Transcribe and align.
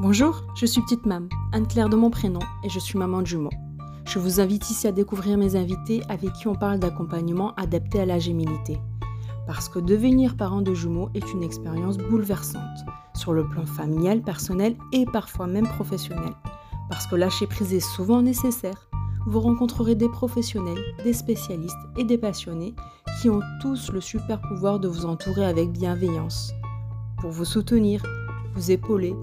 Bonjour, 0.00 0.42
je 0.56 0.66
suis 0.66 0.82
Petite 0.82 1.06
Mam, 1.06 1.28
Anne-Claire 1.52 1.88
de 1.88 1.94
mon 1.94 2.10
prénom, 2.10 2.40
et 2.64 2.68
je 2.68 2.80
suis 2.80 2.98
maman 2.98 3.22
de 3.22 3.28
jumeaux. 3.28 3.52
Je 4.06 4.18
vous 4.18 4.40
invite 4.40 4.68
ici 4.68 4.88
à 4.88 4.92
découvrir 4.92 5.38
mes 5.38 5.54
invités 5.54 6.02
avec 6.08 6.32
qui 6.32 6.48
on 6.48 6.56
parle 6.56 6.80
d'accompagnement 6.80 7.54
adapté 7.54 8.00
à 8.00 8.04
la 8.04 8.18
gémilité. 8.18 8.80
Parce 9.46 9.68
que 9.68 9.78
devenir 9.78 10.36
parent 10.36 10.62
de 10.62 10.74
jumeaux 10.74 11.10
est 11.14 11.32
une 11.32 11.44
expérience 11.44 11.96
bouleversante, 11.96 12.84
sur 13.14 13.32
le 13.32 13.48
plan 13.48 13.66
familial, 13.66 14.20
personnel 14.20 14.76
et 14.92 15.06
parfois 15.06 15.46
même 15.46 15.68
professionnel. 15.68 16.32
Parce 16.90 17.06
que 17.06 17.14
lâcher 17.14 17.46
prise 17.46 17.72
est 17.72 17.78
souvent 17.78 18.20
nécessaire. 18.20 18.88
Vous 19.26 19.40
rencontrerez 19.40 19.94
des 19.94 20.08
professionnels, 20.08 20.82
des 21.04 21.12
spécialistes 21.12 21.76
et 21.96 22.04
des 22.04 22.18
passionnés 22.18 22.74
qui 23.22 23.30
ont 23.30 23.40
tous 23.62 23.92
le 23.92 24.00
super 24.00 24.40
pouvoir 24.40 24.80
de 24.80 24.88
vous 24.88 25.06
entourer 25.06 25.46
avec 25.46 25.70
bienveillance. 25.70 26.52
Pour 27.20 27.30
vous 27.30 27.44
soutenir, 27.44 28.02
vous 28.54 28.70
épauler, 28.70 29.14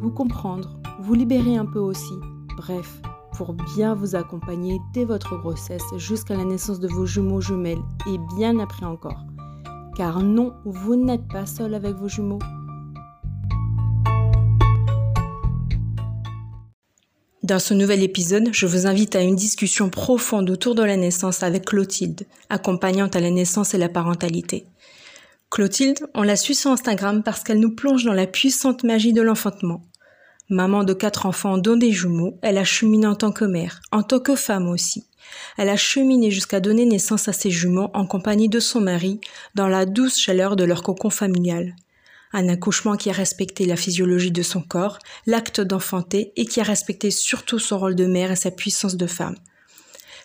vous 0.00 0.10
comprendre, 0.10 0.78
vous 1.00 1.12
libérer 1.12 1.56
un 1.56 1.66
peu 1.66 1.78
aussi. 1.78 2.14
Bref, 2.56 3.02
pour 3.36 3.52
bien 3.52 3.94
vous 3.94 4.16
accompagner 4.16 4.78
dès 4.94 5.04
votre 5.04 5.36
grossesse 5.36 5.82
jusqu'à 5.98 6.36
la 6.36 6.44
naissance 6.44 6.80
de 6.80 6.88
vos 6.88 7.04
jumeaux 7.04 7.42
jumelles 7.42 7.82
et 8.06 8.16
bien 8.36 8.58
après 8.58 8.86
encore. 8.86 9.26
Car 9.96 10.22
non, 10.22 10.54
vous 10.64 10.96
n'êtes 10.96 11.28
pas 11.28 11.44
seul 11.44 11.74
avec 11.74 11.96
vos 11.96 12.08
jumeaux. 12.08 12.38
Dans 17.42 17.58
ce 17.58 17.74
nouvel 17.74 18.02
épisode, 18.02 18.48
je 18.52 18.66
vous 18.66 18.86
invite 18.86 19.16
à 19.16 19.22
une 19.22 19.36
discussion 19.36 19.90
profonde 19.90 20.48
autour 20.48 20.74
de 20.74 20.82
la 20.82 20.96
naissance 20.96 21.42
avec 21.42 21.66
Clotilde, 21.66 22.26
accompagnante 22.48 23.16
à 23.16 23.20
la 23.20 23.30
naissance 23.30 23.74
et 23.74 23.78
la 23.78 23.88
parentalité. 23.90 24.66
Clotilde, 25.50 25.98
on 26.14 26.22
l'a 26.22 26.36
su 26.36 26.54
sur 26.54 26.70
Instagram 26.70 27.22
parce 27.22 27.42
qu'elle 27.42 27.58
nous 27.58 27.74
plonge 27.74 28.04
dans 28.04 28.12
la 28.12 28.28
puissante 28.28 28.84
magie 28.84 29.12
de 29.12 29.20
l'enfantement. 29.20 29.82
Maman 30.50 30.82
de 30.82 30.94
quatre 30.94 31.26
enfants 31.26 31.58
dont 31.58 31.76
des 31.76 31.92
jumeaux, 31.92 32.36
elle 32.42 32.58
a 32.58 32.64
cheminé 32.64 33.06
en 33.06 33.14
tant 33.14 33.30
que 33.30 33.44
mère, 33.44 33.80
en 33.92 34.02
tant 34.02 34.18
que 34.18 34.34
femme 34.34 34.68
aussi. 34.68 35.04
Elle 35.56 35.68
a 35.68 35.76
cheminé 35.76 36.32
jusqu'à 36.32 36.58
donner 36.58 36.84
naissance 36.86 37.28
à 37.28 37.32
ses 37.32 37.52
jumeaux 37.52 37.88
en 37.94 38.04
compagnie 38.04 38.48
de 38.48 38.58
son 38.58 38.80
mari, 38.80 39.20
dans 39.54 39.68
la 39.68 39.86
douce 39.86 40.18
chaleur 40.18 40.56
de 40.56 40.64
leur 40.64 40.82
cocon 40.82 41.08
familial. 41.08 41.76
Un 42.32 42.48
accouchement 42.48 42.96
qui 42.96 43.10
a 43.10 43.12
respecté 43.12 43.64
la 43.64 43.76
physiologie 43.76 44.32
de 44.32 44.42
son 44.42 44.60
corps, 44.60 44.98
l'acte 45.24 45.60
d'enfanter 45.60 46.32
et 46.34 46.46
qui 46.46 46.60
a 46.60 46.64
respecté 46.64 47.12
surtout 47.12 47.60
son 47.60 47.78
rôle 47.78 47.94
de 47.94 48.06
mère 48.06 48.32
et 48.32 48.36
sa 48.36 48.50
puissance 48.50 48.96
de 48.96 49.06
femme. 49.06 49.36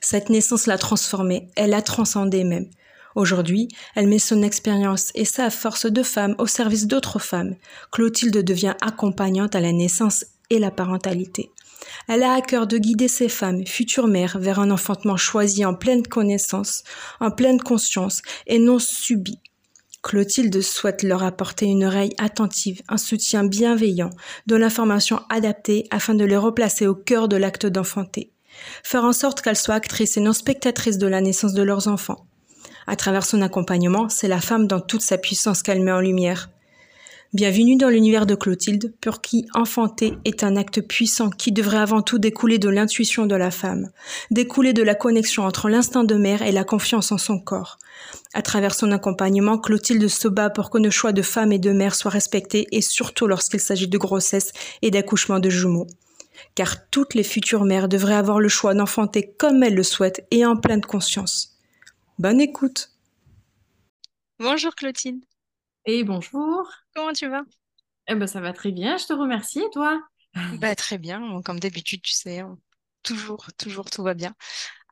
Cette 0.01 0.31
naissance 0.31 0.65
l'a 0.65 0.79
transformée, 0.79 1.49
elle 1.55 1.69
l'a 1.69 1.83
transcendée 1.83 2.43
même. 2.43 2.67
Aujourd'hui, 3.15 3.69
elle 3.95 4.07
met 4.07 4.19
son 4.19 4.43
expérience 4.43 5.11
et 5.15 5.25
sa 5.25 5.49
force 5.49 5.85
de 5.85 6.03
femme 6.03 6.35
au 6.37 6.47
service 6.47 6.85
d'autres 6.85 7.19
femmes. 7.19 7.55
Clotilde 7.91 8.43
devient 8.43 8.75
accompagnante 8.81 9.55
à 9.55 9.61
la 9.61 9.71
naissance 9.71 10.25
et 10.49 10.59
la 10.59 10.69
parentalité. 10.69 11.49
Elle 12.07 12.23
a 12.23 12.33
à 12.33 12.41
cœur 12.41 12.67
de 12.67 12.77
guider 12.77 13.07
ces 13.07 13.29
femmes, 13.29 13.65
futures 13.65 14.07
mères, 14.07 14.37
vers 14.37 14.59
un 14.59 14.69
enfantement 14.69 15.17
choisi 15.17 15.63
en 15.65 15.73
pleine 15.73 16.05
connaissance, 16.05 16.83
en 17.19 17.31
pleine 17.31 17.61
conscience 17.61 18.21
et 18.47 18.59
non 18.59 18.79
subi. 18.79 19.39
Clotilde 20.03 20.61
souhaite 20.61 21.01
leur 21.01 21.23
apporter 21.23 21.65
une 21.65 21.85
oreille 21.85 22.13
attentive, 22.19 22.81
un 22.89 22.97
soutien 22.97 23.43
bienveillant, 23.43 24.11
de 24.45 24.55
l'information 24.55 25.21
adaptée 25.29 25.87
afin 25.89 26.13
de 26.13 26.25
les 26.25 26.37
replacer 26.37 26.85
au 26.85 26.93
cœur 26.93 27.27
de 27.27 27.37
l'acte 27.37 27.65
d'enfanter. 27.65 28.31
Faire 28.83 29.03
en 29.03 29.13
sorte 29.13 29.41
qu'elles 29.41 29.55
soient 29.55 29.75
actrices 29.75 30.17
et 30.17 30.21
non 30.21 30.33
spectatrices 30.33 30.97
de 30.97 31.07
la 31.07 31.21
naissance 31.21 31.53
de 31.53 31.63
leurs 31.63 31.87
enfants. 31.87 32.27
À 32.87 32.95
travers 32.95 33.25
son 33.25 33.41
accompagnement, 33.41 34.09
c'est 34.09 34.27
la 34.27 34.41
femme 34.41 34.67
dans 34.67 34.79
toute 34.79 35.01
sa 35.01 35.17
puissance 35.17 35.63
qu'elle 35.63 35.81
met 35.81 35.91
en 35.91 36.01
lumière. 36.01 36.49
Bienvenue 37.33 37.77
dans 37.77 37.89
l'univers 37.89 38.27
de 38.27 38.35
Clotilde, 38.35 38.93
pour 39.01 39.21
qui 39.21 39.47
enfanter 39.55 40.13
est 40.23 40.43
un 40.43 40.55
acte 40.55 40.81
puissant 40.81 41.31
qui 41.31 41.51
devrait 41.51 41.79
avant 41.79 42.03
tout 42.03 42.19
découler 42.19 42.59
de 42.59 42.69
l'intuition 42.69 43.25
de 43.25 43.35
la 43.35 43.49
femme, 43.49 43.89
découler 44.29 44.71
de 44.71 44.83
la 44.83 44.93
connexion 44.93 45.43
entre 45.43 45.67
l'instinct 45.67 46.03
de 46.03 46.15
mère 46.15 46.43
et 46.43 46.51
la 46.51 46.63
confiance 46.63 47.11
en 47.11 47.17
son 47.17 47.39
corps. 47.39 47.79
À 48.35 48.43
travers 48.43 48.75
son 48.75 48.91
accompagnement, 48.91 49.57
Clotilde 49.57 50.07
se 50.07 50.27
bat 50.27 50.51
pour 50.51 50.69
que 50.69 50.77
nos 50.77 50.91
choix 50.91 51.11
de 51.11 51.23
femme 51.23 51.51
et 51.51 51.59
de 51.59 51.71
mère 51.71 51.95
soient 51.95 52.11
respectés 52.11 52.67
et 52.71 52.81
surtout 52.81 53.25
lorsqu'il 53.25 53.59
s'agit 53.59 53.87
de 53.87 53.97
grossesse 53.97 54.51
et 54.83 54.91
d'accouchement 54.91 55.39
de 55.39 55.49
jumeaux. 55.49 55.87
Car 56.53 56.87
toutes 56.89 57.15
les 57.15 57.23
futures 57.23 57.65
mères 57.65 57.89
devraient 57.89 58.13
avoir 58.13 58.39
le 58.39 58.47
choix 58.47 58.75
d'enfanter 58.75 59.33
comme 59.37 59.63
elles 59.63 59.75
le 59.75 59.83
souhaitent 59.83 60.25
et 60.29 60.45
en 60.45 60.55
pleine 60.55 60.81
conscience. 60.81 61.54
Bonne 62.17 62.39
écoute. 62.39 62.91
Bonjour 64.39 64.73
Clotilde. 64.73 65.25
Et 65.85 66.05
bonjour. 66.05 66.71
Comment 66.95 67.11
tu 67.11 67.27
vas? 67.27 67.43
Eh 68.07 68.15
ben, 68.15 68.25
ça 68.25 68.39
va 68.39 68.53
très 68.53 68.71
bien, 68.71 68.95
je 68.95 69.05
te 69.05 69.13
remercie. 69.13 69.59
Et 69.59 69.69
toi? 69.73 70.01
Bah, 70.59 70.75
très 70.75 70.97
bien, 70.97 71.41
comme 71.43 71.59
d'habitude, 71.59 72.01
tu 72.01 72.13
sais, 72.13 72.39
hein. 72.39 72.57
toujours, 73.03 73.47
toujours, 73.57 73.89
tout 73.89 74.01
va 74.01 74.13
bien. 74.13 74.33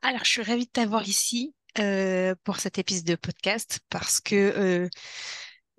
Alors, 0.02 0.24
je 0.24 0.30
suis 0.30 0.42
ravie 0.42 0.66
de 0.66 0.70
t'avoir 0.70 1.08
ici 1.08 1.54
euh, 1.78 2.34
pour 2.44 2.60
cet 2.60 2.78
épisode 2.78 3.06
de 3.06 3.14
podcast 3.16 3.80
parce 3.88 4.20
que 4.20 4.34
euh, 4.34 4.88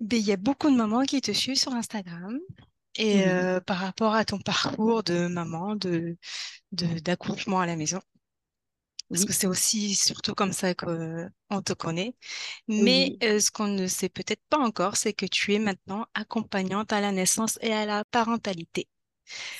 ben, 0.00 0.18
il 0.18 0.26
y 0.26 0.32
a 0.32 0.36
beaucoup 0.36 0.68
de 0.68 0.76
mamans 0.76 1.04
qui 1.04 1.20
te 1.20 1.30
suivent 1.30 1.58
sur 1.58 1.74
Instagram 1.74 2.38
et 2.96 3.28
euh, 3.28 3.60
par 3.60 3.78
rapport 3.78 4.14
à 4.14 4.24
ton 4.24 4.40
parcours 4.40 5.04
de 5.04 5.28
maman, 5.28 5.76
de, 5.76 6.16
d'accouchement 6.72 7.60
à 7.60 7.66
la 7.66 7.76
maison. 7.76 8.00
Parce 9.10 9.24
que 9.24 9.32
c'est 9.32 9.46
aussi 9.46 9.94
surtout 9.94 10.34
comme 10.34 10.52
ça 10.52 10.74
qu'on 10.74 11.62
te 11.64 11.72
connaît. 11.72 12.14
Mais 12.68 13.16
euh, 13.22 13.40
ce 13.40 13.50
qu'on 13.50 13.68
ne 13.68 13.86
sait 13.86 14.08
peut-être 14.08 14.42
pas 14.50 14.58
encore, 14.58 14.96
c'est 14.96 15.12
que 15.14 15.26
tu 15.26 15.54
es 15.54 15.58
maintenant 15.60 16.06
accompagnante 16.14 16.92
à 16.92 17.00
la 17.00 17.12
naissance 17.12 17.58
et 17.62 17.72
à 17.72 17.86
la 17.86 18.04
parentalité. 18.06 18.88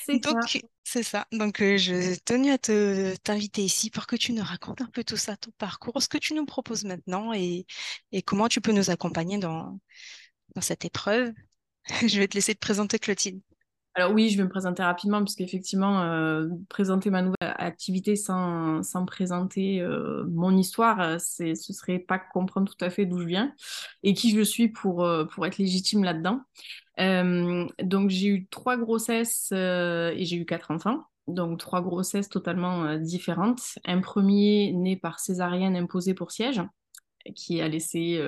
C'est 0.06 0.18
ça. 0.24 0.38
Donc, 0.40 0.60
c'est 0.84 1.02
ça. 1.02 1.26
Donc, 1.32 1.60
euh, 1.62 1.76
je 1.78 2.18
tenais 2.20 2.50
à 2.52 2.58
te 2.58 3.16
t'inviter 3.16 3.62
ici 3.64 3.90
pour 3.90 4.06
que 4.06 4.16
tu 4.16 4.32
nous 4.32 4.42
racontes 4.44 4.80
un 4.80 4.86
peu 4.86 5.04
tout 5.04 5.16
ça, 5.16 5.36
ton 5.36 5.50
parcours, 5.58 6.00
ce 6.02 6.08
que 6.08 6.18
tu 6.18 6.34
nous 6.34 6.46
proposes 6.46 6.84
maintenant 6.84 7.32
et, 7.32 7.66
et 8.12 8.22
comment 8.22 8.48
tu 8.48 8.60
peux 8.60 8.72
nous 8.72 8.90
accompagner 8.90 9.38
dans, 9.38 9.78
dans 10.56 10.62
cette 10.62 10.84
épreuve. 10.84 11.32
Je 12.08 12.18
vais 12.20 12.28
te 12.28 12.34
laisser 12.36 12.54
te 12.54 12.60
présenter, 12.60 12.98
Clotilde. 12.98 13.40
Alors 13.96 14.12
oui, 14.12 14.28
je 14.28 14.36
vais 14.36 14.42
me 14.44 14.50
présenter 14.50 14.82
rapidement 14.82 15.20
parce 15.20 15.34
qu'effectivement, 15.36 16.02
euh, 16.02 16.48
présenter 16.68 17.08
ma 17.08 17.22
nouvelle 17.22 17.54
activité 17.56 18.14
sans, 18.14 18.82
sans 18.82 19.06
présenter 19.06 19.80
euh, 19.80 20.24
mon 20.28 20.54
histoire, 20.54 21.00
euh, 21.00 21.16
c'est, 21.18 21.54
ce 21.54 21.72
serait 21.72 21.98
pas 21.98 22.18
comprendre 22.18 22.70
tout 22.70 22.84
à 22.84 22.90
fait 22.90 23.06
d'où 23.06 23.18
je 23.20 23.24
viens 23.24 23.54
et 24.02 24.12
qui 24.12 24.36
je 24.36 24.42
suis 24.42 24.68
pour, 24.68 25.08
pour 25.32 25.46
être 25.46 25.56
légitime 25.56 26.04
là-dedans. 26.04 26.42
donc 27.82 28.10
j'ai 28.10 28.28
eu 28.28 28.46
trois 28.48 28.76
grossesses 28.76 29.50
et 29.52 30.24
j'ai 30.24 30.36
eu 30.36 30.44
quatre 30.44 30.70
enfants. 30.70 31.00
Donc 31.26 31.58
trois 31.58 31.80
grossesses 31.80 32.28
totalement 32.28 32.96
différentes. 32.98 33.78
Un 33.86 34.02
premier 34.02 34.74
né 34.74 34.96
par 34.96 35.20
césarienne 35.20 35.74
imposée 35.74 36.12
pour 36.12 36.32
siège, 36.32 36.60
qui 37.34 37.62
a 37.62 37.68
laissé 37.68 38.22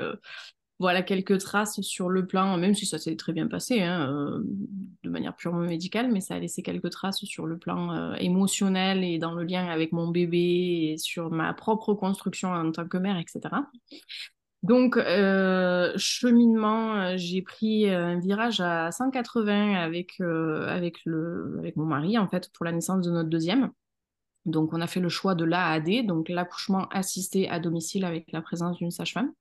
voilà 0.78 1.03
quelques 1.03 1.39
traces 1.39 1.81
sur 1.81 2.09
le 2.09 2.27
plan, 2.27 2.56
même 2.56 2.75
si 2.75 2.87
ça 2.87 2.99
s'est 2.99 3.16
très 3.16 3.33
bien 3.33 3.49
passé, 3.49 3.83
hein, 3.83 4.12
euh, 4.12 4.43
de 5.03 5.11
manière 5.11 5.34
purement 5.34 5.61
médicale, 5.61 6.11
mais 6.12 6.21
ça 6.21 6.34
a 6.34 6.39
laissé 6.39 6.62
quelques 6.62 6.91
traces 6.91 7.25
sur 7.25 7.47
le 7.47 7.59
plan 7.59 7.93
euh, 7.93 8.15
émotionnel 8.15 9.03
et 9.03 9.19
dans 9.19 9.34
le 9.34 9.43
lien 9.43 9.67
avec 9.67 9.93
mon 9.93 10.09
bébé 10.09 10.93
et 10.93 10.99
sur 10.99 11.31
ma 11.31 11.53
propre 11.53 11.94
construction 11.94 12.50
en 12.53 12.71
tant 12.71 12.87
que 12.87 12.97
mère, 12.97 13.19
etc. 13.19 13.41
Donc, 14.62 14.97
euh, 14.97 15.93
cheminement, 15.97 17.17
j'ai 17.17 17.43
pris 17.43 17.88
un 17.88 18.19
virage 18.19 18.61
à 18.61 18.93
180 18.93 19.75
avec, 19.75 20.21
avec, 20.21 21.06
mon 21.06 21.87
mari, 21.87 22.19
en 22.19 22.28
fait, 22.28 22.50
pour 22.53 22.65
la 22.65 22.72
naissance 22.72 23.05
de 23.05 23.11
notre 23.11 23.28
deuxième. 23.28 23.71
Donc, 24.47 24.72
on 24.72 24.81
a 24.81 24.87
fait 24.87 25.00
le 25.00 25.09
choix 25.09 25.34
de 25.34 25.44
l'AAD, 25.44 26.06
donc 26.06 26.28
l'accouchement 26.28 26.88
assisté 26.88 27.49
à 27.49 27.61
domicile 27.61 28.05
avec 28.05 28.33
la 28.33 28.43
présence 28.43 28.78
d'une 28.78 28.91
sage-femme. 28.91 29.33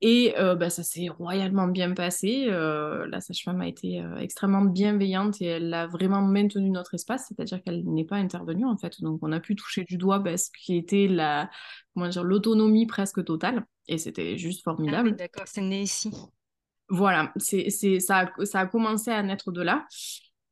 Et 0.00 0.34
euh, 0.38 0.54
bah, 0.54 0.70
ça 0.70 0.82
s'est 0.82 1.08
royalement 1.08 1.68
bien 1.68 1.94
passé. 1.94 2.46
Euh, 2.48 3.06
la 3.06 3.20
sage-femme 3.20 3.60
a 3.60 3.68
été 3.68 4.00
euh, 4.00 4.16
extrêmement 4.18 4.62
bienveillante 4.62 5.40
et 5.40 5.46
elle 5.46 5.72
a 5.72 5.86
vraiment 5.86 6.20
maintenu 6.20 6.68
notre 6.70 6.94
espace, 6.94 7.26
c'est-à-dire 7.28 7.62
qu'elle 7.62 7.84
n'est 7.84 8.04
pas 8.04 8.16
intervenue 8.16 8.66
en 8.66 8.76
fait. 8.76 9.00
Donc 9.00 9.20
on 9.22 9.32
a 9.32 9.40
pu 9.40 9.56
toucher 9.56 9.84
du 9.84 9.96
doigt 9.96 10.18
bah, 10.18 10.36
ce 10.36 10.50
qui 10.50 10.76
était 10.76 11.06
la, 11.08 11.50
comment 11.94 12.08
dire, 12.08 12.24
l'autonomie 12.24 12.86
presque 12.86 13.24
totale. 13.24 13.64
Et 13.86 13.98
c'était 13.98 14.36
juste 14.36 14.62
ah 14.66 14.70
formidable. 14.70 15.16
d'accord, 15.16 15.46
c'est 15.46 15.62
né 15.62 15.82
ici. 15.82 16.10
Voilà, 16.90 17.32
c'est, 17.36 17.70
c'est, 17.70 17.98
ça, 17.98 18.30
ça 18.44 18.60
a 18.60 18.66
commencé 18.66 19.10
à 19.10 19.22
naître 19.22 19.52
de 19.52 19.62
là. 19.62 19.86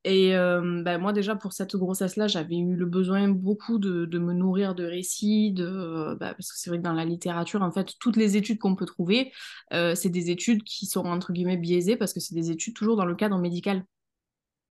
Et 0.04 0.34
euh, 0.36 0.82
ben 0.82 0.98
moi 0.98 1.12
déjà 1.12 1.36
pour 1.36 1.52
cette 1.52 1.76
grossesse-là, 1.76 2.26
j'avais 2.26 2.56
eu 2.58 2.74
le 2.74 2.86
besoin 2.86 3.28
beaucoup 3.28 3.78
de, 3.78 4.04
de 4.04 4.18
me 4.18 4.32
nourrir 4.32 4.74
de 4.74 4.84
récits, 4.84 5.52
de, 5.52 6.16
ben, 6.18 6.34
parce 6.34 6.50
que 6.50 6.58
c'est 6.58 6.70
vrai 6.70 6.78
que 6.78 6.82
dans 6.82 6.92
la 6.92 7.04
littérature, 7.04 7.62
en 7.62 7.70
fait, 7.70 7.92
toutes 8.00 8.16
les 8.16 8.36
études 8.36 8.58
qu'on 8.58 8.74
peut 8.74 8.86
trouver, 8.86 9.32
euh, 9.72 9.94
c'est 9.94 10.08
des 10.10 10.30
études 10.30 10.64
qui 10.64 10.86
sont 10.86 11.04
entre 11.04 11.32
guillemets 11.32 11.56
biaisées 11.56 11.96
parce 11.96 12.12
que 12.12 12.18
c'est 12.20 12.34
des 12.34 12.50
études 12.50 12.74
toujours 12.74 12.96
dans 12.96 13.04
le 13.04 13.14
cadre 13.14 13.38
médical. 13.38 13.84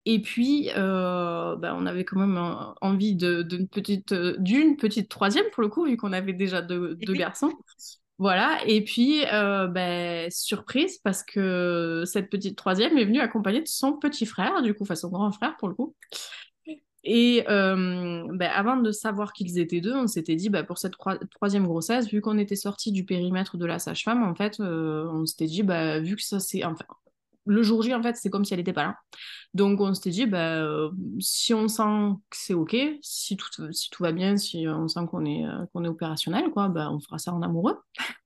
Et 0.06 0.22
puis, 0.22 0.72
euh, 0.76 1.56
ben, 1.58 1.76
on 1.78 1.86
avait 1.86 2.06
quand 2.06 2.20
même 2.20 2.38
envie 2.82 3.16
d'une 3.16 3.68
petite, 3.68 4.14
d'une 4.40 4.78
petite 4.78 5.10
troisième 5.10 5.46
pour 5.54 5.62
le 5.62 5.70
coup, 5.70 5.86
vu 5.86 5.98
qu'on 5.98 6.14
avait 6.14 6.34
déjà 6.34 6.62
deux, 6.62 6.96
deux 6.96 7.14
garçons. 7.16 7.52
Voilà, 8.20 8.60
et 8.68 8.84
puis 8.84 9.22
ben, 9.24 10.30
surprise 10.30 11.00
parce 11.00 11.24
que 11.24 12.04
cette 12.06 12.30
petite 12.30 12.58
troisième 12.58 12.98
est 12.98 13.06
venue 13.06 13.22
accompagnée 13.22 13.62
de 13.62 13.68
son 13.68 13.94
petit 13.94 14.26
frère, 14.26 14.62
du 14.62 14.74
coup, 14.74 14.84
enfin 14.84 14.96
son 14.96 15.10
grand 15.10 15.32
frère 15.32 15.56
pour 15.58 15.70
le 15.70 15.74
coup. 15.74 15.96
Et 17.04 17.46
euh, 17.48 18.28
ben, 18.34 18.52
avant 18.54 18.76
de 18.78 18.92
savoir 18.92 19.32
qu'ils 19.34 19.58
étaient 19.58 19.82
deux, 19.82 19.96
on 19.96 20.08
s'était 20.08 20.36
dit, 20.36 20.50
ben, 20.50 20.66
pour 20.66 20.78
cette 20.78 20.96
troisième 21.32 21.66
grossesse, 21.66 22.10
vu 22.10 22.22
qu'on 22.22 22.38
était 22.38 22.58
sorti 22.58 22.92
du 22.92 23.06
périmètre 23.06 23.58
de 23.58 23.66
la 23.66 23.80
sage-femme, 23.80 24.24
en 24.24 24.36
fait, 24.36 24.60
euh, 24.60 25.10
on 25.12 25.26
s'était 25.26 25.46
dit, 25.46 25.64
ben, 25.64 26.04
vu 26.04 26.16
que 26.16 26.24
ça 26.24 26.40
c'est... 26.40 26.64
Enfin, 26.66 26.86
le 27.50 27.64
jour 27.64 27.82
J, 27.82 27.94
en 27.94 28.02
fait, 28.02 28.16
c'est 28.16 28.30
comme 28.30 28.46
si 28.46 28.54
elle 28.54 28.60
n'était 28.60 28.74
pas 28.74 28.84
là. 28.84 28.96
Donc, 29.54 29.82
on 29.82 29.94
s'était 29.94 30.12
dit, 30.12 30.26
ben, 30.26 30.92
si 31.20 31.54
on 31.54 31.68
sent 31.68 32.14
que 32.30 32.38
c'est 32.38 32.54
OK, 32.54 32.76
si 33.02 33.36
tout, 33.36 33.72
si 33.72 33.90
tout 33.90 34.04
va 34.04 34.12
bien, 34.12 34.38
si 34.38 34.68
on 34.68 34.88
sent 34.88 35.02
qu'on 35.10 35.26
est, 35.26 35.44
qu'on 35.74 35.84
est 35.84 35.88
opérationnel, 35.88 36.52
quoi, 36.52 36.70
ben, 36.70 36.90
on 36.92 37.00
fera 37.00 37.18
ça 37.18 37.34
en 37.34 37.42
amoureux. 37.42 37.78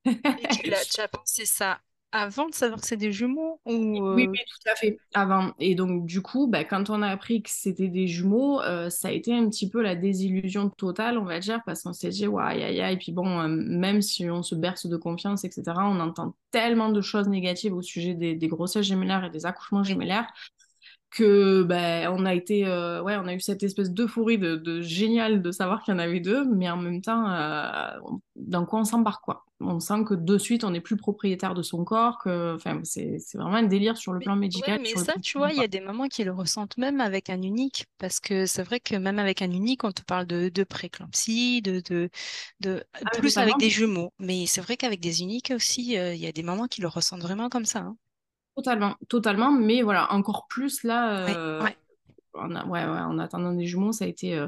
Et 0.06 0.20
tu, 0.64 0.74
as, 0.74 0.86
tu 0.94 1.02
as 1.02 1.08
pensé 1.08 1.46
ça 1.46 1.80
avant 2.14 2.48
de 2.48 2.54
savoir 2.54 2.80
que 2.80 2.86
c'est 2.86 2.96
des 2.96 3.12
jumeaux 3.12 3.60
ou 3.66 3.74
oui, 4.14 4.28
oui, 4.32 4.38
tout 4.48 4.70
à 4.72 4.76
fait, 4.76 4.98
avant. 5.16 5.54
Et 5.60 5.74
donc, 5.74 6.06
du 6.06 6.22
coup, 6.22 6.48
bah, 6.48 6.64
quand 6.64 6.92
on 6.92 7.02
a 7.02 7.08
appris 7.08 7.42
que 7.42 7.50
c'était 7.50 7.88
des 7.88 8.08
jumeaux, 8.08 8.62
euh, 8.62 8.92
ça 8.92 9.08
a 9.08 9.12
été 9.12 9.36
un 9.36 9.50
petit 9.50 9.68
peu 9.68 9.82
la 9.82 9.96
désillusion 9.96 10.70
totale, 10.70 11.18
on 11.18 11.26
va 11.26 11.40
dire, 11.40 11.62
parce 11.66 11.82
qu'on 11.82 11.92
s'est 11.92 12.10
dit, 12.10 12.28
ouais, 12.28 12.44
aïe, 12.44 12.82
aïe, 12.82 12.94
et 12.94 12.98
puis 12.98 13.12
bon, 13.12 13.40
euh, 13.42 13.48
même 13.48 14.04
si 14.04 14.30
on 14.30 14.44
se 14.44 14.54
berce 14.54 14.86
de 14.86 14.96
confiance, 14.96 15.44
etc., 15.44 15.64
on 15.80 16.00
entend 16.00 16.36
tellement 16.52 16.90
de 16.90 17.02
choses 17.02 17.28
négatives 17.28 17.74
au 17.74 17.82
sujet 17.82 18.14
des, 18.14 18.36
des 18.36 18.48
grossesses 18.48 18.86
gémellaires 18.86 19.26
et 19.26 19.32
des 19.32 19.48
accouchements 19.48 19.84
gémellaires 19.84 20.32
que 21.14 21.62
ben 21.62 22.12
on 22.12 22.26
a 22.26 22.34
été 22.34 22.66
euh, 22.66 23.02
ouais 23.04 23.16
on 23.18 23.28
a 23.28 23.34
eu 23.34 23.40
cette 23.40 23.62
espèce 23.62 23.92
d'euphorie 23.92 24.40
de, 24.40 24.56
de, 24.56 24.82
génial 24.82 25.42
de 25.42 25.52
savoir 25.52 25.84
qu'il 25.84 25.94
y 25.94 25.96
en 25.96 26.00
avait 26.00 26.20
deux 26.20 26.44
mais 26.46 26.70
en 26.70 26.78
même 26.78 27.02
temps 27.02 27.30
euh, 27.30 27.92
d'un 28.36 28.66
coup 28.66 28.78
on 28.78 28.84
s'embarque 28.84 29.24
quoi. 29.24 29.46
On 29.60 29.80
sent 29.80 30.04
que 30.06 30.16
de 30.16 30.38
suite 30.38 30.64
on 30.64 30.72
n'est 30.72 30.82
plus 30.82 30.98
propriétaire 30.98 31.54
de 31.54 31.62
son 31.62 31.86
corps 31.86 32.18
que 32.18 32.56
enfin 32.56 32.82
c'est 32.84 33.20
vraiment 33.36 33.56
un 33.56 33.64
délire 33.64 33.96
sur 33.96 34.12
le 34.12 34.20
plan 34.20 34.36
médical 34.36 34.82
mais 34.82 34.96
ça 34.96 35.14
tu 35.22 35.38
vois 35.38 35.52
il 35.52 35.58
y 35.58 35.64
a 35.64 35.68
des 35.68 35.80
mamans 35.80 36.08
qui 36.08 36.24
le 36.24 36.32
ressentent 36.32 36.78
même 36.78 37.00
avec 37.00 37.30
un 37.30 37.42
unique 37.42 37.86
parce 38.00 38.20
que 38.20 38.46
c'est 38.48 38.64
vrai 38.64 38.80
que 38.80 38.96
même 38.96 39.20
avec 39.20 39.42
un 39.44 39.52
unique 39.52 39.84
on 39.84 39.92
te 39.92 40.02
parle 40.02 40.26
de, 40.26 40.50
de 40.50 40.64
préclampsie 40.64 41.62
de 41.62 41.82
de, 41.90 42.10
de 42.60 42.84
ah, 42.94 43.10
plus 43.20 43.38
avec 43.38 43.58
des 43.58 43.70
jumeaux. 43.70 44.12
Mais 44.20 44.46
c'est 44.48 44.62
vrai 44.62 44.78
qu'avec 44.78 45.00
des 45.00 45.22
uniques 45.22 45.54
aussi 45.56 45.98
euh, 45.98 46.14
il 46.14 46.22
y 46.22 46.28
a 46.28 46.32
des 46.32 46.44
mamans 46.44 46.68
qui 46.68 46.82
le 46.82 46.88
ressentent 46.88 47.22
vraiment 47.22 47.50
comme 47.50 47.66
ça 47.66 47.80
hein. 47.80 47.98
Totalement, 48.56 48.96
totalement, 49.10 49.52
mais 49.52 49.82
voilà, 49.82 50.12
encore 50.14 50.48
plus 50.48 50.84
là, 50.84 51.28
euh, 51.28 51.60
En, 52.34 52.70
ouais, 52.70 52.84
en 52.84 53.18
attendant 53.20 53.54
des 53.54 53.66
jumeaux, 53.66 53.92
ça 53.92 54.06
a 54.06 54.08
été. 54.08 54.36
Euh, 54.36 54.48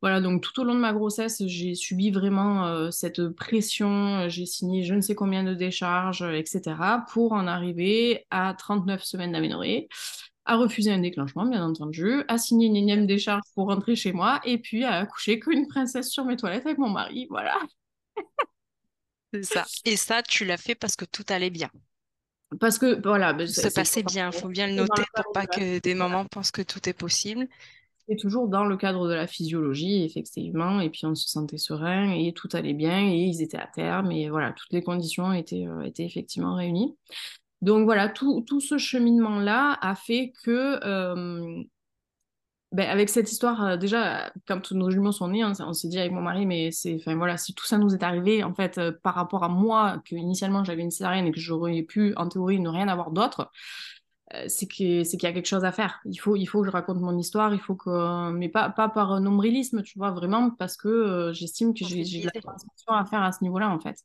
voilà, 0.00 0.20
donc 0.20 0.42
tout 0.42 0.60
au 0.60 0.64
long 0.64 0.74
de 0.74 0.80
ma 0.80 0.92
grossesse, 0.92 1.42
j'ai 1.46 1.74
subi 1.74 2.10
vraiment 2.10 2.66
euh, 2.66 2.90
cette 2.90 3.28
pression. 3.28 4.28
J'ai 4.28 4.46
signé 4.46 4.84
je 4.84 4.94
ne 4.94 5.00
sais 5.00 5.14
combien 5.14 5.44
de 5.44 5.54
décharges, 5.54 6.22
etc., 6.22 6.76
pour 7.12 7.32
en 7.32 7.46
arriver 7.46 8.26
à 8.30 8.54
39 8.54 9.04
semaines 9.04 9.32
d'aménorrhée, 9.32 9.88
à 10.44 10.56
refuser 10.56 10.90
un 10.90 10.98
déclenchement, 10.98 11.46
bien 11.46 11.64
entendu, 11.64 12.24
à 12.28 12.38
signer 12.38 12.66
une 12.66 12.76
énième 12.76 13.06
décharge 13.06 13.42
pour 13.54 13.66
rentrer 13.68 13.94
chez 13.94 14.12
moi, 14.12 14.40
et 14.44 14.58
puis 14.58 14.84
à 14.84 14.94
accoucher 14.94 15.38
comme 15.38 15.52
une 15.52 15.68
princesse 15.68 16.10
sur 16.10 16.24
mes 16.24 16.36
toilettes 16.36 16.66
avec 16.66 16.78
mon 16.78 16.90
mari. 16.90 17.26
Voilà. 17.30 17.56
C'est 19.32 19.44
ça. 19.44 19.64
Et 19.84 19.96
ça, 19.96 20.22
tu 20.22 20.44
l'as 20.44 20.58
fait 20.58 20.74
parce 20.74 20.96
que 20.96 21.04
tout 21.04 21.24
allait 21.28 21.50
bien. 21.50 21.70
Parce 22.60 22.78
que 22.78 23.00
voilà, 23.02 23.36
ça 23.46 23.70
passait 23.70 24.02
bien, 24.02 24.30
il 24.32 24.38
faut 24.38 24.48
bien 24.48 24.66
le 24.66 24.74
noter 24.74 25.02
pour 25.14 25.32
pas 25.32 25.46
que 25.46 25.78
des 25.80 25.94
mamans 25.94 26.24
pensent 26.26 26.50
que 26.50 26.62
tout 26.62 26.88
est 26.88 26.92
possible. 26.92 27.48
C'est 28.08 28.16
toujours 28.16 28.48
dans 28.48 28.64
le 28.64 28.76
cadre 28.76 29.08
de 29.08 29.14
la 29.14 29.26
physiologie, 29.26 30.04
effectivement, 30.04 30.80
et 30.80 30.90
puis 30.90 31.06
on 31.06 31.14
se 31.14 31.28
sentait 31.28 31.56
serein 31.56 32.12
et 32.12 32.32
tout 32.32 32.48
allait 32.52 32.74
bien 32.74 33.08
et 33.08 33.16
ils 33.16 33.42
étaient 33.42 33.58
à 33.58 33.68
terme 33.68 34.10
et 34.10 34.28
voilà, 34.28 34.52
toutes 34.52 34.72
les 34.72 34.82
conditions 34.82 35.32
étaient, 35.32 35.66
euh, 35.66 35.82
étaient 35.82 36.04
effectivement 36.04 36.56
réunies. 36.56 36.96
Donc 37.62 37.84
voilà, 37.84 38.08
tout, 38.08 38.44
tout 38.46 38.60
ce 38.60 38.76
cheminement-là 38.76 39.78
a 39.80 39.94
fait 39.94 40.32
que 40.42 40.80
euh, 40.84 41.62
ben, 42.72 42.88
avec 42.88 43.10
cette 43.10 43.30
histoire, 43.30 43.62
euh, 43.62 43.76
déjà, 43.76 44.32
quand 44.48 44.72
nos 44.72 44.90
jumeaux 44.90 45.12
sont 45.12 45.28
nés, 45.28 45.44
on, 45.44 45.72
s'est 45.74 45.88
dit 45.88 45.98
avec 45.98 46.10
mon 46.10 46.22
mari, 46.22 46.46
mais 46.46 46.70
c'est, 46.70 46.96
enfin 46.96 47.14
voilà, 47.16 47.36
si 47.36 47.54
tout 47.54 47.66
ça 47.66 47.76
nous 47.76 47.94
est 47.94 48.02
arrivé, 48.02 48.42
en 48.44 48.54
fait, 48.54 48.78
euh, 48.78 48.92
par 49.02 49.14
rapport 49.14 49.44
à 49.44 49.48
moi, 49.50 50.00
que 50.06 50.14
initialement 50.14 50.64
j'avais 50.64 50.80
une 50.80 50.90
césarienne 50.90 51.26
et 51.26 51.32
que 51.32 51.40
j'aurais 51.40 51.82
pu, 51.82 52.14
en 52.16 52.28
théorie, 52.28 52.60
ne 52.60 52.70
rien 52.70 52.88
avoir 52.88 53.10
d'autre, 53.10 53.50
euh, 54.34 54.44
c'est 54.48 54.66
que 54.66 55.04
c'est 55.04 55.18
qu'il 55.18 55.24
y 55.24 55.26
a 55.26 55.34
quelque 55.34 55.46
chose 55.46 55.64
à 55.66 55.72
faire. 55.72 56.00
Il 56.06 56.16
faut, 56.16 56.34
il 56.36 56.46
faut 56.46 56.60
que 56.62 56.66
je 56.66 56.72
raconte 56.72 56.98
mon 57.00 57.18
histoire, 57.18 57.52
il 57.52 57.60
faut 57.60 57.74
que, 57.74 58.30
mais 58.32 58.48
pas, 58.48 58.70
pas 58.70 58.88
par 58.88 59.20
nombrilisme, 59.20 59.82
tu 59.82 59.98
vois, 59.98 60.12
vraiment 60.12 60.50
parce 60.50 60.76
que 60.78 61.30
j'estime 61.34 61.74
que 61.74 61.84
j'ai, 61.84 62.04
de 62.04 62.30
la 62.34 62.40
transmission 62.40 62.92
à 62.94 63.04
faire 63.04 63.22
à 63.22 63.32
ce 63.32 63.44
niveau-là, 63.44 63.68
en 63.70 63.80
fait. 63.80 63.96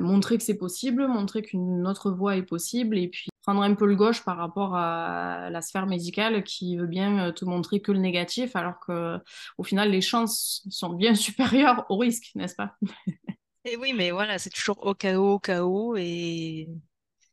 montrer 0.00 0.38
que 0.38 0.44
c'est 0.44 0.58
possible, 0.58 1.06
montrer 1.06 1.42
qu'une 1.42 1.86
autre 1.86 2.10
voie 2.10 2.36
est 2.36 2.42
possible, 2.42 2.98
et 2.98 3.08
puis 3.08 3.28
prendre 3.44 3.62
un 3.62 3.74
peu 3.74 3.86
le 3.86 3.94
gauche 3.94 4.24
par 4.24 4.38
rapport 4.38 4.74
à 4.74 5.50
la 5.50 5.60
sphère 5.60 5.86
médicale 5.86 6.42
qui 6.44 6.78
veut 6.78 6.86
bien 6.86 7.26
euh, 7.28 7.32
te 7.32 7.44
montrer 7.44 7.80
que 7.80 7.92
le 7.92 7.98
négatif, 7.98 8.56
alors 8.56 8.80
que 8.80 9.18
au 9.58 9.62
final 9.62 9.90
les 9.90 10.00
chances 10.00 10.66
sont 10.70 10.94
bien 10.94 11.14
supérieures 11.14 11.84
au 11.90 11.98
risque, 11.98 12.30
n'est-ce 12.34 12.54
pas? 12.54 12.74
Et 13.66 13.76
oui, 13.76 13.92
mais 13.94 14.10
voilà, 14.10 14.38
c'est 14.38 14.50
toujours 14.50 14.84
au 14.86 14.94
chaos, 14.94 15.34
au 15.34 15.38
chaos 15.38 15.94
et 15.96 16.68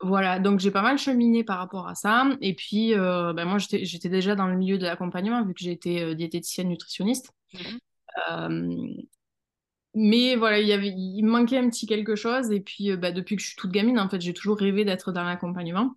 voilà, 0.01 0.39
donc 0.39 0.59
j'ai 0.59 0.71
pas 0.71 0.81
mal 0.81 0.97
cheminé 0.97 1.43
par 1.43 1.59
rapport 1.59 1.87
à 1.87 1.95
ça. 1.95 2.25
Et 2.41 2.55
puis, 2.55 2.95
euh, 2.95 3.33
ben 3.33 3.45
moi, 3.45 3.59
j'étais 3.59 4.09
déjà 4.09 4.35
dans 4.35 4.47
le 4.47 4.57
milieu 4.57 4.79
de 4.79 4.83
l'accompagnement, 4.83 5.45
vu 5.45 5.53
que 5.53 5.59
j'étais 5.63 6.01
euh, 6.01 6.15
diététicienne 6.15 6.69
nutritionniste. 6.69 7.31
Mmh 7.53 8.97
mais 9.93 10.37
voilà, 10.37 10.59
il, 10.59 10.67
y 10.67 10.71
avait, 10.71 10.87
il 10.87 11.23
manquait 11.23 11.57
un 11.57 11.69
petit 11.69 11.85
quelque 11.85 12.15
chose. 12.15 12.49
Et 12.51 12.61
puis, 12.61 12.95
bah, 12.95 13.11
depuis 13.11 13.35
que 13.35 13.41
je 13.41 13.47
suis 13.47 13.57
toute 13.57 13.71
gamine, 13.71 13.99
en 13.99 14.07
fait, 14.07 14.21
j'ai 14.21 14.33
toujours 14.33 14.57
rêvé 14.57 14.85
d'être 14.85 15.11
dans 15.11 15.23
l'accompagnement. 15.23 15.95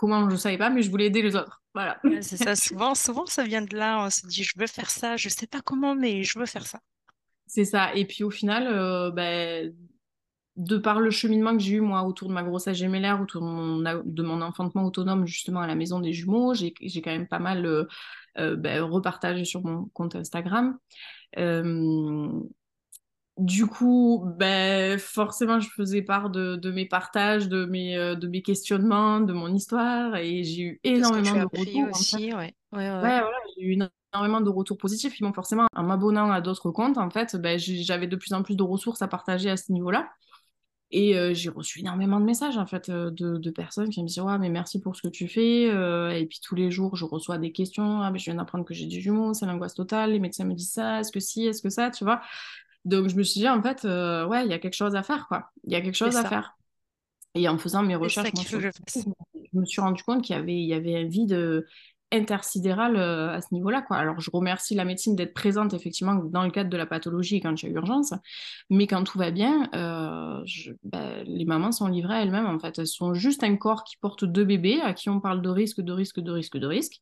Comment, 0.00 0.30
je 0.30 0.34
ne 0.34 0.40
savais 0.40 0.56
pas, 0.56 0.70
mais 0.70 0.80
je 0.80 0.90
voulais 0.90 1.08
aider 1.08 1.20
les 1.20 1.36
autres. 1.36 1.62
Voilà. 1.74 2.00
c'est 2.22 2.38
ça, 2.38 2.56
souvent, 2.56 2.94
souvent, 2.94 3.26
ça 3.26 3.44
vient 3.44 3.60
de 3.60 3.76
là. 3.76 4.02
On 4.02 4.08
se 4.08 4.26
dit, 4.26 4.42
je 4.44 4.54
veux 4.56 4.66
faire 4.66 4.88
ça, 4.88 5.18
je 5.18 5.28
ne 5.28 5.30
sais 5.30 5.46
pas 5.46 5.60
comment, 5.60 5.94
mais 5.94 6.22
je 6.22 6.38
veux 6.38 6.46
faire 6.46 6.66
ça. 6.66 6.80
C'est 7.46 7.66
ça. 7.66 7.94
Et 7.94 8.06
puis, 8.06 8.24
au 8.24 8.30
final, 8.30 8.66
euh, 8.66 9.10
bah, 9.10 9.68
de 10.56 10.78
par 10.78 11.00
le 11.00 11.10
cheminement 11.10 11.54
que 11.54 11.62
j'ai 11.62 11.74
eu, 11.74 11.80
moi, 11.82 12.04
autour 12.04 12.28
de 12.28 12.32
ma 12.32 12.42
grossesse 12.42 12.78
gémellaire, 12.78 13.20
autour 13.20 13.42
de 13.42 13.46
mon, 13.46 14.02
de 14.02 14.22
mon 14.22 14.40
enfantement 14.40 14.86
autonome, 14.86 15.26
justement, 15.26 15.60
à 15.60 15.66
la 15.66 15.74
maison 15.74 16.00
des 16.00 16.14
jumeaux, 16.14 16.54
j'ai 16.54 16.72
quand 16.72 17.10
même 17.10 17.28
pas 17.28 17.38
mal 17.38 17.66
euh, 17.66 17.84
euh, 18.38 18.56
bah, 18.56 18.82
repartagé 18.82 19.44
sur 19.44 19.62
mon 19.62 19.84
compte 19.92 20.16
Instagram. 20.16 20.78
Euh, 21.36 22.40
du 23.40 23.66
coup, 23.66 24.22
ben, 24.36 24.98
forcément, 24.98 25.60
je 25.60 25.68
faisais 25.70 26.02
part 26.02 26.30
de, 26.30 26.70
mes 26.70 26.86
partages, 26.86 27.48
de 27.48 27.64
mes, 27.64 27.96
euh, 27.96 28.14
de 28.14 28.28
mes 28.28 28.42
questionnements, 28.42 29.20
de 29.20 29.32
mon 29.32 29.52
histoire, 29.54 30.16
et 30.16 30.44
j'ai 30.44 30.62
eu 30.62 30.80
énormément 30.84 31.34
de 31.34 31.58
retours. 31.58 31.90
Aussi, 31.90 32.34
ouais. 32.34 32.54
Ouais, 32.72 32.90
ouais. 32.90 33.22
j'ai 33.56 33.64
eu 33.64 33.78
énormément 34.12 34.40
de 34.40 34.50
retours 34.50 34.76
positifs. 34.76 35.18
Ils 35.18 35.24
m'ont 35.24 35.32
forcément, 35.32 35.66
en 35.74 35.82
m'abonnant 35.82 36.30
à 36.30 36.40
d'autres 36.40 36.70
comptes, 36.70 36.98
en 36.98 37.10
fait, 37.10 37.36
ben, 37.36 37.58
j'avais 37.58 38.06
de 38.06 38.16
plus 38.16 38.32
en 38.34 38.42
plus 38.42 38.56
de 38.56 38.62
ressources 38.62 39.02
à 39.02 39.08
partager 39.08 39.48
à 39.48 39.56
ce 39.56 39.72
niveau-là. 39.72 40.10
Et 40.92 41.16
euh, 41.16 41.32
j'ai 41.32 41.50
reçu 41.50 41.80
énormément 41.80 42.18
de 42.18 42.24
messages, 42.24 42.58
en 42.58 42.66
fait, 42.66 42.88
euh, 42.88 43.10
de, 43.12 43.50
personnes 43.50 43.90
qui 43.90 44.02
me 44.02 44.08
disent 44.08 44.20
Ouais, 44.20 44.38
mais 44.38 44.50
merci 44.50 44.80
pour 44.80 44.96
ce 44.96 45.02
que 45.02 45.08
tu 45.08 45.28
fais. 45.28 45.66
et 45.66 46.26
puis 46.26 46.40
tous 46.42 46.56
les 46.56 46.70
jours, 46.70 46.96
je 46.96 47.04
reçois 47.04 47.38
des 47.38 47.52
questions 47.52 48.02
Ah, 48.02 48.10
mais 48.10 48.18
je 48.18 48.24
viens 48.24 48.34
d'apprendre 48.34 48.64
que 48.64 48.74
j'ai 48.74 48.86
du 48.86 49.00
jumeau, 49.00 49.32
c'est 49.32 49.46
l'angoisse 49.46 49.74
totale. 49.74 50.12
Les 50.12 50.18
médecins 50.18 50.44
me 50.44 50.54
disent 50.54 50.72
ça, 50.72 51.00
est-ce 51.00 51.12
que 51.12 51.20
si, 51.20 51.46
est-ce 51.46 51.62
que 51.62 51.70
ça, 51.70 51.90
tu 51.90 52.04
vois? 52.04 52.20
Donc 52.84 53.08
je 53.08 53.16
me 53.16 53.22
suis 53.22 53.40
dit, 53.40 53.48
en 53.48 53.62
fait, 53.62 53.84
euh, 53.84 54.26
ouais, 54.26 54.44
il 54.44 54.50
y 54.50 54.54
a 54.54 54.58
quelque 54.58 54.74
chose 54.74 54.94
à 54.94 55.02
faire, 55.02 55.26
quoi. 55.28 55.50
Il 55.64 55.72
y 55.72 55.76
a 55.76 55.80
quelque 55.80 55.94
chose 55.94 56.16
à 56.16 56.24
faire. 56.24 56.56
Et 57.34 57.48
en 57.48 57.58
faisant 57.58 57.82
mes 57.82 57.94
recherches, 57.94 58.30
je, 58.48 58.58
me 59.52 59.64
suis 59.64 59.80
rendu 59.80 60.02
compte 60.02 60.24
qu'il 60.24 60.34
y 60.34 60.38
avait, 60.38 60.54
il 60.54 60.66
y 60.66 60.74
avait 60.74 60.96
un 60.96 61.06
vide 61.06 61.64
intersidéral 62.12 62.96
euh, 62.96 63.30
à 63.30 63.40
ce 63.40 63.54
niveau-là. 63.54 63.82
Quoi. 63.82 63.96
Alors, 63.96 64.20
je 64.20 64.30
remercie 64.32 64.74
la 64.74 64.84
médecine 64.84 65.14
d'être 65.16 65.34
présente, 65.34 65.74
effectivement, 65.74 66.14
dans 66.14 66.42
le 66.42 66.50
cadre 66.50 66.70
de 66.70 66.76
la 66.76 66.86
pathologie 66.86 67.40
quand 67.40 67.62
il 67.62 67.68
y 67.68 67.72
a 67.72 67.74
urgence. 67.74 68.12
Mais 68.68 68.86
quand 68.86 69.04
tout 69.04 69.18
va 69.18 69.30
bien, 69.30 69.68
euh, 69.74 70.42
ben, 70.84 71.22
les 71.24 71.44
mamans 71.44 71.72
sont 71.72 71.88
livrées 71.88 72.14
à 72.14 72.22
elles-mêmes, 72.22 72.46
en 72.46 72.58
fait. 72.58 72.78
Elles 72.78 72.86
sont 72.86 73.14
juste 73.14 73.44
un 73.44 73.56
corps 73.56 73.84
qui 73.84 73.96
porte 73.96 74.24
deux 74.24 74.44
bébés, 74.44 74.80
à 74.80 74.92
qui 74.92 75.08
on 75.08 75.20
parle 75.20 75.42
de 75.42 75.48
risque, 75.48 75.80
de 75.80 75.92
risque, 75.92 76.20
de 76.20 76.32
risque, 76.32 76.56
de 76.56 76.66
risque. 76.66 77.00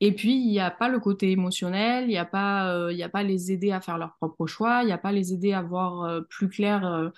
Et 0.00 0.12
puis, 0.14 0.34
il 0.34 0.50
n'y 0.50 0.60
a 0.60 0.70
pas 0.70 0.90
le 0.90 1.00
côté 1.00 1.30
émotionnel, 1.30 2.04
il 2.04 2.08
n'y 2.08 2.18
a, 2.18 2.26
pas, 2.26 2.70
euh, 2.74 3.02
a 3.02 3.08
pas 3.08 3.22
les 3.22 3.50
aider 3.50 3.72
à 3.72 3.80
faire 3.80 3.96
leur 3.96 4.14
propre 4.16 4.46
choix, 4.46 4.82
il 4.82 4.86
n'y 4.86 4.92
a 4.92 4.98
pas 4.98 5.10
les 5.10 5.32
aider 5.32 5.54
à 5.54 5.62
voir 5.62 6.20
plus 6.28 6.50
clair 6.50 7.10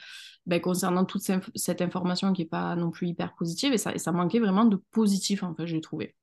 ben, 0.47 0.61
concernant 0.61 1.05
toute 1.05 1.23
cette 1.57 1.83
information 1.83 2.33
qui 2.33 2.43
n'est 2.43 2.49
pas 2.49 2.77
non 2.77 2.93
plus 2.93 3.09
hyper 3.09 3.35
positive. 3.35 3.73
Et 3.73 3.79
ça, 3.79 3.99
ça 3.99 4.13
manquait 4.13 4.39
vraiment 4.39 4.65
de 4.65 4.81
positif, 4.93 5.43
en 5.43 5.55
fait, 5.57 5.67
j'ai 5.67 5.81
trouvé. 5.81 6.15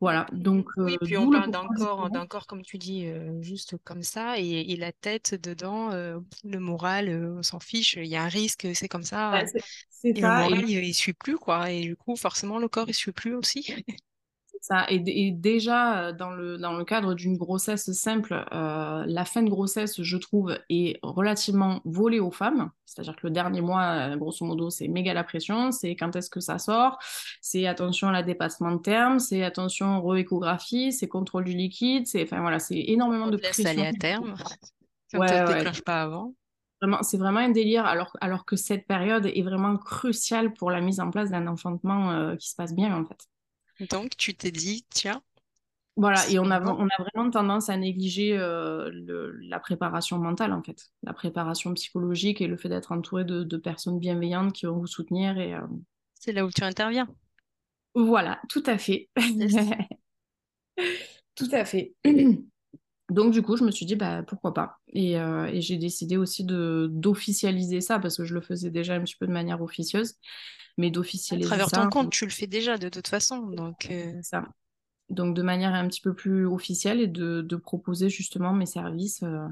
Voilà, 0.00 0.26
donc... 0.32 0.68
oui, 0.76 0.98
puis 1.02 1.16
on 1.16 1.30
parle 1.30 1.50
d'un 1.50 1.66
corps, 1.76 2.10
d'un 2.10 2.26
corps, 2.26 2.46
comme 2.46 2.62
tu 2.62 2.78
dis, 2.78 3.06
juste 3.40 3.76
comme 3.84 4.02
ça, 4.02 4.38
et, 4.38 4.76
la 4.76 4.92
tête 4.92 5.34
dedans, 5.34 5.90
le 5.90 6.58
moral, 6.58 7.08
on 7.38 7.42
s'en 7.42 7.60
fiche, 7.60 7.94
il 7.94 8.06
y 8.06 8.16
a 8.16 8.22
un 8.22 8.28
risque, 8.28 8.68
c'est 8.74 8.88
comme 8.88 9.02
ça. 9.02 9.44
c'est 9.46 9.60
ça. 10.20 10.46
Le 10.46 10.50
moral, 10.50 10.68
il 10.68 10.86
ne 10.86 10.92
suit 10.92 11.14
plus, 11.14 11.36
quoi, 11.36 11.70
et 11.70 11.82
du 11.82 11.96
coup, 11.96 12.16
forcément, 12.16 12.58
le 12.58 12.68
corps, 12.68 12.86
il 12.86 12.90
ne 12.90 12.94
suit 12.94 13.12
plus 13.12 13.34
aussi. 13.34 13.74
Ça, 14.66 14.86
et, 14.88 15.30
déjà, 15.30 16.14
dans 16.14 16.30
le, 16.30 16.56
dans 16.56 16.72
le 16.72 16.86
cadre 16.86 17.12
d'une 17.12 17.36
grossesse 17.36 17.92
simple, 17.92 18.46
la 18.50 19.24
fin 19.26 19.42
de 19.42 19.50
grossesse, 19.50 20.00
je 20.00 20.16
trouve, 20.16 20.58
est 20.70 20.98
relativement 21.02 21.82
volée 21.84 22.18
aux 22.18 22.30
femmes. 22.30 22.70
C'est-à-dire 22.86 23.14
que 23.14 23.26
le 23.26 23.30
dernier 23.30 23.60
mois, 23.60 24.16
grosso 24.16 24.42
modo, 24.46 24.70
c'est 24.70 24.88
méga 24.88 25.12
la 25.12 25.22
pression, 25.22 25.70
c'est 25.70 25.96
quand 25.96 26.16
est-ce 26.16 26.30
que 26.30 26.40
ça 26.40 26.58
sort, 26.58 26.98
c'est 27.42 27.66
attention 27.66 28.08
à 28.08 28.12
la 28.12 28.22
dépassement 28.22 28.72
de 28.72 28.80
terme, 28.80 29.18
c'est 29.18 29.44
attention 29.44 30.00
re-échographie, 30.00 30.94
c'est 30.94 31.08
contrôle 31.08 31.44
du 31.44 31.52
liquide, 31.52 32.06
c'est 32.06 32.22
enfin 32.22 32.40
voilà, 32.40 32.58
c'est 32.58 32.84
énormément 32.86 33.26
de 33.26 33.36
pression. 33.36 33.68
aller 33.68 33.84
à 33.84 33.92
terme. 33.92 34.34
Quand 35.12 35.20
ouais, 35.20 35.42
ne 35.42 35.46
déclenche 35.46 35.82
pas 35.82 36.00
avant. 36.00 36.34
C'est 37.02 37.18
vraiment 37.18 37.40
un 37.40 37.50
délire, 37.50 37.84
alors, 37.84 38.16
alors 38.22 38.46
que 38.46 38.56
cette 38.56 38.86
période 38.86 39.26
est 39.26 39.42
vraiment 39.42 39.76
cruciale 39.76 40.54
pour 40.54 40.70
la 40.70 40.80
mise 40.80 41.00
en 41.00 41.10
place 41.10 41.30
d'un 41.30 41.46
enfantement 41.48 42.12
euh, 42.12 42.36
qui 42.36 42.48
se 42.48 42.56
passe 42.56 42.74
bien, 42.74 42.96
en 42.96 43.04
fait. 43.04 43.28
Donc, 43.90 44.16
tu 44.16 44.34
t'es 44.34 44.50
dit, 44.50 44.84
tiens. 44.90 45.22
Voilà, 45.96 46.28
et 46.28 46.40
on 46.40 46.50
a, 46.50 46.60
on 46.60 46.88
a 46.88 47.02
vraiment 47.02 47.30
tendance 47.30 47.68
à 47.68 47.76
négliger 47.76 48.36
euh, 48.36 48.90
la 49.42 49.60
préparation 49.60 50.18
mentale, 50.18 50.52
en 50.52 50.62
fait. 50.62 50.90
La 51.04 51.12
préparation 51.12 51.72
psychologique 51.74 52.40
et 52.40 52.48
le 52.48 52.56
fait 52.56 52.68
d'être 52.68 52.90
entouré 52.90 53.24
de, 53.24 53.56
personnes 53.56 54.00
bienveillantes 54.00 54.52
qui 54.52 54.66
vont 54.66 54.78
vous 54.78 54.88
soutenir. 54.88 55.38
et 55.38 55.54
euh, 55.54 55.60
C'est 56.14 56.32
là 56.32 56.44
où 56.44 56.50
tu 56.50 56.64
interviens. 56.64 57.08
Voilà, 57.94 58.40
tout 58.48 58.64
à 58.66 58.76
fait. 58.76 59.08
tout 61.36 61.48
à 61.52 61.64
fait. 61.64 61.94
Donc, 63.10 63.32
du 63.32 63.42
coup, 63.42 63.56
je 63.56 63.64
me 63.64 63.70
suis 63.70 63.84
dit, 63.84 63.96
bah, 63.96 64.22
pourquoi 64.22 64.54
pas. 64.54 64.78
Et, 64.88 65.18
euh, 65.18 65.50
j'ai 65.54 65.76
décidé 65.76 66.16
aussi 66.16 66.44
de, 66.44 66.88
d'officialiser 66.90 67.80
ça, 67.80 67.98
parce 67.98 68.16
que 68.16 68.24
je 68.24 68.32
le 68.32 68.40
faisais 68.40 68.70
déjà 68.70 68.94
un 68.94 69.00
petit 69.00 69.16
peu 69.16 69.26
de 69.26 69.32
manière 69.32 69.60
officieuse, 69.60 70.14
mais 70.78 70.90
d'officialiser 70.90 71.48
ça. 71.48 71.54
À 71.54 71.58
travers 71.58 71.84
ton 71.84 71.90
compte, 71.90 72.12
tu 72.12 72.24
le 72.24 72.30
fais 72.30 72.46
déjà 72.46 72.78
de 72.78 72.88
toute 72.88 73.08
façon. 73.08 73.40
Donc, 73.48 73.88
euh. 73.90 74.12
ça. 74.22 74.48
Donc, 75.10 75.36
de 75.36 75.42
manière 75.42 75.74
un 75.74 75.86
petit 75.86 76.00
peu 76.00 76.14
plus 76.14 76.46
officielle 76.46 77.00
et 77.00 77.06
de, 77.06 77.56
proposer 77.56 78.08
justement 78.08 78.54
mes 78.54 78.66
services 78.66 79.22
euh, 79.22 79.46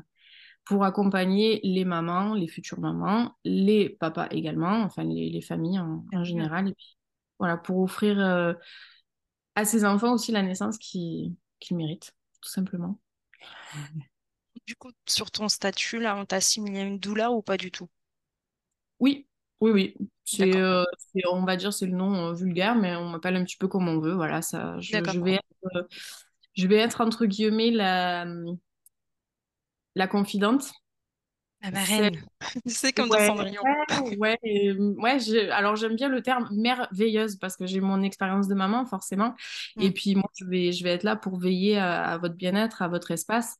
pour 0.65 0.85
accompagner 0.85 1.61
les 1.63 1.85
mamans, 1.85 2.33
les 2.33 2.49
futures 2.49 2.81
mamans, 2.81 3.37
les 3.45 3.91
papas 3.91 4.29
également, 4.31 4.81
enfin 4.81 5.05
les, 5.05 5.43
familles 5.43 5.79
en, 5.79 6.25
général. 6.25 6.69
Et 6.69 6.75
puis, 6.75 6.97
voilà, 7.39 7.59
pour 7.59 7.81
offrir 7.81 8.19
à 9.55 9.65
ces 9.67 9.85
enfants 9.85 10.15
aussi 10.15 10.33
la 10.33 10.43
naissance 10.43 10.79
qu'ils 10.79 11.37
méritent, 11.71 12.15
tout 12.41 12.49
simplement. 12.49 12.99
Du 14.67 14.77
coup, 14.77 14.91
sur 15.09 15.31
ton 15.31 15.49
statut, 15.49 15.99
là, 15.99 16.17
on 16.17 16.25
t'a 16.25 16.37
assimilé 16.37 16.81
à 16.81 16.85
une 16.85 16.99
doula 16.99 17.31
ou 17.31 17.43
pas 17.43 17.57
du 17.57 17.71
tout? 17.71 17.89
Oui, 19.01 19.27
oui, 19.61 19.71
oui. 19.71 19.95
Euh, 20.41 20.85
c'est, 20.97 21.27
on 21.31 21.45
va 21.45 21.57
dire, 21.57 21.73
c'est 21.73 21.87
le 21.87 21.97
nom 21.97 22.29
euh, 22.29 22.33
vulgaire, 22.33 22.75
mais 22.75 22.95
on 22.97 23.09
m'appelle 23.09 23.37
un 23.37 23.45
petit 23.45 23.57
peu 23.57 23.69
comme 23.69 23.89
on 23.89 23.99
veut. 23.99 24.15
Voilà, 24.15 24.41
ça, 24.43 24.79
je, 24.81 24.93
vais 25.21 25.35
être, 25.35 25.77
euh, 25.77 25.83
je 26.55 26.67
vais 26.67 26.77
être 26.77 27.01
entre 27.01 27.27
guillemets 27.27 27.71
la, 27.71 28.25
la 29.95 30.07
confidente. 30.07 30.71
La 31.63 31.71
marraine. 31.71 32.21
C'est 32.67 32.93
comme 32.93 33.09
dans 33.09 33.19
Cendrillon. 33.19 33.63
Ouais, 34.19 34.39
ouais, 34.79 35.51
alors 35.51 35.77
j'aime 35.77 35.95
bien 35.95 36.09
le 36.09 36.23
terme 36.23 36.49
merveilleuse 36.53 37.37
parce 37.37 37.57
que 37.57 37.67
j'ai 37.67 37.81
mon 37.81 38.03
expérience 38.03 38.49
de 38.49 38.55
maman, 38.55 38.85
forcément. 38.85 39.35
Et 39.79 39.91
mm. 39.91 39.93
puis 39.93 40.15
moi, 40.17 40.29
je 40.39 40.45
vais, 40.45 40.73
je 40.73 40.83
vais 40.83 40.91
être 40.91 41.05
là 41.05 41.17
pour 41.17 41.39
veiller 41.39 41.79
à 41.79 42.19
votre 42.19 42.35
bien-être, 42.35 42.83
à 42.83 42.89
votre 42.89 43.13
espace 43.13 43.59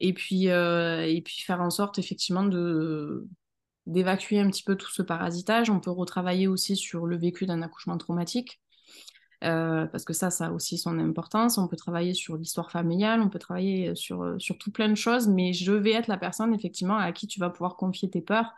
et 0.00 0.12
puis, 0.12 0.48
euh, 0.48 1.04
et 1.06 1.20
puis 1.22 1.40
faire 1.40 1.60
en 1.60 1.70
sorte 1.70 1.98
effectivement 1.98 2.44
de 2.44 3.26
d'évacuer 3.86 4.38
un 4.38 4.50
petit 4.50 4.62
peu 4.62 4.76
tout 4.76 4.90
ce 4.90 5.00
parasitage. 5.00 5.70
On 5.70 5.80
peut 5.80 5.90
retravailler 5.90 6.46
aussi 6.46 6.76
sur 6.76 7.06
le 7.06 7.16
vécu 7.16 7.46
d'un 7.46 7.62
accouchement 7.62 7.96
traumatique. 7.96 8.60
Euh, 9.44 9.86
parce 9.86 10.04
que 10.04 10.12
ça, 10.12 10.30
ça 10.30 10.46
a 10.46 10.50
aussi 10.50 10.78
son 10.78 10.98
importance. 10.98 11.58
On 11.58 11.68
peut 11.68 11.76
travailler 11.76 12.12
sur 12.12 12.36
l'histoire 12.36 12.72
familiale, 12.72 13.20
on 13.20 13.28
peut 13.28 13.38
travailler 13.38 13.94
sur, 13.94 14.34
sur 14.38 14.58
tout 14.58 14.72
plein 14.72 14.88
de 14.88 14.96
choses, 14.96 15.28
mais 15.28 15.52
je 15.52 15.72
vais 15.72 15.92
être 15.92 16.08
la 16.08 16.16
personne 16.16 16.52
effectivement 16.54 16.96
à 16.96 17.12
qui 17.12 17.28
tu 17.28 17.38
vas 17.38 17.48
pouvoir 17.48 17.76
confier 17.76 18.10
tes 18.10 18.20
peurs, 18.20 18.52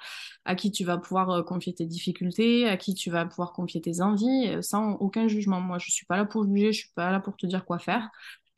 à 0.45 0.55
qui 0.55 0.71
tu 0.71 0.85
vas 0.85 0.97
pouvoir 0.97 1.31
euh, 1.31 1.43
confier 1.43 1.75
tes 1.75 1.87
difficultés, 1.87 2.67
à 2.69 2.77
qui 2.77 2.95
tu 2.95 3.11
vas 3.11 3.27
pouvoir 3.27 3.53
confier 3.53 3.81
tes 3.81 4.01
envies, 4.01 4.57
sans 4.63 4.93
aucun 4.95 5.29
jugement. 5.29 5.61
Moi, 5.61 5.79
je 5.79 5.91
suis 5.91 6.07
pas 6.07 6.17
là 6.17 6.25
pour 6.25 6.45
juger, 6.45 6.73
je 6.73 6.81
suis 6.81 6.93
pas 6.95 7.11
là 7.11 7.21
pour 7.21 7.37
te 7.37 7.47
dire 7.47 7.65
quoi 7.65 7.79
faire. 7.79 8.09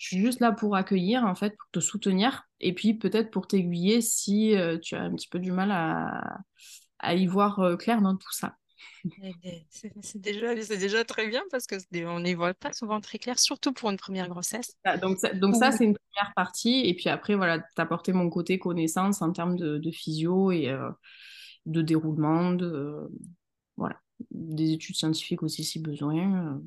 Je 0.02 0.08
suis 0.08 0.20
juste 0.20 0.40
là 0.40 0.50
pour 0.50 0.74
accueillir, 0.74 1.24
en 1.24 1.36
fait, 1.36 1.56
pour 1.56 1.70
te 1.70 1.78
soutenir 1.78 2.44
et 2.58 2.74
puis 2.74 2.94
peut-être 2.94 3.30
pour 3.30 3.46
t'aiguiller 3.46 4.00
si 4.00 4.56
euh, 4.56 4.76
tu 4.78 4.96
as 4.96 5.02
un 5.02 5.12
petit 5.12 5.28
peu 5.28 5.38
du 5.38 5.52
mal 5.52 5.70
à, 5.70 7.14
y 7.14 7.26
voir 7.26 7.60
euh, 7.60 7.76
clair 7.76 8.02
dans 8.02 8.16
tout 8.16 8.32
ça. 8.32 8.56
Eh 9.22 9.32
ben, 9.42 9.60
c'est 9.70 10.20
déjà, 10.20 10.54
déjà 10.54 11.04
très 11.04 11.28
bien 11.28 11.42
parce 11.50 11.66
qu'on 11.66 12.20
n'y 12.20 12.34
voit 12.34 12.54
pas 12.54 12.72
souvent 12.72 13.00
très 13.00 13.18
clair, 13.18 13.38
surtout 13.38 13.72
pour 13.72 13.90
une 13.90 13.96
première 13.96 14.28
grossesse. 14.28 14.76
Ah, 14.84 14.96
donc 14.96 15.18
ça, 15.18 15.32
donc 15.32 15.54
ça 15.54 15.70
c'est 15.72 15.84
une 15.84 15.96
première 15.96 16.32
partie. 16.34 16.86
Et 16.86 16.94
puis 16.94 17.08
après, 17.08 17.34
voilà, 17.34 17.60
t'apporter 17.76 18.12
mon 18.12 18.30
côté 18.30 18.58
connaissance 18.58 19.22
en 19.22 19.32
termes 19.32 19.56
de, 19.56 19.78
de 19.78 19.90
physio 19.90 20.50
et 20.50 20.68
euh, 20.68 20.90
de 21.66 21.82
déroulement, 21.82 22.52
de, 22.52 23.10
voilà, 23.76 23.96
des 24.30 24.72
études 24.72 24.96
scientifiques 24.96 25.42
aussi 25.42 25.64
si 25.64 25.78
besoin. 25.78 26.60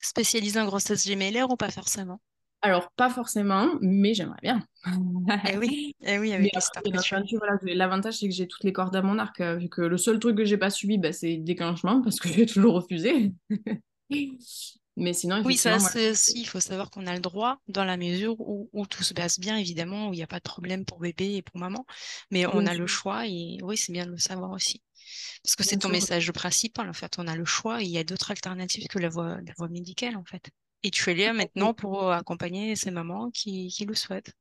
Spécialisé 0.00 0.60
en 0.60 0.66
grossesse 0.66 1.04
gémellaire 1.04 1.50
ou 1.50 1.56
pas 1.56 1.70
forcément? 1.70 2.20
Alors, 2.60 2.90
pas 2.92 3.08
forcément, 3.08 3.68
mais 3.80 4.14
j'aimerais 4.14 4.40
bien. 4.42 4.64
eh 5.48 5.56
oui, 5.56 5.94
eh 6.02 6.18
oui, 6.18 6.32
avec 6.32 6.52
L'avantage, 7.62 8.18
c'est 8.18 8.28
que 8.28 8.34
j'ai 8.34 8.48
toutes 8.48 8.64
les 8.64 8.72
cordes 8.72 8.96
à 8.96 9.02
mon 9.02 9.18
arc, 9.18 9.40
euh, 9.40 9.56
vu 9.56 9.68
que 9.68 9.82
le 9.82 9.96
seul 9.96 10.18
truc 10.18 10.36
que 10.36 10.44
j'ai 10.44 10.56
pas 10.56 10.70
subi, 10.70 10.98
bah, 10.98 11.12
c'est 11.12 11.36
déclenchement, 11.36 12.02
parce 12.02 12.18
que 12.18 12.28
j'ai 12.32 12.46
toujours 12.46 12.74
refusé. 12.74 13.32
mais 14.96 15.12
sinon, 15.12 15.42
Oui, 15.44 15.56
ça, 15.56 15.76
aussi, 15.76 16.40
il 16.40 16.46
faut 16.46 16.58
savoir 16.58 16.90
qu'on 16.90 17.06
a 17.06 17.14
le 17.14 17.20
droit, 17.20 17.58
dans 17.68 17.84
la 17.84 17.96
mesure 17.96 18.34
où, 18.40 18.86
tout 18.86 19.04
se 19.04 19.14
passe 19.14 19.38
bien, 19.38 19.56
évidemment, 19.56 20.08
où 20.08 20.12
il 20.12 20.16
n'y 20.16 20.24
a 20.24 20.28
pas 20.28 20.38
de 20.38 20.44
problème 20.44 20.84
pour 20.84 20.98
bébé 20.98 21.36
et 21.36 21.42
pour 21.42 21.60
maman, 21.60 21.86
mais 22.32 22.46
on 22.46 22.66
a 22.66 22.74
le 22.74 22.88
choix, 22.88 23.26
et 23.26 23.58
oui, 23.62 23.76
c'est 23.76 23.92
bien 23.92 24.06
de 24.06 24.10
le 24.10 24.18
savoir 24.18 24.50
aussi. 24.50 24.82
Parce 25.44 25.54
que 25.54 25.62
c'est 25.62 25.76
ton 25.76 25.90
message 25.90 26.32
principal, 26.32 26.88
en 26.88 26.92
fait, 26.92 27.14
on 27.18 27.28
a 27.28 27.36
le 27.36 27.44
choix, 27.44 27.80
et 27.80 27.84
il 27.84 27.90
y 27.90 27.98
a 27.98 28.04
d'autres 28.04 28.32
alternatives 28.32 28.88
que 28.88 28.98
la 28.98 29.08
voie, 29.08 29.38
la 29.46 29.52
voie 29.56 29.68
médicale, 29.68 30.16
en 30.16 30.24
fait. 30.24 30.50
Et 30.82 30.90
tu 30.90 31.10
es 31.10 31.14
là 31.14 31.32
maintenant 31.32 31.74
pour 31.74 32.04
euh, 32.04 32.12
accompagner 32.12 32.76
ces 32.76 32.90
mamans 32.90 33.30
qui, 33.30 33.68
qui, 33.68 33.84
le 33.84 33.94
souhaitent. 33.94 34.32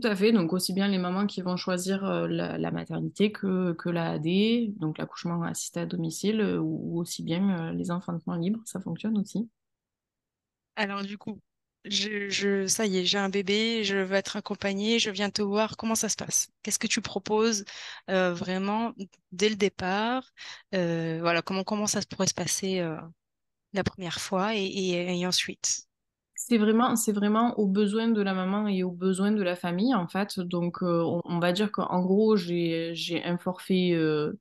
Tout 0.00 0.06
à 0.06 0.16
fait, 0.16 0.32
donc 0.32 0.52
aussi 0.52 0.72
bien 0.72 0.88
les 0.88 0.98
mamans 0.98 1.26
qui 1.26 1.40
vont 1.42 1.56
choisir 1.56 2.04
euh, 2.04 2.26
la, 2.28 2.70
maternité 2.70 3.32
que, 3.32 3.72
que 3.72 3.88
l'AAD, 3.88 4.76
donc 4.78 4.98
l'accouchement 4.98 5.42
assisté 5.42 5.80
à 5.80 5.86
domicile, 5.86 6.40
euh, 6.40 6.58
ou, 6.58 7.00
aussi 7.00 7.22
bien 7.22 7.72
les 7.72 7.90
enfantements 7.90 8.34
libres, 8.34 8.60
ça 8.64 8.80
fonctionne 8.80 9.16
aussi. 9.18 9.48
Alors 10.74 11.02
du 11.02 11.16
coup, 11.16 11.40
je, 11.86 12.28
je, 12.28 12.66
ça 12.66 12.84
y 12.84 12.98
est, 12.98 13.04
j'ai 13.04 13.16
un 13.16 13.30
bébé, 13.30 13.84
je 13.84 13.96
veux 13.96 14.16
être 14.16 14.36
accompagnée, 14.36 14.98
je 14.98 15.10
viens 15.10 15.30
te 15.30 15.40
voir, 15.40 15.76
comment 15.78 15.94
ça 15.94 16.10
se 16.10 16.16
passe? 16.16 16.48
Qu'est-ce 16.62 16.80
que 16.80 16.88
tu 16.88 17.00
proposes 17.00 17.64
vraiment 18.08 18.92
dès 19.32 19.48
le 19.48 19.56
départ? 19.56 20.30
Voilà, 20.72 21.40
comment, 21.40 21.64
comment 21.64 21.86
ça 21.86 22.00
pourrait 22.10 22.26
se 22.26 22.34
passer 22.34 22.84
première 23.84 24.20
fois 24.20 24.54
et, 24.54 25.26
ensuite 25.26 25.86
c'est 26.38 26.58
vraiment, 26.58 26.94
c'est 26.94 27.12
vraiment 27.12 27.58
aux 27.58 27.66
besoins 27.66 28.08
de 28.08 28.22
la 28.22 28.32
maman 28.32 28.68
et 28.68 28.84
aux 28.84 28.92
besoins 28.92 29.32
de 29.32 29.42
la 29.42 29.56
famille, 29.56 29.94
en 29.94 30.06
fait. 30.06 30.38
Donc, 30.38 30.82
euh, 30.82 31.02
on, 31.24 31.40
va 31.40 31.52
dire 31.52 31.72
qu'en 31.72 32.02
gros, 32.02 32.36
j'ai, 32.36 32.94
j'ai 32.94 33.24
un 33.24 33.36
forfait 33.36 33.92
euh, 33.94 34.38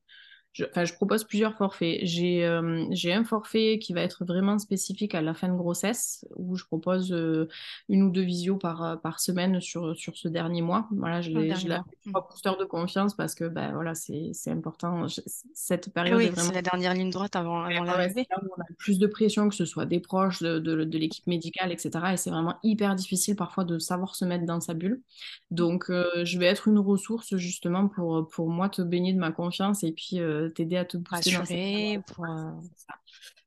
je, 0.55 0.63
enfin, 0.63 0.85
je 0.85 0.93
propose 0.93 1.25
plusieurs 1.25 1.53
forfaits. 1.57 1.99
J'ai 2.03 2.45
euh, 2.45 2.85
j'ai 2.91 3.11
un 3.11 3.25
forfait 3.25 3.77
qui 3.77 3.91
va 3.91 3.99
être 3.99 4.23
vraiment 4.23 4.57
spécifique 4.57 5.13
à 5.13 5.21
la 5.21 5.33
fin 5.33 5.49
de 5.49 5.57
grossesse, 5.57 6.25
où 6.37 6.55
je 6.55 6.63
propose 6.63 7.11
euh, 7.11 7.49
une 7.89 8.03
ou 8.03 8.09
deux 8.09 8.21
visios 8.21 8.55
par, 8.55 8.81
euh, 8.81 8.95
par 8.95 9.19
semaine 9.19 9.59
sur, 9.59 9.97
sur 9.97 10.15
ce 10.15 10.29
dernier 10.29 10.61
mois. 10.61 10.87
Voilà, 10.91 11.19
je 11.19 11.29
l'ai 11.31 11.49
booster 12.05 12.51
de 12.57 12.63
confiance 12.63 13.15
parce 13.15 13.35
que 13.35 13.43
ben, 13.43 13.73
voilà, 13.73 13.95
c'est 13.95 14.31
important. 14.47 15.07
cette 15.53 15.93
période 15.93 16.19
oui, 16.19 16.31
c'est 16.33 16.53
la 16.53 16.61
dernière 16.61 16.93
ligne 16.93 17.09
droite 17.09 17.35
avant, 17.35 17.63
avant 17.63 17.83
l'arrivée. 17.83 18.25
On 18.31 18.61
a 18.61 18.65
plus 18.77 18.97
de 18.97 19.07
pression, 19.07 19.49
que 19.49 19.55
ce 19.55 19.65
soit 19.65 19.85
des 19.85 19.99
proches, 19.99 20.41
de, 20.41 20.59
de, 20.59 20.85
de 20.85 20.97
l'équipe 20.97 21.27
médicale, 21.27 21.73
etc. 21.73 21.89
Et 22.13 22.17
c'est 22.17 22.29
vraiment 22.29 22.55
hyper 22.63 22.95
difficile 22.95 23.35
parfois 23.35 23.65
de 23.65 23.77
savoir 23.77 24.15
se 24.15 24.23
mettre 24.23 24.45
dans 24.45 24.61
sa 24.61 24.73
bulle. 24.73 25.01
Donc, 25.51 25.87
je 25.89 26.39
vais 26.39 26.45
être 26.45 26.69
une 26.69 26.79
ressource 26.79 27.35
justement 27.35 27.89
pour, 27.89 28.29
pour 28.29 28.49
moi 28.49 28.69
te 28.69 28.81
baigner 28.81 29.11
de 29.11 29.19
ma 29.19 29.33
confiance 29.33 29.83
et 29.83 29.91
puis 29.91 30.21
t'aider 30.49 30.77
à 30.77 30.85
te 30.85 30.97
booster 30.97 31.99
pour... 32.07 32.25
Euh, 32.25 32.51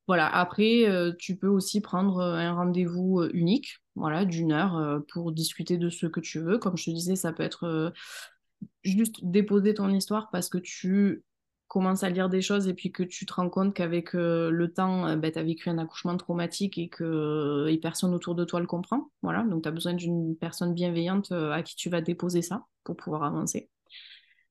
voilà, 0.06 0.34
après, 0.34 0.88
euh, 0.88 1.12
tu 1.18 1.36
peux 1.36 1.48
aussi 1.48 1.80
prendre 1.80 2.18
euh, 2.18 2.36
un 2.36 2.54
rendez-vous 2.54 3.22
unique, 3.34 3.78
voilà, 3.94 4.24
d'une 4.24 4.52
heure 4.52 5.02
pour 5.12 5.32
discuter 5.32 5.76
de 5.76 5.90
ce 5.90 6.06
que 6.06 6.20
tu 6.20 6.40
veux. 6.40 6.58
Comme 6.58 6.76
je 6.76 6.86
te 6.86 6.90
disais, 6.90 7.16
ça 7.16 7.32
peut 7.32 7.42
être 7.42 7.92
juste 8.84 9.16
déposer 9.22 9.74
ton 9.74 9.88
histoire 9.90 10.30
parce 10.30 10.48
que 10.48 10.58
tu 10.58 11.24
commences 11.66 12.02
à 12.02 12.08
lire 12.08 12.30
des 12.30 12.40
choses 12.40 12.68
et 12.68 12.74
puis 12.74 12.90
que 12.90 13.02
tu 13.02 13.26
te 13.26 13.34
rends 13.34 13.50
compte 13.50 13.74
qu'avec 13.74 14.14
le 14.14 14.72
temps, 14.72 15.16
ben, 15.16 15.30
tu 15.30 15.38
as 15.38 15.42
vécu 15.42 15.68
un 15.68 15.78
accouchement 15.78 16.16
traumatique 16.16 16.78
et 16.78 16.88
que 16.88 17.66
et 17.68 17.76
personne 17.78 18.14
autour 18.14 18.34
de 18.34 18.44
toi 18.44 18.60
le 18.60 18.66
comprend. 18.66 19.10
Voilà, 19.22 19.42
donc 19.42 19.64
tu 19.64 19.68
as 19.68 19.72
besoin 19.72 19.94
d'une 19.94 20.36
personne 20.36 20.74
bienveillante 20.74 21.32
à 21.32 21.62
qui 21.62 21.76
tu 21.76 21.90
vas 21.90 22.00
déposer 22.00 22.40
ça 22.40 22.64
pour 22.84 22.96
pouvoir 22.96 23.24
avancer. 23.24 23.68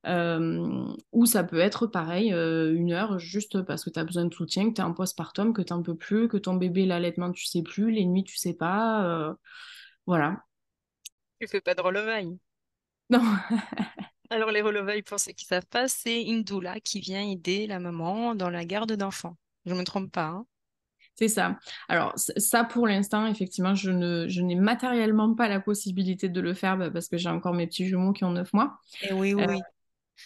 Ou 0.06 1.26
ça 1.26 1.44
peut 1.44 1.60
être 1.60 1.88
pareil, 1.88 2.30
une 2.32 2.92
heure 2.92 3.20
juste 3.20 3.62
parce 3.64 3.84
que 3.84 3.90
tu 3.90 4.00
as 4.00 4.04
besoin 4.04 4.26
de 4.26 4.34
soutien, 4.34 4.70
que 4.70 4.76
tu 4.76 4.82
es 4.82 4.84
en 4.84 4.94
postpartum, 4.94 5.54
que 5.54 5.62
tu 5.62 5.74
n'en 5.74 5.84
peux 5.84 5.96
plus, 5.98 6.28
que 6.28 6.38
ton 6.38 6.56
bébé, 6.56 6.86
l'allaitement, 6.86 7.32
tu 7.32 7.46
sais 7.46 7.62
plus, 7.62 7.92
les 7.92 8.06
nuits, 8.06 8.24
tu 8.24 8.38
sais 8.38 8.54
pas. 8.54 9.36
voilà. 10.06 10.44
Tu 11.40 11.48
fais 11.48 11.62
pas 11.62 11.76
de 11.76 11.82
relevailles. 11.82 12.38
Non. 13.10 13.22
Alors, 14.30 14.52
les 14.52 14.62
relevailles, 14.62 15.02
pour 15.02 15.18
ceux 15.18 15.32
qui 15.32 15.46
ne 15.46 15.56
savent 15.56 15.68
pas, 15.68 15.88
c'est 15.88 16.22
une 16.22 16.44
doula 16.44 16.82
qui 16.82 17.00
vient 17.00 17.22
aider 17.22 17.68
la 17.68 17.80
maman 17.80 18.36
dans 18.36 18.50
la 18.50 18.66
garde 18.66 18.92
d'enfants. 18.92 19.38
Je 19.66 19.74
ne 19.74 19.80
me 19.80 19.86
trompe 19.86 20.12
pas. 20.12 20.26
Hein. 20.26 20.46
C'est 21.16 21.30
ça. 21.30 21.58
Alors, 21.88 22.14
ça, 22.16 22.64
pour 22.66 22.86
l'instant, 22.86 23.26
effectivement, 23.26 23.74
je, 23.74 23.92
ne, 23.92 24.28
je 24.28 24.42
n'ai 24.42 24.56
matériellement 24.56 25.34
pas 25.34 25.48
la 25.48 25.62
possibilité 25.62 26.28
de 26.28 26.42
le 26.42 26.54
faire 26.54 26.78
bah, 26.78 26.92
parce 26.92 27.08
que 27.08 27.18
j'ai 27.18 27.30
encore 27.30 27.54
mes 27.54 27.66
petits 27.66 27.88
jumeaux 27.88 28.12
qui 28.12 28.26
ont 28.26 28.32
9 28.32 28.52
mois. 28.52 28.78
Et 29.02 29.08
eh 29.10 29.14
oui, 29.14 29.34
oui. 29.34 29.44
Euh, 29.44 29.58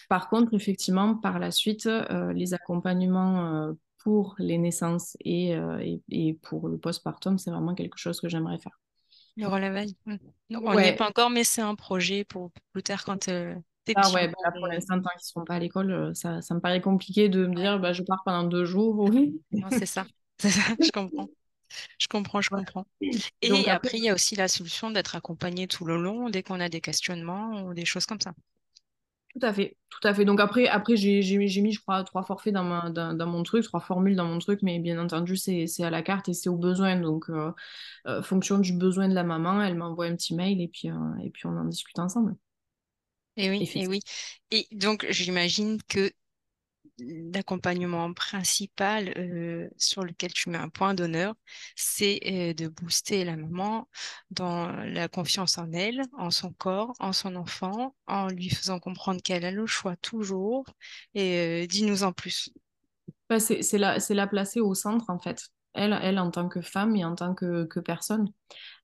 par 0.08 0.28
contre, 0.28 0.54
effectivement, 0.54 1.16
par 1.16 1.38
la 1.38 1.50
suite, 1.50 1.86
euh, 1.86 2.32
les 2.32 2.54
accompagnements 2.54 3.46
euh, 3.46 3.72
pour 3.98 4.34
les 4.38 4.58
naissances 4.58 5.16
et, 5.20 5.54
et, 6.10 6.34
pour 6.42 6.68
le 6.68 6.76
postpartum, 6.76 7.38
c'est 7.38 7.52
vraiment 7.52 7.74
quelque 7.74 7.98
chose 7.98 8.20
que 8.20 8.28
j'aimerais 8.28 8.58
faire. 8.58 8.80
Le 9.36 9.46
relevail. 9.46 9.94
Hmm. 10.06 10.16
On 10.50 10.74
n'y 10.74 10.88
est 10.88 10.96
pas 10.96 11.08
encore, 11.08 11.30
mais 11.30 11.44
c'est 11.44 11.62
un 11.62 11.76
projet 11.76 12.24
pour 12.24 12.50
plus 12.72 12.82
tard 12.82 13.04
quand 13.04 13.28
ah 13.96 14.10
ouais, 14.12 14.28
bah 14.28 14.52
pour 14.52 14.66
l'instant, 14.66 15.00
tant 15.00 15.10
qu'ils 15.10 15.18
ne 15.18 15.26
seront 15.26 15.44
pas 15.44 15.54
à 15.54 15.58
l'école, 15.58 15.90
euh, 15.90 16.14
ça, 16.14 16.40
ça, 16.40 16.54
me 16.54 16.60
paraît 16.60 16.80
compliqué 16.80 17.28
de 17.28 17.46
me 17.46 17.54
dire 17.54 17.80
bah, 17.80 17.92
je 17.92 18.02
pars 18.02 18.22
pendant 18.24 18.44
deux 18.44 18.64
jours. 18.64 19.10
c'est 19.70 19.86
ça. 19.86 20.06
ça, 20.38 20.48
je 20.80 20.90
comprends. 20.90 21.28
Je 21.98 22.06
comprends, 22.06 22.40
je 22.40 22.50
comprends. 22.50 22.86
Et 23.40 23.70
après, 23.70 23.98
il 23.98 24.04
y 24.04 24.08
a 24.08 24.14
aussi 24.14 24.36
la 24.36 24.46
solution 24.46 24.90
d'être 24.90 25.16
accompagné 25.16 25.66
tout 25.66 25.84
le 25.84 25.96
long 25.96 26.28
dès 26.28 26.42
qu'on 26.42 26.60
a 26.60 26.68
des 26.68 26.80
questionnements 26.80 27.62
ou 27.62 27.74
des 27.74 27.86
choses 27.86 28.06
comme 28.06 28.20
ça. 28.20 28.34
Tout 29.34 29.46
à 29.46 29.52
fait, 29.52 29.78
tout 29.88 30.06
à 30.06 30.12
fait. 30.12 30.26
Donc 30.26 30.40
après, 30.40 30.68
après 30.68 30.96
j'ai 30.96 31.38
mis, 31.38 31.72
je 31.72 31.80
crois, 31.80 32.04
trois 32.04 32.22
forfaits 32.22 32.52
dans, 32.52 32.64
ma, 32.64 32.90
dans, 32.90 33.26
mon 33.26 33.42
truc, 33.42 33.64
trois 33.64 33.80
formules 33.80 34.14
dans 34.14 34.26
mon 34.26 34.38
truc, 34.38 34.60
mais 34.62 34.78
bien 34.78 35.02
entendu, 35.02 35.36
c'est 35.36 35.66
à 35.82 35.90
la 35.90 36.02
carte 36.02 36.28
et 36.28 36.34
c'est 36.34 36.50
au 36.50 36.56
besoin. 36.56 37.00
Donc, 37.00 37.30
euh, 37.30 37.50
euh, 38.06 38.22
fonction 38.22 38.58
du 38.58 38.74
besoin 38.74 39.08
de 39.08 39.14
la 39.14 39.24
maman, 39.24 39.62
elle 39.62 39.76
m'envoie 39.76 40.04
un 40.06 40.16
petit 40.16 40.34
mail 40.34 40.60
et 40.60 40.68
puis, 40.68 40.88
et 41.22 41.30
puis 41.30 41.46
on 41.46 41.56
en 41.56 41.64
discute 41.64 41.98
ensemble. 41.98 42.36
Et 43.38 43.48
oui, 43.48 43.70
et 43.74 43.86
oui. 43.86 44.00
Et 44.50 44.66
donc, 44.72 45.06
j'imagine 45.08 45.78
que 45.88 46.12
l'accompagnement 47.32 48.12
principal 48.12 49.12
euh, 49.16 49.68
sur 49.76 50.04
lequel 50.04 50.32
tu 50.32 50.50
mets 50.50 50.58
un 50.58 50.68
point 50.68 50.94
d'honneur, 50.94 51.34
c'est 51.76 52.20
euh, 52.26 52.54
de 52.54 52.68
booster 52.68 53.24
la 53.24 53.36
maman 53.36 53.88
dans 54.30 54.70
la 54.72 55.08
confiance 55.08 55.58
en 55.58 55.72
elle, 55.72 56.02
en 56.18 56.30
son 56.30 56.52
corps, 56.52 56.92
en 56.98 57.12
son 57.12 57.36
enfant, 57.36 57.94
en 58.06 58.28
lui 58.28 58.50
faisant 58.50 58.78
comprendre 58.78 59.22
qu'elle 59.22 59.44
a 59.44 59.50
le 59.50 59.66
choix 59.66 59.96
toujours. 59.96 60.64
Et 61.14 61.64
euh, 61.64 61.66
dis-nous 61.66 62.02
en 62.04 62.12
plus. 62.12 62.50
Bah, 63.28 63.40
c'est 63.40 63.78
la 63.78 64.26
placer 64.26 64.60
au 64.60 64.74
centre, 64.74 65.08
en 65.08 65.18
fait. 65.18 65.48
Elle, 65.74 65.98
elle 66.02 66.18
en 66.18 66.30
tant 66.30 66.48
que 66.48 66.60
femme 66.60 66.96
et 66.96 67.04
en 67.04 67.14
tant 67.14 67.34
que, 67.34 67.66
personne. 67.80 68.30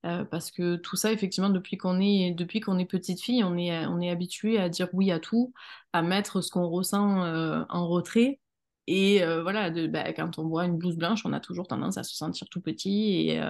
Euh, 0.07 0.25
parce 0.25 0.51
que 0.51 0.77
tout 0.77 0.97
ça, 0.97 1.13
effectivement, 1.13 1.51
depuis 1.51 1.77
qu'on 1.77 2.01
est, 2.01 2.35
est 2.39 2.85
petite 2.87 3.21
fille, 3.21 3.45
on 3.45 3.57
est, 3.57 3.87
on 3.87 4.01
est 4.01 4.11
habitué 4.11 4.59
à 4.59 4.69
dire 4.69 4.89
oui 4.93 5.11
à 5.11 5.19
tout, 5.19 5.53
à 5.93 6.03
mettre 6.03 6.41
ce 6.41 6.51
qu'on 6.51 6.67
ressent 6.69 7.25
euh, 7.25 7.63
en 7.69 7.87
retrait. 7.89 8.41
Et 8.87 9.23
euh, 9.23 9.43
voilà, 9.43 9.71
de, 9.71 9.87
bah, 9.87 10.13
quand 10.15 10.39
on 10.39 10.49
voit 10.49 10.65
une 10.65 10.79
blouse 10.79 10.97
blanche, 10.97 11.27
on 11.27 11.35
a 11.35 11.41
toujours 11.41 11.69
tendance 11.69 11.99
à 11.99 12.03
se 12.03 12.15
sentir 12.17 12.49
tout 12.49 12.63
petit. 12.63 13.29
Et, 13.29 13.41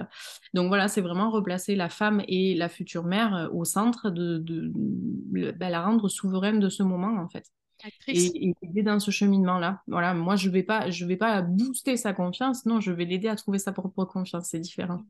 donc 0.53 0.67
voilà, 0.67 0.89
c'est 0.89 1.01
vraiment 1.01 1.31
replacer 1.31 1.75
la 1.75 1.87
femme 1.89 2.21
et 2.27 2.55
la 2.55 2.67
future 2.67 3.05
mère 3.05 3.49
au 3.53 3.63
centre, 3.63 4.09
de, 4.09 4.37
de, 4.37 4.71
bah, 5.53 5.69
la 5.69 5.81
rendre 5.81 6.09
souveraine 6.09 6.59
de 6.59 6.67
ce 6.67 6.83
moment, 6.83 7.21
en 7.21 7.29
fait. 7.29 7.45
Et, 8.07 8.53
aider 8.61 8.83
dans 8.83 8.99
ce 8.99 9.11
cheminement-là. 9.11 9.81
Voilà, 9.87 10.13
moi, 10.13 10.35
je 10.35 10.47
ne 10.47 10.53
vais, 10.53 10.63
pas, 10.63 10.89
je 10.89 11.05
vais 11.05 11.17
pas 11.17 11.41
booster 11.41 11.97
sa 11.97 12.13
confiance, 12.13 12.65
non, 12.65 12.81
je 12.81 12.91
vais 12.91 13.05
l'aider 13.05 13.27
à 13.27 13.35
trouver 13.35 13.59
sa 13.59 13.71
propre 13.71 14.05
confiance. 14.05 14.49
C'est 14.49 14.59
différent. 14.59 15.01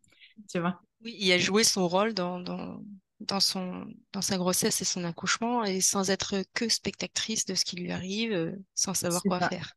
Tu 0.49 0.59
vois 0.59 0.79
oui, 1.03 1.15
il 1.17 1.31
a 1.31 1.38
joué 1.38 1.63
son 1.63 1.88
rôle 1.88 2.13
dans, 2.13 2.39
dans, 2.39 3.39
son, 3.39 3.88
dans 4.11 4.21
sa 4.21 4.38
grossesse 4.38 4.81
et 4.81 4.85
son 4.85 5.03
accouchement 5.03 5.63
et 5.63 5.81
sans 5.81 6.09
être 6.09 6.35
que 6.53 6.67
spectatrice 6.67 7.45
de 7.45 7.55
ce 7.55 7.63
qui 7.63 7.77
lui 7.77 7.91
arrive, 7.91 8.33
euh, 8.33 8.51
sans 8.75 8.93
savoir 8.93 9.21
quoi 9.23 9.39
faire. 9.47 9.73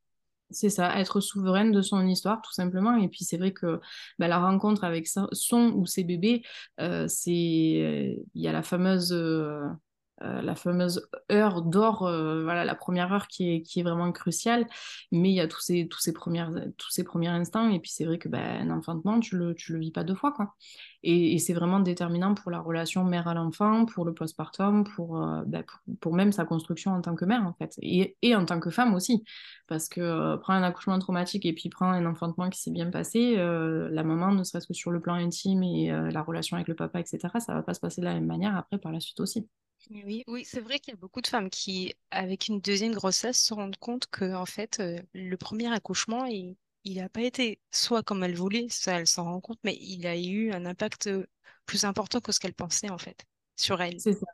C'est 0.51 0.69
ça, 0.69 0.99
être 0.99 1.21
souveraine 1.21 1.73
de 1.73 1.81
son 1.81 2.07
histoire, 2.07 2.43
tout 2.43 2.53
simplement. 2.53 2.97
Et 2.97 3.09
puis, 3.09 3.25
c'est 3.25 3.39
vrai 3.39 3.53
que 3.53 3.81
bah, 4.19 4.29
la 4.29 4.39
rencontre 4.39 4.85
avec 4.85 5.07
son 5.07 5.73
ou 5.75 5.87
ses 5.87 6.05
bébés, 6.05 6.43
euh, 6.79 7.07
c'est 7.09 7.33
il 7.33 8.43
y 8.43 8.49
a 8.49 8.53
la 8.53 8.63
fameuse 8.63 9.13
euh, 9.13 9.63
euh, 10.25 10.41
la 10.43 10.55
fameuse 10.55 11.09
heure 11.31 11.63
d'or, 11.63 12.07
euh, 12.07 12.45
voilà, 12.45 12.65
la 12.65 12.75
première 12.75 13.13
heure 13.13 13.27
qui 13.27 13.55
est, 13.55 13.63
qui 13.63 13.81
est 13.81 13.83
vraiment 13.83 14.13
cruciale, 14.13 14.67
mais 15.11 15.31
il 15.31 15.35
y 15.35 15.41
a 15.41 15.49
tous 15.49 15.61
ces, 15.61 15.89
tous 15.89 16.01
ces, 16.01 16.13
premières, 16.13 16.53
tous 16.77 16.91
ces 16.91 17.03
premiers 17.03 17.29
instants, 17.29 17.69
et 17.71 17.81
puis 17.81 17.91
c'est 17.91 18.05
vrai 18.05 18.19
que 18.19 18.29
ben, 18.29 18.71
enfantement, 18.71 19.19
tu 19.21 19.37
le, 19.37 19.55
tu 19.55 19.73
le 19.73 19.81
vis 19.81 19.91
pas 19.91 20.05
deux 20.05 20.15
fois, 20.15 20.33
quoi. 20.33 20.55
Et, 21.05 21.39
c'est 21.39 21.55
vraiment 21.55 21.81
déterminant 21.81 22.35
pour 22.35 22.53
la 22.53 22.61
relation 22.61 23.03
mère 23.05 23.27
à 23.27 23.35
l'enfant, 23.35 23.87
pour 23.87 24.05
le 24.05 24.15
postpartum, 24.15 24.85
pour, 24.85 25.21
euh, 25.21 25.43
ben, 25.47 25.65
pour, 26.01 26.15
même 26.15 26.31
sa 26.31 26.45
construction 26.45 26.93
en 26.93 27.01
tant 27.01 27.17
que 27.17 27.25
mère, 27.25 27.45
en 27.45 27.55
fait, 27.55 27.75
et, 27.83 28.37
en 28.37 28.45
tant 28.45 28.61
que 28.61 28.71
femme 28.71 28.95
aussi, 28.95 29.25
parce 29.67 29.89
que 29.89 30.37
prendre 30.37 30.61
un 30.61 30.63
accouchement 30.63 30.99
traumatique 31.01 31.45
et 31.47 31.53
puis 31.53 31.69
prendre 31.69 31.95
un 31.95 32.07
enfantement 32.07 32.49
qui 32.51 32.61
s'est 32.61 32.71
bien 32.71 32.91
passé, 32.91 33.37
la 33.37 34.03
maman, 34.05 34.33
ne 34.33 34.45
serait-ce 34.45 34.67
que 34.69 34.75
sur 34.75 34.91
le 34.93 35.01
plan 35.01 35.15
intime 35.15 35.63
et 35.63 35.89
la 35.91 36.23
relation 36.23 36.57
avec 36.57 36.69
le 36.69 36.75
papa, 36.75 37.01
etc., 37.01 37.19
ça 37.41 37.55
va 37.55 37.63
pas 37.63 37.75
se 37.75 37.81
passer 37.81 38.01
de 38.01 38.07
la 38.07 38.15
même 38.15 38.27
manière 38.27 38.57
après 38.57 38.79
par 38.79 38.93
la 38.93 39.01
suite 39.01 39.21
aussi. 39.21 39.49
Oui, 39.91 40.25
oui, 40.27 40.45
c'est 40.45 40.61
vrai 40.61 40.79
qu'il 40.79 40.93
y 40.95 40.97
a 40.97 41.01
beaucoup 41.01 41.21
de 41.21 41.27
femmes 41.27 41.51
qui, 41.51 41.95
avec 42.11 42.49
une 42.49 42.61
deuxième 42.61 42.95
grossesse, 42.95 43.41
se 43.43 43.53
rendent 43.53 43.77
compte 43.77 44.07
que 44.11 44.33
en 44.35 44.47
fait, 44.47 44.81
euh, 44.81 44.99
le 45.13 45.37
premier 45.37 45.73
accouchement, 45.73 46.25
il 46.27 46.57
n'a 46.85 47.09
pas 47.09 47.21
été 47.23 47.61
soit 47.71 48.03
comme 48.03 48.23
elle 48.25 48.35
voulait, 48.37 48.67
ça 48.71 48.99
elle 48.99 49.07
s'en 49.07 49.25
rend 49.25 49.41
compte, 49.41 49.59
mais 49.65 49.77
il 49.81 50.07
a 50.07 50.17
eu 50.17 50.53
un 50.53 50.65
impact 50.67 51.11
plus 51.67 51.85
important 51.85 52.21
que 52.21 52.33
ce 52.33 52.41
qu'elle 52.41 52.55
pensait 52.55 52.91
en 52.91 52.99
fait 52.99 53.27
sur 53.57 53.83
elle. 53.83 54.03
C'est 54.03 54.13
ça. 54.15 54.27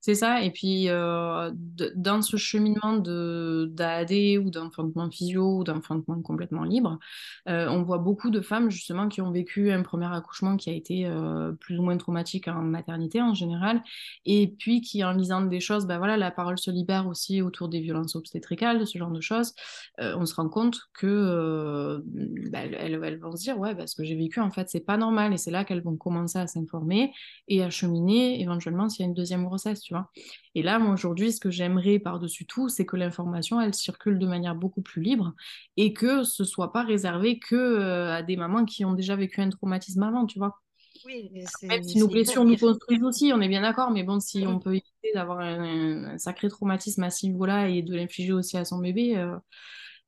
C'est 0.00 0.14
ça, 0.14 0.42
et 0.42 0.50
puis 0.50 0.88
euh, 0.88 1.50
dans 1.96 2.22
ce 2.22 2.36
cheminement 2.36 2.98
d'AAD 2.98 4.12
ou 4.40 4.50
d'enfantement 4.50 5.10
physio 5.10 5.58
ou 5.58 5.64
d'enfantement 5.64 6.20
complètement 6.22 6.62
libre, 6.62 7.00
euh, 7.48 7.66
on 7.68 7.82
voit 7.82 7.98
beaucoup 7.98 8.30
de 8.30 8.40
femmes 8.40 8.70
justement 8.70 9.08
qui 9.08 9.20
ont 9.20 9.32
vécu 9.32 9.72
un 9.72 9.82
premier 9.82 10.06
accouchement 10.06 10.56
qui 10.56 10.70
a 10.70 10.72
été 10.72 11.06
euh, 11.06 11.52
plus 11.52 11.78
ou 11.80 11.82
moins 11.82 11.96
traumatique 11.96 12.46
en 12.46 12.62
maternité 12.62 13.20
en 13.20 13.34
général, 13.34 13.82
et 14.24 14.54
puis 14.56 14.82
qui 14.82 15.02
en 15.02 15.12
lisant 15.12 15.42
des 15.42 15.60
choses, 15.60 15.86
ben 15.86 15.98
voilà, 15.98 16.16
la 16.16 16.30
parole 16.30 16.58
se 16.58 16.70
libère 16.70 17.08
aussi 17.08 17.42
autour 17.42 17.68
des 17.68 17.80
violences 17.80 18.14
obstétricales, 18.14 18.78
de 18.78 18.84
ce 18.84 18.98
genre 18.98 19.10
de 19.10 19.20
choses, 19.20 19.52
on 19.98 20.26
se 20.26 20.34
rend 20.34 20.48
compte 20.48 20.78
que 20.94 22.02
ben, 22.04 22.72
elles, 22.74 23.18
vont 23.18 23.34
se 23.34 23.42
dire 23.42 23.58
ouais, 23.58 23.74
ben, 23.74 23.86
ce 23.86 23.96
que 23.96 24.04
j'ai 24.04 24.14
vécu 24.14 24.40
en 24.40 24.50
fait 24.50 24.68
c'est 24.68 24.80
pas 24.80 24.96
normal, 24.96 25.32
et 25.32 25.36
c'est 25.36 25.50
là 25.50 25.64
qu'elles 25.64 25.82
vont 25.82 25.96
commencer 25.96 26.38
à 26.38 26.46
s'informer 26.46 27.12
et 27.48 27.64
à 27.64 27.70
cheminer 27.70 28.40
éventuellement 28.40 28.88
s'il 28.88 29.04
y 29.04 29.06
a 29.06 29.08
une 29.08 29.14
deuxième 29.14 29.44
grossesse 29.44 29.71
tu 29.80 29.94
vois. 29.94 30.10
Et 30.54 30.62
là, 30.62 30.78
moi, 30.78 30.92
aujourd'hui, 30.92 31.32
ce 31.32 31.40
que 31.40 31.50
j'aimerais 31.50 31.98
par-dessus 31.98 32.46
tout, 32.46 32.68
c'est 32.68 32.84
que 32.84 32.96
l'information, 32.96 33.60
elle 33.60 33.74
circule 33.74 34.18
de 34.18 34.26
manière 34.26 34.54
beaucoup 34.54 34.82
plus 34.82 35.02
libre 35.02 35.34
et 35.76 35.92
que 35.92 36.24
ce 36.24 36.44
soit 36.44 36.72
pas 36.72 36.82
réservé 36.82 37.38
que 37.38 37.56
euh, 37.56 38.12
à 38.12 38.22
des 38.22 38.36
mamans 38.36 38.64
qui 38.64 38.84
ont 38.84 38.92
déjà 38.92 39.16
vécu 39.16 39.40
un 39.40 39.50
traumatisme 39.50 40.02
avant, 40.02 40.26
tu 40.26 40.38
vois. 40.38 40.60
Oui, 41.04 41.30
Même 41.62 41.82
si 41.82 41.98
nos 41.98 42.08
blessures 42.08 42.44
nous 42.44 42.56
construisent 42.56 43.02
aussi, 43.02 43.32
on 43.34 43.40
est 43.40 43.48
bien 43.48 43.62
d'accord, 43.62 43.90
mais 43.90 44.04
bon, 44.04 44.20
si 44.20 44.46
on 44.46 44.58
peut 44.58 44.74
éviter 44.74 45.12
d'avoir 45.14 45.40
un, 45.40 46.16
sacré 46.18 46.48
traumatisme 46.48 47.02
à 47.02 47.10
ce 47.10 47.26
niveau-là 47.26 47.68
et 47.68 47.82
de 47.82 47.94
l'infliger 47.94 48.32
aussi 48.32 48.56
à 48.56 48.64
son 48.64 48.78
bébé, 48.78 49.16
euh, 49.16 49.36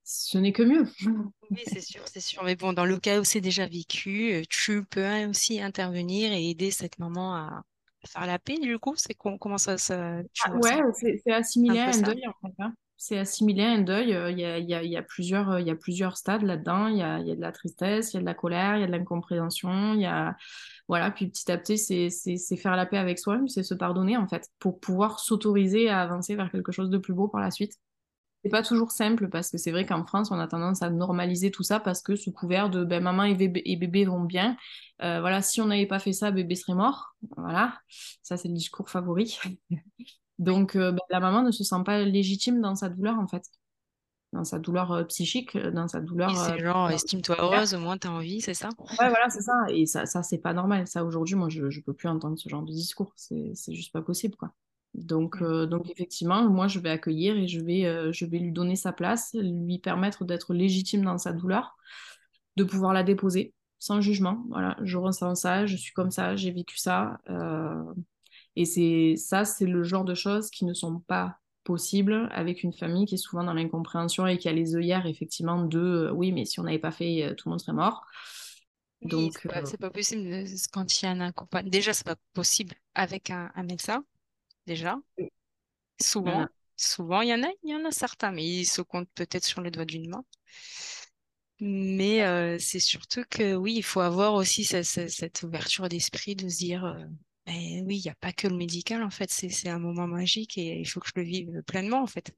ce 0.05 0.39
n'est 0.39 0.53
que 0.53 0.63
mieux. 0.63 0.87
Oui, 1.51 1.61
c'est 1.67 1.81
sûr, 1.81 2.01
c'est 2.07 2.21
sûr. 2.21 2.43
Mais 2.43 2.57
bon, 2.57 2.73
dans 2.73 2.87
le 2.87 2.99
cas 2.99 3.21
où 3.21 3.25
c'est 3.25 3.43
déjà 3.43 3.67
vécu, 3.67 4.33
euh, 4.33 4.43
tu 4.49 4.83
peux 4.85 5.07
aussi 5.27 5.61
intervenir 5.61 6.33
et 6.33 6.49
aider 6.49 6.71
cette 6.71 6.99
maman 6.99 7.35
à, 7.35 7.65
faire 8.07 8.27
la 8.27 8.39
paix, 8.39 8.59
du 8.59 8.79
coup? 8.79 8.95
C'est 8.97 9.15
comment 9.15 9.59
ça, 9.59 9.79
ça 9.79 10.19
ah, 10.45 10.53
Ouais, 10.53 10.81
c'est 11.25 11.33
assimilé 11.33 11.81
à 11.81 11.89
un 11.89 12.01
deuil, 12.01 12.23
en 12.27 12.49
fait. 12.49 12.55
Hein. 12.59 12.75
C'est 12.97 13.19
assimilé 13.19 13.63
à 13.63 13.71
un 13.71 13.83
deuil. 13.83 14.11
Il 14.11 14.39
y 14.39 14.45
a, 14.45 14.59
y, 14.59 14.75
a, 14.75 14.83
y, 14.83 14.97
a 14.97 15.03
plusieurs, 15.03 15.61
y 15.61 15.71
a 15.71 15.75
plusieurs 15.75 16.17
stades 16.17 16.43
là-dedans. 16.43 16.89
Il 16.89 16.99
y 16.99 17.03
a, 17.03 17.19
y 17.19 17.33
a 17.33 17.35
de 17.35 17.41
la 17.41 17.53
tristesse, 17.53 18.13
il 18.13 18.17
y 18.17 18.19
a 18.19 18.21
de 18.21 18.27
la 18.27 18.35
colère, 18.35 18.77
il 18.77 18.81
y 18.81 18.85
a 18.85 18.87
de 18.87 18.93
l'incompréhension. 18.93 19.95
Il 19.95 20.01
y 20.01 20.07
a... 20.07 20.37
Voilà, 20.87 21.11
puis 21.11 21.27
petit 21.29 21.51
à 21.51 21.59
petit, 21.59 21.79
c'est 21.79 22.57
faire 22.57 22.77
la 22.77 22.87
paix 22.87 22.99
avec 22.99 23.19
soi-même, 23.19 23.49
c'est 23.49 23.63
se 23.63 23.75
pardonner, 23.75 24.17
en 24.17 24.29
fait, 24.29 24.51
pour 24.59 24.81
pouvoir 24.81 25.19
s'autoriser 25.19 25.89
à 25.89 26.03
avancer 26.03 26.37
vers 26.37 26.51
quelque 26.51 26.73
chose 26.73 26.91
de 26.91 26.99
plus 26.99 27.15
beau 27.15 27.29
par 27.29 27.41
la 27.41 27.51
suite. 27.51 27.79
C'est 28.45 28.51
pas 28.51 28.63
toujours 28.63 28.91
simple 28.91 29.31
parce 29.31 29.51
que 29.51 29.57
c'est 29.57 29.71
vrai 29.71 29.87
qu'en 29.87 30.05
France, 30.05 30.31
on 30.31 30.39
a 30.39 30.47
tendance 30.47 30.83
à 30.83 30.91
normaliser 30.91 31.51
tout 31.51 31.63
ça 31.63 31.81
parce 31.81 32.03
que 32.03 32.15
sous 32.15 32.31
couvert 32.31 32.69
de 32.69 32.85
ben, 32.85 33.03
maman 33.03 33.25
et 33.25 33.35
bébé, 33.35 34.05
vont 34.05 34.21
bien. 34.21 34.59
Euh, 35.03 35.21
voilà, 35.21 35.41
si 35.41 35.63
on 35.63 35.67
n'avait 35.67 35.87
pas 35.87 35.99
fait 35.99 36.13
ça, 36.13 36.31
bébé 36.31 36.55
serait 36.55 36.75
mort. 36.75 37.15
Voilà, 37.39 37.79
ça 38.23 38.37
c'est 38.37 38.49
le 38.49 38.55
discours 38.55 38.91
favori. 38.91 39.39
Donc 40.39 40.77
euh, 40.77 40.93
ben, 40.93 41.01
la 41.09 41.21
maman 41.21 41.43
ne 41.43 41.53
se 41.53 41.65
sent 41.65 41.83
pas 41.87 42.01
légitime 42.01 42.61
dans 42.61 42.75
sa 42.75 42.91
douleur 42.91 43.19
en 43.19 43.27
fait, 43.27 43.45
dans 44.35 44.45
sa 44.45 44.59
douleur 44.59 44.93
euh, 44.93 45.05
psychique, 45.05 45.57
dans 45.57 45.89
sa 45.89 46.01
douleur. 46.01 46.37
c'est 46.37 46.59
genre 46.59 46.91
estime-toi 46.91 47.37
heureuse, 47.39 47.73
au 47.73 47.79
moins 47.79 47.97
tu 47.97 48.09
as 48.09 48.13
envie, 48.13 48.43
c'est 48.43 48.53
ça? 48.53 48.69
Ouais, 48.79 49.09
voilà, 49.09 49.31
c'est 49.31 49.41
ça. 49.41 49.55
Et 49.71 49.87
ça, 49.87 50.05
ça 50.05 50.23
c'est 50.23 50.39
pas 50.39 50.53
normal. 50.53 50.87
Ça 50.87 51.03
aujourd'hui, 51.03 51.35
moi, 51.35 51.49
je, 51.49 51.71
je 51.71 51.81
peux 51.81 51.95
plus 51.95 52.09
entendre 52.09 52.39
ce 52.39 52.51
genre 52.51 52.63
de 52.63 52.73
discours. 52.73 53.15
C'est 53.17 53.55
juste 53.73 53.93
pas 53.93 54.03
possible 54.03 54.37
quoi. 54.37 54.53
Donc, 54.95 55.43
euh, 55.43 55.67
donc 55.67 55.91
effectivement, 55.91 56.49
moi, 56.49 56.69
je 56.69 56.79
vais 56.79 56.91
accueillir 56.91 57.37
et 57.37 57.49
je 57.49 57.61
vais, 57.61 57.85
euh, 57.85 58.13
je 58.13 58.25
vais 58.25 58.39
lui 58.39 58.53
donner 58.53 58.77
sa 58.77 58.93
place, 58.93 59.35
lui 59.35 59.79
permettre 59.79 60.25
d'être 60.25 60.55
légitime 60.55 61.05
dans 61.05 61.19
sa 61.19 61.33
douleur, 61.33 61.77
de 62.57 62.65
pouvoir 62.65 62.93
la 62.93 63.03
déposer 63.03 63.53
sans 63.81 64.01
jugement. 64.01 64.45
Voilà, 64.49 64.77
je 64.83 64.97
ressens 64.97 65.35
ça, 65.35 65.67
je 65.67 65.77
suis 65.77 65.93
comme 65.93 66.13
ça, 66.13 66.37
j'ai 66.37 66.53
vécu 66.53 66.79
ça. 66.79 67.19
Euh, 67.29 67.83
et 68.55 68.65
c'est 68.65 69.17
ça, 69.17 69.45
c'est 69.45 69.67
le 69.67 69.83
genre 69.83 70.05
de 70.05 70.15
choses 70.15 70.49
qui 70.51 70.65
ne 70.65 70.75
sont 70.75 71.01
pas 71.01 71.39
possibles 71.65 72.29
avec 72.31 72.63
une 72.63 72.73
famille 72.73 73.07
qui 73.07 73.17
est 73.17 73.19
souvent 73.19 73.43
dans 73.43 73.55
l'incompréhension 73.55 74.27
et 74.27 74.39
qui 74.39 74.49
a 74.49 74.53
les 74.53 74.77
œillères 74.77 75.07
effectivement 75.07 75.65
de 75.65 76.11
oui, 76.15 76.31
mais 76.31 76.45
si 76.45 76.61
on 76.61 76.63
n'avait 76.63 76.79
pas 76.79 76.93
fait, 76.93 77.35
tout 77.37 77.49
le 77.49 77.51
monde 77.51 77.61
serait 77.61 77.73
mort. 77.73 78.07
Donc, 79.03 79.39
c'est 79.65 79.77
pas, 79.77 79.91
possible 79.91 80.47
quand 80.73 81.03
il 81.03 81.05
y 81.05 81.09
a 81.09 81.11
un 81.11 81.21
accompagnement. 81.21 81.71
Déjà, 81.71 81.93
c'est 81.93 82.07
pas 82.07 82.17
possible 82.33 82.75
avec 82.95 83.31
un, 83.31 83.51
un 83.55 83.63
médecin 83.65 84.05
déjà. 84.67 84.99
Souvent, 86.01 86.47
souvent, 86.77 87.21
il 87.23 87.29
y 87.29 87.35
en 87.35 87.43
a, 87.43 87.51
il 87.63 87.71
y 87.71 87.75
en 87.75 87.85
a 87.85 87.91
certains, 87.91 88.33
mais 88.33 88.45
ils 88.45 88.67
se 88.67 88.83
comptent 88.83 89.11
peut-être 89.15 89.45
sur 89.45 89.61
le 89.61 89.71
doigt 89.71 89.85
d'une 89.85 90.09
main. 90.09 90.25
Mais 91.61 92.25
euh, 92.25 92.59
c'est 92.59 92.81
surtout 92.81 93.23
que 93.31 93.55
oui, 93.55 93.75
il 93.77 93.83
faut 93.83 94.01
avoir 94.01 94.35
aussi 94.35 94.65
cette, 94.65 95.43
ouverture 95.43 95.89
d'esprit 95.89 96.35
de 96.35 96.49
se 96.49 96.59
dire, 96.59 96.85
euh, 96.85 97.05
ben 97.47 97.85
oui, 97.87 97.99
il 97.99 98.03
n'y 98.03 98.11
a 98.11 98.17
pas 98.21 98.33
que 98.33 98.49
le 98.49 98.57
médical 98.57 99.03
en 99.03 99.11
fait, 99.11 99.31
c'est 99.31 99.69
un 99.69 99.79
moment 99.79 100.07
magique 100.07 100.59
et 100.59 100.81
il 100.81 100.85
faut 100.85 101.01
que 101.01 101.09
je 101.09 101.21
le 101.21 101.23
vive 101.23 101.63
pleinement 101.67 102.03
en 102.03 102.07
fait. 102.07 102.35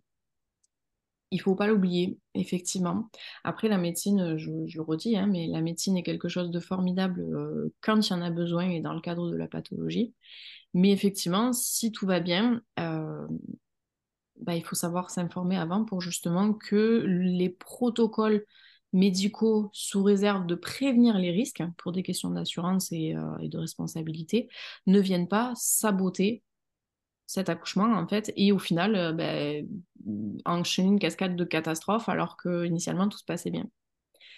Il 1.33 1.41
faut 1.41 1.57
pas 1.57 1.67
l'oublier, 1.67 2.19
effectivement. 2.35 3.11
Après, 3.43 3.69
la 3.69 3.79
médecine, 3.79 4.37
je, 4.39 4.49
le 4.51 4.81
redis, 4.81 5.17
hein, 5.17 5.27
mais 5.27 5.49
la 5.49 5.61
médecine 5.61 5.97
est 5.97 6.05
quelque 6.05 6.29
chose 6.29 6.53
de 6.53 6.61
formidable 6.61 7.21
euh, 7.21 7.75
quand 7.81 7.99
il 8.01 8.11
y 8.11 8.15
en 8.15 8.23
a 8.23 8.31
besoin 8.31 8.71
et 8.71 8.81
dans 8.81 8.95
le 8.95 9.01
cadre 9.01 9.29
de 9.29 9.37
la 9.37 9.49
pathologie. 9.49 10.15
Mais 10.77 10.93
effectivement, 10.93 11.55
si 11.55 11.91
tout 11.91 12.05
va 12.05 12.21
bien, 12.21 12.61
euh, 12.79 13.27
bah, 14.43 14.55
il 14.55 14.63
faut 14.63 14.75
savoir 14.75 15.09
s'informer 15.09 15.57
avant 15.57 15.87
pour 15.87 16.03
justement 16.03 16.53
que 16.53 17.03
les 17.07 17.49
protocoles 17.49 18.45
médicaux 18.93 19.71
sous 19.73 20.03
réserve 20.03 20.47
de 20.47 20.55
prévenir 20.55 21.17
les 21.17 21.31
risques 21.31 21.63
pour 21.79 21.93
des 21.93 22.03
questions 22.03 22.29
d'assurance 22.29 22.93
et, 22.93 23.17
euh, 23.17 23.49
de 23.49 23.57
responsabilité 23.57 24.51
ne 24.87 25.01
viennent 25.01 25.29
pas 25.29 25.55
saboter 25.57 26.43
cet 27.25 27.49
accouchement 27.49 27.95
en 27.95 28.07
fait 28.07 28.31
et 28.37 28.53
au 28.53 28.59
final 28.59 28.97
euh, 28.97 29.13
bah, 29.13 29.67
enchaîner 30.45 30.89
une 30.89 30.99
cascade 30.99 31.37
de 31.37 31.45
catastrophes 31.45 32.11
alors 32.11 32.37
que 32.37 32.67
initialement 32.67 33.09
tout 33.09 33.17
se 33.19 33.25
passait 33.25 33.51
bien. 33.51 33.65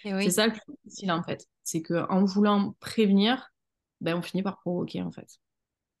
C'est 0.05 0.31
ça 0.31 0.47
le 0.47 0.53
plus 0.53 0.61
difficile 0.85 1.11
en 1.11 1.21
fait, 1.21 1.45
c'est 1.63 1.81
qu'en 1.81 2.23
voulant 2.23 2.77
prévenir, 2.79 3.51
ben, 3.99 4.15
on 4.15 4.21
finit 4.21 4.41
par 4.41 4.57
provoquer 4.61 5.01
en 5.01 5.11
fait. 5.11 5.37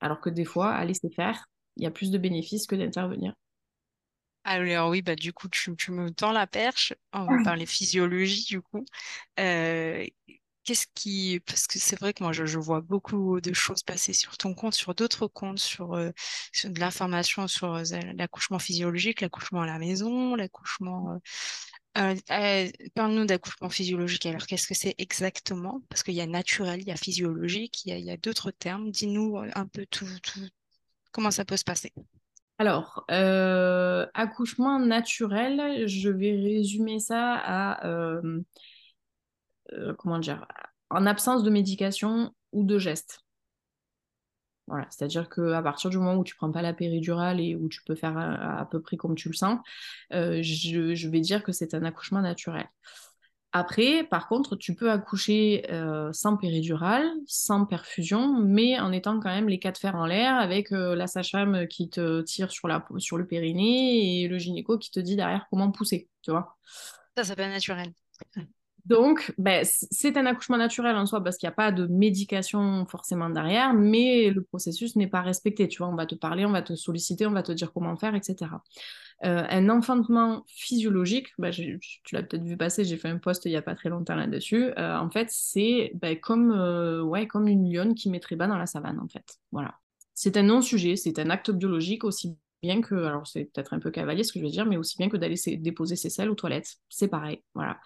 Alors 0.01 0.21
que 0.21 0.29
des 0.29 0.45
fois, 0.45 0.71
à 0.71 0.85
laisser 0.85 1.09
faire, 1.09 1.45
il 1.77 1.83
y 1.83 1.87
a 1.87 1.91
plus 1.91 2.11
de 2.11 2.17
bénéfices 2.17 2.67
que 2.67 2.75
d'intervenir. 2.75 3.33
Alors 4.43 4.89
oui, 4.89 5.01
bah 5.01 5.15
du 5.15 5.33
coup, 5.33 5.47
tu, 5.49 5.91
me 5.91 6.09
tends 6.11 6.31
la 6.31 6.47
perche. 6.47 6.93
On 7.13 7.25
va 7.25 7.43
parler 7.43 7.65
physiologie, 7.65 8.45
du 8.45 8.61
coup. 8.61 8.85
Euh, 9.39 10.05
qu'est-ce 10.63 10.87
qui... 10.93 11.39
Parce 11.45 11.67
que 11.67 11.77
c'est 11.77 11.99
vrai 11.99 12.13
que 12.13 12.23
moi, 12.23 12.31
je, 12.31 12.57
vois 12.57 12.81
beaucoup 12.81 13.41
de 13.41 13.53
choses 13.53 13.83
passer 13.83 14.13
sur 14.13 14.37
ton 14.37 14.53
compte, 14.53 14.73
sur 14.73 14.95
d'autres 14.95 15.27
comptes, 15.27 15.59
sur, 15.59 15.93
euh, 15.93 16.11
de 16.63 16.79
l'information 16.79 17.47
sur 17.47 17.75
euh, 17.75 17.83
l'accouchement 18.15 18.59
physiologique, 18.59 19.21
l'accouchement 19.21 19.61
à 19.61 19.65
la 19.67 19.77
maison, 19.77 20.35
l'accouchement 20.35 21.19
euh, 21.97 22.15
euh, 22.31 22.69
parle-nous 22.93 23.25
d'accouchement 23.25 23.69
physiologique. 23.69 24.25
Alors, 24.25 24.45
qu'est-ce 24.45 24.67
que 24.67 24.75
c'est 24.75 24.95
exactement? 24.97 25.81
Parce 25.89 26.03
qu'il 26.03 26.13
y 26.13 26.21
a 26.21 26.27
naturel, 26.27 26.81
il 26.81 26.87
y 26.87 26.91
a 26.91 26.95
physiologique, 26.95 27.85
il 27.85 27.99
y 27.99 28.11
a, 28.11 28.17
d'autres 28.17 28.51
termes. 28.51 28.91
Dis-nous 28.91 29.37
euh, 29.37 29.49
un 29.55 29.65
peu 29.65 29.85
tout, 29.89 30.05
comment 31.11 31.31
ça 31.31 31.45
peut 31.45 31.57
se 31.57 31.63
passer. 31.63 31.91
Alors, 32.59 33.05
accouchement 34.13 34.79
naturel, 34.79 35.87
je 35.87 36.09
vais 36.09 36.35
résumer 36.35 36.99
ça 36.99 37.35
à, 37.35 38.21
comment 39.97 40.19
dire, 40.19 40.45
en 40.89 41.05
absence 41.05 41.43
de 41.43 41.49
médication 41.49 42.35
ou 42.51 42.65
de 42.65 42.77
gestes. 42.77 43.21
Voilà, 44.69 44.85
c'est-à-dire 44.91 45.29
qu'à 45.29 45.63
partir 45.63 45.89
du 45.89 45.97
moment 45.97 46.15
où 46.15 46.23
tu 46.23 46.35
prends 46.35 46.51
pas 46.51 46.61
la 46.61 46.73
péridurale 46.73 47.39
et 47.39 47.55
où 47.55 47.67
tu 47.69 47.81
peux 47.83 47.95
faire 47.95 48.15
à, 48.17 48.67
peu 48.69 48.79
près 48.79 48.97
comme 48.97 49.15
tu 49.15 49.27
le 49.27 49.33
sens, 49.33 49.59
euh, 50.13 50.41
je, 50.43 51.07
vais 51.07 51.19
dire 51.19 51.43
que 51.43 51.51
c'est 51.51 51.73
un 51.73 51.83
accouchement 51.83 52.21
naturel. 52.21 52.69
Après, 53.51 54.03
par 54.03 54.27
contre, 54.27 54.55
tu 54.55 54.75
peux 54.75 54.91
accoucher 54.91 55.65
euh, 55.71 56.13
sans 56.13 56.37
péridurale, 56.37 57.09
sans 57.25 57.65
perfusion, 57.65 58.39
mais 58.39 58.79
en 58.79 58.91
étant 58.91 59.19
quand 59.19 59.29
même 59.29 59.49
les 59.49 59.57
quatre 59.57 59.79
fers 59.79 59.95
en 59.95 60.05
l'air 60.05 60.35
avec 60.35 60.71
euh, 60.71 60.95
la 60.95 61.07
sage-femme 61.07 61.67
qui 61.67 61.89
te 61.89 62.21
tire 62.21 62.51
sur, 62.51 62.67
la, 62.67 62.85
sur 62.99 63.17
le 63.17 63.25
périnée 63.25 64.21
et 64.21 64.27
le 64.27 64.37
gynéco 64.37 64.77
qui 64.77 64.91
te 64.91 64.99
dit 64.99 65.15
derrière 65.15 65.47
comment 65.49 65.71
pousser, 65.71 66.09
tu 66.21 66.29
vois. 66.29 66.57
Ça, 67.17 67.23
c'est 67.23 67.35
pas 67.35 67.49
naturel. 67.49 67.91
Donc, 68.89 69.33
ben, 69.37 69.63
c'est 69.63 70.17
un 70.17 70.25
accouchement 70.25 70.57
naturel 70.57 70.95
en 70.95 71.05
soi 71.05 71.23
parce 71.23 71.37
qu'il 71.37 71.47
n'y 71.47 71.51
a 71.51 71.55
pas 71.55 71.71
de 71.71 71.85
médication 71.85 72.87
forcément 72.87 73.29
derrière, 73.29 73.75
mais 73.75 74.31
le 74.31 74.41
processus 74.41 74.95
n'est 74.95 75.07
pas 75.07 75.21
respecté. 75.21 75.67
Tu 75.67 75.77
vois, 75.77 75.89
on 75.89 75.95
va 75.95 76.07
te 76.07 76.15
parler, 76.15 76.43
on 76.43 76.51
va 76.51 76.63
te 76.63 76.73
solliciter, 76.73 77.27
on 77.27 77.31
va 77.31 77.43
te 77.43 77.51
dire 77.51 77.71
comment 77.71 77.95
faire, 77.97 78.15
etc. 78.15 78.49
Euh, 79.25 79.45
un 79.47 79.69
enfantement 79.69 80.43
physiologique, 80.47 81.27
ben, 81.37 81.51
tu 81.51 81.79
l'as 82.13 82.23
peut-être 82.23 82.43
vu 82.43 82.57
passer, 82.57 82.83
j'ai 82.83 82.97
fait 82.97 83.09
un 83.09 83.19
post 83.19 83.45
il 83.45 83.49
n'y 83.49 83.57
a 83.57 83.61
pas 83.61 83.75
très 83.75 83.89
longtemps 83.89 84.15
là-dessus. 84.15 84.71
Euh, 84.79 84.97
en 84.97 85.11
fait, 85.11 85.27
c'est 85.29 85.91
ben, 85.93 86.19
comme, 86.19 86.51
euh, 86.51 87.03
ouais, 87.03 87.27
comme 87.27 87.47
une 87.47 87.71
lionne 87.71 87.93
qui 87.93 88.09
mettrait 88.09 88.37
bas 88.37 88.47
dans 88.47 88.57
la 88.57 88.65
savane, 88.65 88.99
en 88.99 89.07
fait. 89.07 89.37
Voilà. 89.51 89.75
C'est 90.15 90.35
un 90.35 90.43
non-sujet, 90.43 90.95
c'est 90.95 91.19
un 91.19 91.29
acte 91.29 91.51
biologique 91.51 92.03
aussi 92.03 92.37
bien 92.61 92.81
que, 92.81 92.95
alors 92.95 93.27
c'est 93.27 93.45
peut-être 93.45 93.73
un 93.73 93.79
peu 93.79 93.91
cavalier 93.91 94.23
ce 94.23 94.33
que 94.33 94.39
je 94.39 94.45
veux 94.45 94.51
dire, 94.51 94.65
mais 94.65 94.77
aussi 94.77 94.97
bien 94.97 95.09
que 95.09 95.17
d'aller 95.17 95.35
déposer 95.57 95.95
ses 95.95 96.09
selles 96.09 96.29
aux 96.29 96.35
toilettes. 96.35 96.75
C'est 96.89 97.07
pareil, 97.07 97.43
voilà. 97.53 97.79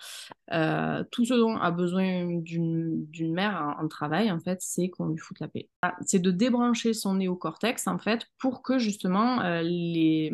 Euh, 0.51 1.03
tout 1.12 1.25
ce 1.25 1.33
dont 1.33 1.55
a 1.57 1.71
besoin 1.71 2.25
d'une 2.41 3.33
mère 3.33 3.75
en, 3.79 3.88
travail, 3.88 4.31
en 4.31 4.39
fait, 4.39 4.59
c'est 4.62 4.89
qu'on 4.89 5.07
lui 5.07 5.17
foute 5.17 5.39
la 5.39 5.47
paix. 5.47 5.69
Ah, 5.81 5.95
c'est 6.05 6.19
de 6.19 6.31
débrancher 6.31 6.93
son 6.93 7.15
néocortex, 7.15 7.88
en 7.88 7.97
fait, 7.97 8.25
pour 8.39 8.63
que 8.63 8.79
justement 8.79 9.41
euh, 9.41 9.62
les, 9.63 10.31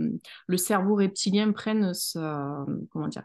le 0.47 0.57
cerveau 0.57 0.95
reptilien 0.95 1.51
prenne 1.51 1.93
sa, 1.93 2.65
comment 2.91 3.07
dire, 3.07 3.23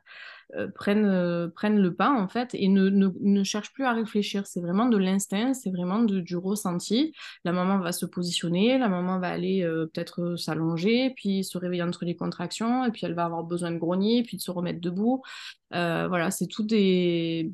euh, 0.57 0.69
prennent, 0.69 1.07
euh, 1.07 1.49
prennent 1.49 1.79
le 1.79 1.95
pas 1.95 2.11
en 2.11 2.29
fait 2.29 2.51
et 2.55 2.69
ne, 2.69 2.89
ne, 2.89 3.09
ne 3.21 3.45
cherchent 3.45 3.73
plus 3.73 3.85
à 3.85 3.93
réfléchir. 3.93 4.47
C'est 4.47 4.61
vraiment 4.61 4.87
de 4.87 4.97
l'instinct, 4.97 5.55
c'est 5.55 5.71
vraiment 5.71 6.01
du 6.03 6.37
ressenti. 6.37 7.13
La 7.45 7.53
maman 7.53 7.79
va 7.79 7.93
se 7.93 8.07
positionner, 8.07 8.79
la 8.79 8.89
maman 8.89 9.19
va 9.19 9.29
aller 9.29 9.63
euh, 9.63 9.87
peut-être 9.87 10.37
s'allonger, 10.37 11.13
puis 11.17 11.45
se 11.45 11.59
réveiller 11.59 11.83
entre 11.83 12.05
les 12.05 12.17
contractions, 12.17 12.85
et 12.85 12.91
puis 12.91 13.03
elle 13.05 13.15
va 13.15 13.25
avoir 13.25 13.45
besoin 13.45 13.71
de 13.71 13.79
grogner, 13.79 14.23
puis 14.23 14.37
de 14.37 14.43
se 14.43 14.51
remettre 14.51 14.81
debout. 14.81 15.23
voilà, 15.71 16.31
c'est 16.31 16.47
tout 16.47 16.63
des 16.65 17.53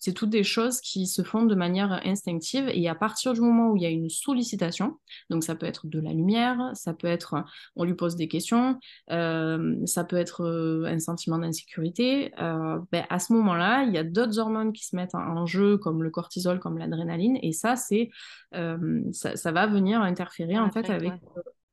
c'est 0.00 0.14
toutes 0.14 0.30
des 0.30 0.42
choses 0.42 0.80
qui 0.80 1.06
se 1.06 1.22
font 1.22 1.44
de 1.44 1.54
manière 1.54 2.00
instinctive 2.04 2.68
et 2.72 2.88
à 2.88 2.94
partir 2.94 3.34
du 3.34 3.42
moment 3.42 3.70
où 3.70 3.76
il 3.76 3.82
y 3.82 3.86
a 3.86 3.90
une 3.90 4.08
sollicitation, 4.08 4.98
donc 5.28 5.44
ça 5.44 5.54
peut 5.54 5.66
être 5.66 5.86
de 5.86 6.00
la 6.00 6.12
lumière, 6.12 6.70
ça 6.74 6.94
peut 6.94 7.06
être 7.06 7.44
on 7.76 7.84
lui 7.84 7.94
pose 7.94 8.16
des 8.16 8.26
questions, 8.26 8.78
euh, 9.10 9.76
ça 9.84 10.04
peut 10.04 10.16
être 10.16 10.42
euh, 10.44 10.84
un 10.86 10.98
sentiment 10.98 11.38
d'insécurité, 11.38 12.32
euh, 12.40 12.78
ben 12.90 13.04
à 13.10 13.18
ce 13.18 13.32
moment-là, 13.34 13.84
il 13.84 13.92
y 13.92 13.98
a 13.98 14.04
d'autres 14.04 14.38
hormones 14.38 14.72
qui 14.72 14.86
se 14.86 14.96
mettent 14.96 15.14
en 15.14 15.44
jeu 15.44 15.76
comme 15.76 16.02
le 16.02 16.10
cortisol, 16.10 16.58
comme 16.58 16.78
l'adrénaline 16.78 17.38
et 17.42 17.52
ça 17.52 17.76
c'est 17.76 18.10
ça, 18.52 19.36
ça, 19.36 19.52
va 19.52 19.66
venir 19.66 20.00
interférer 20.00 20.58
en 20.58 20.70
fait 20.70 20.88
avec 20.90 21.12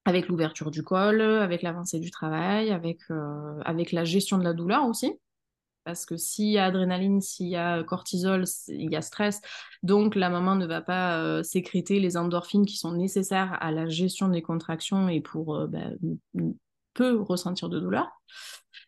avec 0.06 0.28
l'ouverture 0.28 0.72
du 0.72 0.84
col, 0.84 1.22
avec 1.22 1.62
l'avancée 1.62 2.00
du 2.00 2.12
travail, 2.12 2.72
avec, 2.72 3.00
avec 3.66 3.92
la 3.92 4.06
gestion 4.06 4.38
de 4.38 4.44
la 4.44 4.54
douleur 4.54 4.86
aussi 4.86 5.14
parce 5.88 6.06
que 6.06 6.18
s'il 6.18 6.50
y 6.50 6.58
a 6.58 6.66
adrénaline, 6.66 7.22
s'il 7.22 7.48
y 7.48 7.56
a 7.56 7.82
cortisol, 7.82 8.44
il 8.68 8.92
y 8.92 8.98
a 8.98 9.02
stress. 9.02 9.40
Donc 9.84 10.16
la 10.16 10.30
maman 10.30 10.58
ne 10.58 10.66
va 10.66 10.82
pas 10.82 11.22
euh, 11.22 11.44
sécréter 11.44 12.02
les 12.02 12.18
endorphines 12.18 12.66
qui 12.66 12.76
sont 12.76 12.92
nécessaires 12.92 13.58
à 13.62 13.72
la 13.72 13.88
gestion 13.88 14.28
des 14.28 14.42
contractions 14.42 15.08
et 15.08 15.22
pour 15.22 15.56
euh, 15.56 15.68
bah, 15.68 15.86
peu 16.94 17.22
ressentir 17.22 17.70
de 17.70 17.80
douleur. 17.80 18.10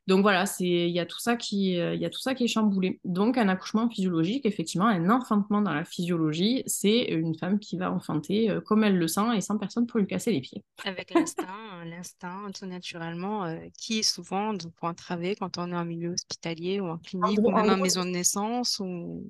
Donc 0.10 0.24
voilà, 0.24 0.46
il 0.60 0.90
y 0.90 1.00
a 1.00 1.06
tout 1.06 1.20
ça 1.20 1.36
qui 1.36 1.80
euh, 1.80 1.94
il 1.94 2.02
y 2.02 2.06
a 2.06 2.10
tout 2.10 2.20
ça 2.20 2.34
qui 2.34 2.44
est 2.44 2.48
chamboulé. 2.48 3.00
Donc 3.06 3.38
un 3.38 3.48
accouchement 3.48 3.88
physiologique, 3.92 4.44
effectivement, 4.48 4.88
un 4.88 5.08
enfantement 5.12 5.62
dans 5.62 5.74
la 5.76 5.86
physiologie, 5.86 6.64
c'est 6.66 7.04
une 7.04 7.38
femme 7.38 7.60
qui 7.60 7.78
va 7.78 7.92
enfanter 7.92 8.50
euh, 8.50 8.60
comme 8.60 8.84
elle 8.84 8.98
le 8.98 9.08
sent 9.08 9.36
et 9.36 9.42
sans 9.42 9.60
personne 9.60 9.86
pour 9.86 10.00
lui 10.00 10.08
casser 10.08 10.32
les 10.32 10.42
pieds. 10.42 10.64
Avec 10.84 11.14
l'instinct, 11.14 11.46
euh, 11.46 11.86
l'instinct 11.86 12.50
tout 12.60 12.66
naturellement, 12.66 13.56
qui 13.78 14.00
est 14.00 14.04
souvent 14.04 14.58
pour 14.78 14.88
entraver 14.88 15.36
quand 15.36 15.60
on 15.60 15.72
est 15.72 15.76
en 15.76 15.86
milieu 15.86 16.14
hospitalier 16.14 16.80
ou 16.80 16.88
en 16.88 16.98
clinique 16.98 17.38
ou 17.44 17.52
même 17.52 17.70
en, 17.70 17.78
maison 17.78 18.04
de 18.04 18.10
naissance 18.10 18.80
ou 18.80 19.24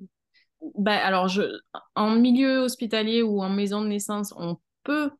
ben, 0.78 0.96
alors 0.96 1.28
je 1.28 1.42
en 1.94 2.16
milieu 2.16 2.60
hospitalier 2.60 3.22
ou 3.22 3.42
en 3.42 3.50
maison 3.50 3.82
de 3.82 3.88
naissance, 3.88 4.32
on 4.38 4.56
peut 4.82 5.10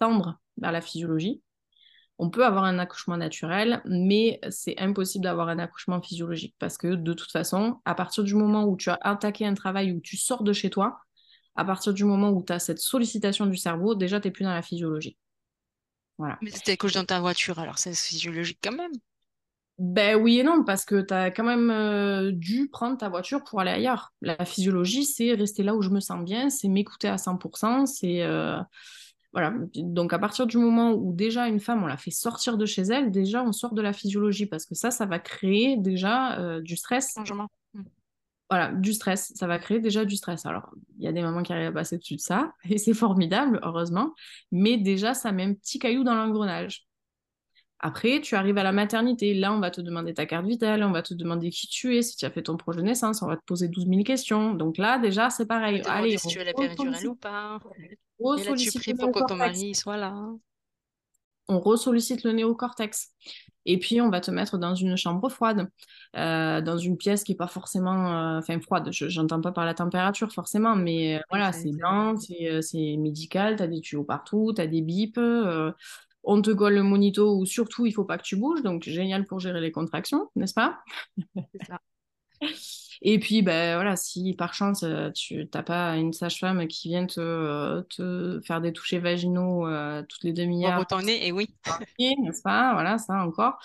tendre 0.00 0.40
vers 0.56 0.72
la 0.72 0.80
physiologie 0.80 1.40
on 2.18 2.30
peut 2.30 2.44
avoir 2.44 2.64
un 2.64 2.78
accouchement 2.78 3.16
naturel, 3.16 3.80
mais 3.84 4.40
c'est 4.50 4.78
impossible 4.78 5.24
d'avoir 5.24 5.48
un 5.48 5.58
accouchement 5.58 6.02
physiologique 6.02 6.54
parce 6.58 6.76
que 6.76 6.88
de 6.88 7.12
toute 7.12 7.30
façon, 7.30 7.80
à 7.84 7.94
partir 7.94 8.24
du 8.24 8.34
moment 8.34 8.64
où 8.64 8.76
tu 8.76 8.90
as 8.90 8.98
attaqué 9.02 9.46
un 9.46 9.54
travail, 9.54 9.92
où 9.92 10.00
tu 10.00 10.16
sors 10.16 10.42
de 10.42 10.52
chez 10.52 10.68
toi, 10.68 10.98
à 11.54 11.64
partir 11.64 11.94
du 11.94 12.04
moment 12.04 12.30
où 12.30 12.42
tu 12.42 12.52
as 12.52 12.58
cette 12.58 12.80
sollicitation 12.80 13.46
du 13.46 13.56
cerveau, 13.56 13.94
déjà, 13.94 14.20
tu 14.20 14.28
n'es 14.28 14.32
plus 14.32 14.44
dans 14.44 14.52
la 14.52 14.62
physiologie. 14.62 15.16
Voilà. 16.18 16.38
Mais 16.42 16.50
tu 16.50 16.76
couché 16.76 16.98
dans 16.98 17.04
ta 17.04 17.20
voiture, 17.20 17.60
alors 17.60 17.78
c'est 17.78 17.94
physiologique 17.94 18.58
quand 18.62 18.72
même. 18.72 18.92
Ben 19.78 20.16
oui 20.16 20.40
et 20.40 20.42
non, 20.42 20.64
parce 20.64 20.84
que 20.84 21.00
tu 21.00 21.14
as 21.14 21.30
quand 21.30 21.44
même 21.44 21.70
euh, 21.70 22.32
dû 22.32 22.68
prendre 22.68 22.98
ta 22.98 23.08
voiture 23.08 23.44
pour 23.44 23.60
aller 23.60 23.70
ailleurs. 23.70 24.12
La 24.22 24.44
physiologie, 24.44 25.04
c'est 25.04 25.34
rester 25.34 25.62
là 25.62 25.76
où 25.76 25.82
je 25.82 25.90
me 25.90 26.00
sens 26.00 26.24
bien, 26.24 26.50
c'est 26.50 26.66
m'écouter 26.66 27.06
à 27.06 27.16
100%, 27.16 27.86
c'est... 27.86 28.22
Euh, 28.22 28.58
voilà. 29.32 29.52
Donc 29.74 30.12
à 30.12 30.18
partir 30.18 30.46
du 30.46 30.56
moment 30.56 30.92
où 30.92 31.12
déjà 31.12 31.48
une 31.48 31.60
femme, 31.60 31.82
on 31.82 31.86
la 31.86 31.96
fait 31.96 32.10
sortir 32.10 32.56
de 32.56 32.66
chez 32.66 32.82
elle, 32.82 33.10
déjà 33.10 33.42
on 33.42 33.52
sort 33.52 33.74
de 33.74 33.82
la 33.82 33.92
physiologie, 33.92 34.46
parce 34.46 34.64
que 34.64 34.74
ça, 34.74 34.90
ça 34.90 35.06
va 35.06 35.18
créer 35.18 35.76
déjà 35.76 36.38
euh, 36.38 36.60
du 36.60 36.76
stress. 36.76 37.12
Changement. 37.14 37.48
Voilà, 38.50 38.72
du 38.72 38.94
stress. 38.94 39.32
Ça 39.34 39.46
va 39.46 39.58
créer 39.58 39.78
déjà 39.78 40.06
du 40.06 40.16
stress. 40.16 40.46
Alors, 40.46 40.70
il 40.98 41.04
y 41.04 41.08
a 41.08 41.12
des 41.12 41.20
mamans 41.20 41.42
qui 41.42 41.52
arrivent 41.52 41.68
à 41.68 41.72
passer 41.72 41.98
dessus 41.98 42.16
de 42.16 42.20
ça, 42.20 42.52
et 42.68 42.78
c'est 42.78 42.94
formidable, 42.94 43.60
heureusement. 43.62 44.14
Mais 44.50 44.78
déjà, 44.78 45.14
ça 45.14 45.32
met 45.32 45.44
un 45.44 45.54
petit 45.54 45.78
caillou 45.78 46.04
dans 46.04 46.14
l'engrenage. 46.14 46.86
Après, 47.80 48.20
tu 48.20 48.34
arrives 48.34 48.58
à 48.58 48.64
la 48.64 48.72
maternité. 48.72 49.34
Là, 49.34 49.52
on 49.52 49.60
va 49.60 49.70
te 49.70 49.80
demander 49.80 50.12
ta 50.12 50.26
carte 50.26 50.46
vitale, 50.46 50.82
on 50.82 50.90
va 50.90 51.02
te 51.02 51.14
demander 51.14 51.50
qui 51.50 51.68
tu 51.68 51.96
es, 51.96 52.02
si 52.02 52.16
tu 52.16 52.24
as 52.24 52.30
fait 52.30 52.42
ton 52.42 52.56
projet 52.56 52.80
de 52.80 52.86
naissance, 52.86 53.22
on 53.22 53.28
va 53.28 53.36
te 53.36 53.44
poser 53.44 53.68
12 53.68 53.86
000 53.86 54.02
questions. 54.02 54.54
Donc 54.54 54.78
là, 54.78 54.98
déjà, 54.98 55.30
c'est 55.30 55.46
pareil. 55.46 55.82
Allez, 55.86 56.18
si 56.18 56.26
tu 56.26 56.40
as 56.40 56.44
la 56.44 56.54
péridurale 56.54 57.06
ou 57.06 57.14
pas. 57.14 57.60
Et 58.20 58.44
là, 58.44 58.54
tu 58.54 58.72
pries 58.72 58.94
pour 58.94 59.12
que 59.12 59.26
ton 59.26 59.36
mari 59.36 59.74
soit 59.74 59.96
là. 59.96 60.14
On 61.48 61.60
ressollicite 61.60 62.24
le 62.24 62.32
néocortex. 62.32 63.10
Et 63.64 63.78
puis, 63.78 64.00
on 64.00 64.10
va 64.10 64.20
te 64.20 64.30
mettre 64.30 64.58
dans 64.58 64.74
une 64.74 64.96
chambre 64.96 65.28
froide, 65.28 65.70
euh, 66.16 66.60
dans 66.60 66.78
une 66.78 66.96
pièce 66.96 67.24
qui 67.24 67.32
n'est 67.32 67.36
pas 67.36 67.46
forcément... 67.46 68.38
Euh, 68.38 68.60
froide, 68.60 68.88
je 68.92 69.20
n'entends 69.20 69.40
pas 69.40 69.52
par 69.52 69.64
la 69.64 69.74
température 69.74 70.32
forcément, 70.32 70.74
mais 70.76 71.18
euh, 71.18 71.20
voilà, 71.30 71.52
c'est 71.52 71.72
blanc, 71.72 72.14
c'est 72.16 72.96
médical, 72.98 73.56
tu 73.56 73.62
as 73.62 73.66
des 73.66 73.80
tuyaux 73.80 74.04
partout, 74.04 74.52
tu 74.54 74.60
as 74.60 74.66
des 74.66 74.82
bips 74.82 75.20
on 76.24 76.42
te 76.42 76.50
colle 76.50 76.74
le 76.74 76.82
monito 76.82 77.38
ou 77.38 77.46
surtout 77.46 77.86
il 77.86 77.92
faut 77.92 78.04
pas 78.04 78.18
que 78.18 78.22
tu 78.22 78.36
bouges, 78.36 78.62
donc 78.62 78.82
génial 78.82 79.24
pour 79.24 79.40
gérer 79.40 79.62
les 79.62 79.72
contractions, 79.72 80.30
n'est-ce 80.36 80.52
pas? 80.52 80.78
Ça. 81.66 81.80
Et 83.02 83.18
puis, 83.18 83.42
ben 83.42 83.76
voilà, 83.76 83.96
si 83.96 84.34
par 84.34 84.54
chance 84.54 84.82
euh, 84.82 85.10
tu 85.10 85.48
n'as 85.52 85.62
pas 85.62 85.96
une 85.96 86.12
sage-femme 86.12 86.66
qui 86.66 86.88
vient 86.88 87.06
te, 87.06 87.20
euh, 87.20 87.82
te, 87.82 88.40
faire 88.44 88.60
des 88.60 88.72
touchés 88.72 88.98
vaginaux 88.98 89.66
euh, 89.66 90.02
toutes 90.08 90.24
les 90.24 90.32
demi-heures. 90.32 90.86
ton 90.86 91.02
nez, 91.02 91.26
et 91.26 91.32
oui. 91.32 91.54
N'est-ce 91.98 92.42
pas? 92.42 92.72
Voilà, 92.72 92.98
ça 92.98 93.24
encore. 93.24 93.58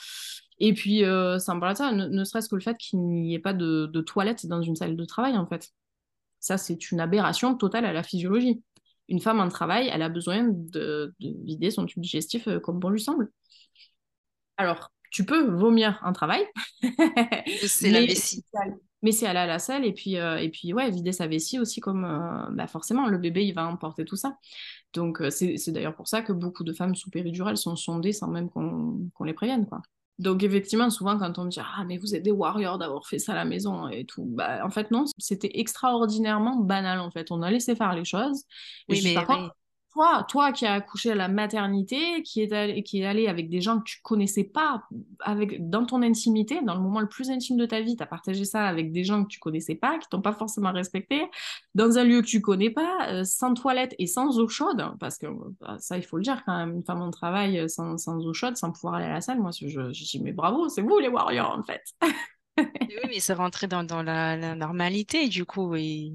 Et 0.59 0.73
puis, 0.73 1.03
sans 1.39 1.59
parler 1.59 1.73
de 1.73 1.77
ça, 1.77 1.91
ne, 1.91 2.23
serait-ce 2.23 2.47
que 2.47 2.55
le 2.55 2.61
fait 2.61 2.77
qu'il 2.77 2.99
n'y 2.99 3.33
ait 3.33 3.39
pas 3.39 3.53
de, 3.53 3.87
de 3.87 4.01
toilette 4.01 4.45
dans 4.45 4.61
une 4.61 4.75
salle 4.75 4.95
de 4.95 5.05
travail, 5.05 5.37
en 5.37 5.47
fait. 5.47 5.71
Ça, 6.39 6.57
c'est 6.57 6.91
une 6.91 6.99
aberration 6.99 7.55
totale 7.55 7.85
à 7.85 7.93
la 7.93 8.03
physiologie 8.03 8.61
une 9.09 9.19
femme 9.19 9.39
en 9.39 9.49
travail, 9.49 9.89
elle 9.91 10.01
a 10.01 10.09
besoin 10.09 10.47
de, 10.49 11.13
vider 11.19 11.71
son 11.71 11.85
tube 11.85 12.01
digestif 12.01 12.47
euh, 12.47 12.59
comme 12.59 12.79
bon 12.79 12.89
lui 12.89 13.01
semble. 13.01 13.31
Alors, 14.57 14.91
tu 15.11 15.25
peux 15.25 15.49
vomir 15.51 15.99
en 16.03 16.13
travail. 16.13 16.45
c'est 17.67 17.89
la 17.91 18.01
vessie. 18.01 18.43
Mais 19.03 19.11
c'est 19.11 19.27
aller 19.27 19.39
à 19.39 19.45
la 19.45 19.59
salle 19.59 19.85
et 19.85 19.93
puis, 19.93 20.17
euh, 20.17 20.37
et 20.37 20.49
puis 20.49 20.73
ouais, 20.73 20.89
vider 20.89 21.11
sa 21.11 21.27
vessie 21.27 21.59
aussi 21.59 21.79
comme 21.79 22.05
euh, 22.05 22.49
bah 22.51 22.67
forcément 22.67 23.07
le 23.07 23.17
bébé 23.17 23.45
il 23.45 23.53
va 23.53 23.67
emporter 23.67 24.05
tout 24.05 24.15
ça. 24.15 24.37
Donc 24.93 25.21
c'est 25.29 25.71
d'ailleurs 25.71 25.95
pour 25.95 26.07
ça 26.07 26.21
que 26.21 26.33
beaucoup 26.33 26.63
de 26.63 26.73
femmes 26.73 26.95
sous 26.95 27.09
péridurale 27.09 27.57
sont 27.57 27.75
sondées 27.75 28.13
sans 28.13 28.27
même 28.27 28.49
qu'on 28.49 29.23
les 29.23 29.33
prévienne 29.33 29.65
quoi. 29.67 29.81
Donc 30.19 30.43
effectivement, 30.43 30.89
souvent 30.89 31.17
quand 31.17 31.39
on 31.39 31.45
me 31.45 31.49
dit 31.49 31.59
ah 31.59 31.83
mais 31.85 31.97
vous 31.97 32.15
êtes 32.15 32.23
des 32.23 32.31
warriors 32.31 32.77
d'avoir 32.77 33.07
fait 33.07 33.19
ça 33.19 33.33
à 33.33 33.35
la 33.35 33.45
maison 33.45 33.87
et 33.87 34.05
tout, 34.05 34.25
bah 34.25 34.63
en 34.63 34.69
fait 34.69 34.91
non, 34.91 35.05
c'était 35.17 35.51
extraordinairement 35.55 36.57
banal 36.57 36.99
en 36.99 37.09
fait. 37.09 37.31
On 37.31 37.41
a 37.41 37.49
laissé 37.49 37.75
faire 37.75 37.93
les 37.93 38.05
choses. 38.05 38.43
oui 38.89 39.01
mais, 39.03 39.15
toi, 39.93 40.25
toi 40.27 40.51
qui 40.51 40.65
as 40.65 40.73
accouché 40.73 41.11
à 41.11 41.15
la 41.15 41.27
maternité, 41.27 42.23
qui 42.23 42.41
est 42.41 42.51
allé, 42.51 42.83
qui 42.83 43.01
est 43.01 43.05
allé 43.05 43.27
avec 43.27 43.49
des 43.49 43.61
gens 43.61 43.79
que 43.79 43.83
tu 43.83 44.01
connaissais 44.01 44.43
pas, 44.43 44.83
avec 45.19 45.69
dans 45.69 45.85
ton 45.85 46.01
intimité, 46.01 46.61
dans 46.63 46.73
le 46.73 46.81
moment 46.81 46.99
le 46.99 47.07
plus 47.07 47.29
intime 47.29 47.57
de 47.57 47.65
ta 47.65 47.79
vie, 47.81 47.95
tu 47.95 48.01
as 48.01 48.07
partagé 48.07 48.43
ça 48.43 48.65
avec 48.65 48.91
des 48.91 49.03
gens 49.03 49.23
que 49.23 49.27
tu 49.27 49.39
connaissais 49.39 49.75
pas, 49.75 49.99
qui 49.99 50.09
t'ont 50.09 50.21
pas 50.21 50.33
forcément 50.33 50.71
respecté, 50.71 51.21
dans 51.75 51.97
un 51.97 52.03
lieu 52.03 52.21
que 52.21 52.27
tu 52.27 52.41
connais 52.41 52.71
pas, 52.71 53.07
euh, 53.09 53.23
sans 53.23 53.53
toilette 53.53 53.93
et 53.99 54.07
sans 54.07 54.39
eau 54.39 54.47
chaude, 54.47 54.83
parce 54.99 55.17
que 55.17 55.27
bah, 55.61 55.77
ça 55.79 55.97
il 55.97 56.03
faut 56.03 56.17
le 56.17 56.23
dire 56.23 56.43
quand 56.45 56.57
même, 56.57 56.75
une 56.77 56.83
femme 56.83 57.01
en 57.01 57.11
travail 57.11 57.59
euh, 57.59 57.67
sans, 57.67 58.07
eau 58.07 58.33
chaude, 58.33 58.57
sans 58.57 58.71
pouvoir 58.71 58.95
aller 58.95 59.05
à 59.05 59.13
la 59.13 59.21
salle, 59.21 59.39
moi 59.39 59.51
je, 59.51 59.67
je, 59.67 60.03
dis 60.03 60.19
mais 60.23 60.31
bravo, 60.31 60.69
c'est 60.69 60.81
vous 60.81 60.97
les 60.97 61.07
warriors 61.07 61.55
en 61.57 61.63
fait. 61.63 61.83
oui, 62.57 62.65
mais 63.07 63.19
c'est 63.19 63.33
rentré 63.33 63.67
dans, 63.67 63.83
dans 63.83 64.01
la, 64.01 64.35
la, 64.37 64.55
normalité 64.55 65.27
du 65.27 65.45
coup 65.45 65.75
et 65.75 66.11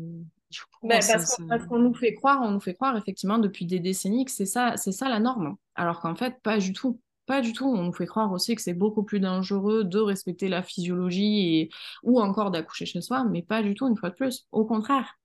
ben, 0.83 1.01
parce 1.49 1.67
qu'on 1.69 1.79
nous 1.79 1.95
fait 1.95 2.15
croire, 2.15 2.41
on 2.43 2.51
nous 2.51 2.61
fait 2.61 2.75
croire 2.75 2.97
effectivement 2.97 3.39
depuis 3.39 3.67
des 3.67 3.81
décennies 3.81 4.25
que 4.25 4.31
c'est 4.31 4.47
ça, 4.47 4.77
c'est 4.77 4.93
ça 4.93 5.09
la 5.09 5.21
norme. 5.21 5.57
Alors 5.75 6.01
qu'en 6.01 6.15
fait, 6.15 6.41
pas 6.43 6.59
du 6.59 6.73
tout. 6.73 7.01
Pas 7.27 7.43
du 7.43 7.53
tout. 7.53 7.67
On 7.67 7.83
nous 7.83 7.93
fait 7.93 8.07
croire 8.07 8.33
aussi 8.33 8.55
que 8.55 8.63
c'est 8.63 8.75
beaucoup 8.75 9.03
plus 9.03 9.21
dangereux 9.21 9.85
de 9.85 9.99
respecter 9.99 10.49
la 10.49 10.63
physiologie 10.63 11.59
et... 11.59 11.71
ou 12.03 12.21
encore 12.21 12.51
d'accoucher 12.51 12.87
chez 12.87 13.03
soi, 13.03 13.25
mais 13.25 13.43
pas 13.43 13.63
du 13.63 13.75
tout, 13.75 13.87
une 13.87 13.97
fois 13.97 14.09
de 14.11 14.15
plus. 14.15 14.47
Au 14.51 14.65
contraire. 14.65 15.19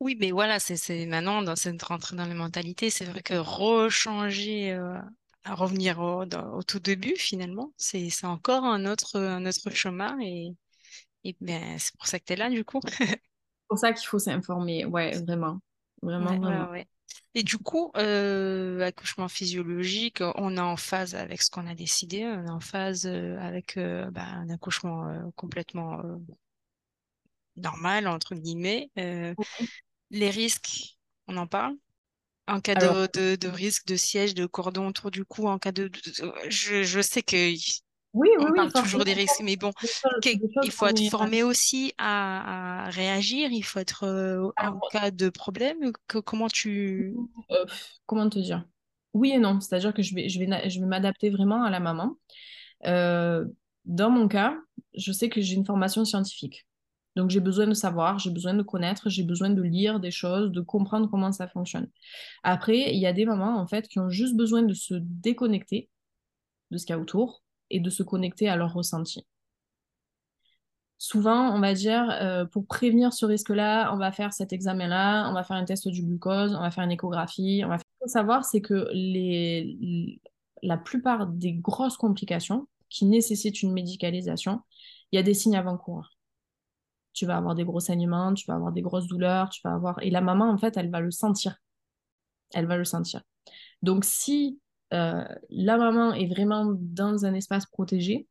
oui, 0.00 0.16
mais 0.20 0.32
voilà, 0.32 0.58
c'est 0.60 1.06
maintenant 1.06 1.40
dans 1.42 1.56
cette 1.56 1.82
rentrée 1.82 2.14
dans 2.14 2.26
les 2.26 2.34
mentalités, 2.34 2.90
c'est 2.90 3.06
vrai 3.06 3.22
que 3.22 3.34
rechanger, 3.34 4.72
euh, 4.72 4.98
à 5.44 5.54
revenir 5.54 5.98
au, 6.00 6.62
tout 6.62 6.78
début, 6.78 7.16
finalement, 7.16 7.72
c'est 7.78 8.10
encore 8.24 8.64
un 8.64 8.84
autre, 8.84 9.18
un 9.18 9.46
autre 9.46 9.70
chemin 9.70 10.18
et, 10.20 10.54
et 11.24 11.36
ben, 11.40 11.78
c'est 11.78 11.96
pour 11.96 12.06
ça 12.06 12.18
que 12.18 12.24
tu 12.24 12.34
es 12.34 12.36
là, 12.36 12.50
du 12.50 12.64
coup. 12.64 12.80
pour 13.72 13.78
ça 13.78 13.94
qu'il 13.94 14.06
faut 14.06 14.18
s'informer. 14.18 14.84
Ouais, 14.84 15.12
vraiment. 15.22 15.58
Vraiment, 16.02 16.38
vraiment. 16.38 16.74
Et 17.34 17.42
du 17.42 17.56
coup, 17.56 17.90
euh, 17.96 18.82
accouchement 18.82 19.28
physiologique, 19.28 20.22
on 20.34 20.58
est 20.58 20.60
en 20.60 20.76
phase 20.76 21.14
avec 21.14 21.40
ce 21.40 21.50
qu'on 21.50 21.66
a 21.66 21.74
décidé, 21.74 22.26
on 22.26 22.44
est 22.44 22.50
en 22.50 22.60
phase 22.60 23.06
euh, 23.06 23.38
avec 23.40 23.78
euh, 23.78 24.10
bah, 24.10 24.26
un 24.26 24.50
accouchement 24.50 25.32
complètement 25.36 26.02
normal, 27.56 28.08
entre 28.08 28.34
guillemets. 28.34 28.90
Les 30.10 30.28
risques, 30.28 30.98
on 31.26 31.38
en 31.38 31.46
parle? 31.46 31.74
En 32.46 32.60
cas 32.60 32.74
de, 32.74 33.36
de, 33.36 33.48
risque 33.48 33.86
de 33.86 33.96
siège, 33.96 34.34
de 34.34 34.44
cordon 34.44 34.88
autour 34.88 35.10
du 35.10 35.24
cou, 35.24 35.48
en 35.48 35.58
cas 35.58 35.72
de... 35.72 35.90
Je, 36.48 36.82
je 36.82 37.00
sais 37.00 37.22
que 37.22 37.54
oui, 38.14 38.28
on 38.38 38.44
oui, 38.44 38.50
parle 38.54 38.72
toujours 38.72 39.04
des 39.04 39.14
risques, 39.14 39.40
mais 39.42 39.56
bon, 39.56 39.72
il 40.24 40.70
faut 40.70 40.86
être 40.86 41.02
formé 41.08 41.42
aussi 41.42 41.94
à, 41.98 42.88
réagir, 42.90 43.50
il 43.50 43.62
faut 43.62 43.78
être 43.78 44.04
euh, 44.04 44.50
en 44.58 44.78
cas 44.90 45.10
de 45.10 45.30
problème. 45.30 45.92
comment 46.24 46.48
tu... 46.48 47.16
Euh, 47.50 47.64
comment 48.04 48.28
te 48.28 48.38
dire? 48.38 48.66
Oui 49.14 49.32
et 49.32 49.38
non, 49.38 49.60
c'est-à-dire 49.60 49.94
que 49.94 50.02
je 50.02 50.14
vais, 50.14 50.28
je 50.28 50.38
vais, 50.38 50.70
je 50.70 50.80
vais 50.80 50.86
m'adapter 50.86 51.30
vraiment 51.30 51.64
à 51.64 51.70
la 51.70 51.80
maman. 51.80 52.16
Euh, 52.86 53.44
dans 53.84 54.10
mon 54.10 54.28
cas, 54.28 54.56
je 54.94 55.12
sais 55.12 55.28
que 55.28 55.40
j'ai 55.40 55.54
une 55.54 55.66
formation 55.66 56.04
scientifique. 56.04 56.66
Donc 57.16 57.30
j'ai 57.30 57.40
besoin 57.40 57.66
de 57.66 57.74
savoir, 57.74 58.18
j'ai 58.18 58.30
besoin 58.30 58.54
de 58.54 58.62
connaître, 58.62 59.10
j'ai 59.10 59.22
besoin 59.22 59.50
de 59.50 59.62
lire 59.62 60.00
des 60.00 60.10
choses, 60.10 60.50
de 60.50 60.60
comprendre 60.62 61.10
comment 61.10 61.30
ça 61.30 61.46
fonctionne. 61.46 61.88
Après, 62.42 62.94
il 62.94 62.98
y 62.98 63.06
a 63.06 63.12
des 63.12 63.26
mamans 63.26 63.58
en 63.58 63.66
fait 63.66 63.86
qui 63.88 63.98
ont 63.98 64.08
juste 64.08 64.34
besoin 64.34 64.62
de 64.62 64.72
se 64.72 64.94
déconnecter 64.94 65.90
de 66.70 66.78
ce 66.78 66.86
qu'il 66.86 66.94
y 66.94 66.98
a 66.98 67.00
autour 67.00 67.41
et 67.72 67.80
de 67.80 67.90
se 67.90 68.04
connecter 68.04 68.48
à 68.48 68.54
leur 68.54 68.72
ressenti. 68.72 69.26
Souvent, 70.98 71.52
on 71.52 71.58
va 71.58 71.74
dire, 71.74 72.08
euh, 72.22 72.44
pour 72.44 72.64
prévenir 72.64 73.12
ce 73.12 73.26
risque-là, 73.26 73.92
on 73.92 73.96
va 73.96 74.12
faire 74.12 74.32
cet 74.32 74.52
examen-là, 74.52 75.28
on 75.28 75.32
va 75.32 75.42
faire 75.42 75.56
un 75.56 75.64
test 75.64 75.88
du 75.88 76.04
glucose, 76.04 76.54
on 76.54 76.60
va 76.60 76.70
faire 76.70 76.84
une 76.84 76.92
échographie. 76.92 77.62
On 77.64 77.68
va... 77.68 77.78
Ce 77.78 77.82
qu'il 77.82 77.98
faut 78.02 78.08
savoir, 78.08 78.44
c'est 78.44 78.60
que 78.60 78.88
les... 78.92 80.20
la 80.62 80.76
plupart 80.76 81.26
des 81.26 81.54
grosses 81.54 81.96
complications 81.96 82.68
qui 82.88 83.06
nécessitent 83.06 83.62
une 83.62 83.72
médicalisation, 83.72 84.60
il 85.10 85.16
y 85.16 85.18
a 85.18 85.24
des 85.24 85.34
signes 85.34 85.56
avant-coureurs. 85.56 86.12
Tu 87.14 87.26
vas 87.26 87.36
avoir 87.36 87.56
des 87.56 87.64
gros 87.64 87.80
saignements, 87.80 88.32
tu 88.32 88.46
vas 88.46 88.54
avoir 88.54 88.70
des 88.70 88.82
grosses 88.82 89.08
douleurs, 89.08 89.50
tu 89.50 89.60
vas 89.64 89.74
avoir... 89.74 90.00
Et 90.02 90.10
la 90.10 90.20
maman, 90.20 90.50
en 90.50 90.56
fait, 90.56 90.76
elle 90.76 90.90
va 90.90 91.00
le 91.00 91.10
sentir. 91.10 91.56
Elle 92.54 92.66
va 92.66 92.76
le 92.76 92.84
sentir. 92.84 93.22
Donc, 93.82 94.04
si 94.04 94.60
euh, 94.92 95.24
la 95.50 95.76
maman 95.76 96.12
est 96.12 96.26
vraiment 96.26 96.66
dans 96.78 97.24
un 97.24 97.34
espace 97.34 97.66
protégé, 97.66 98.28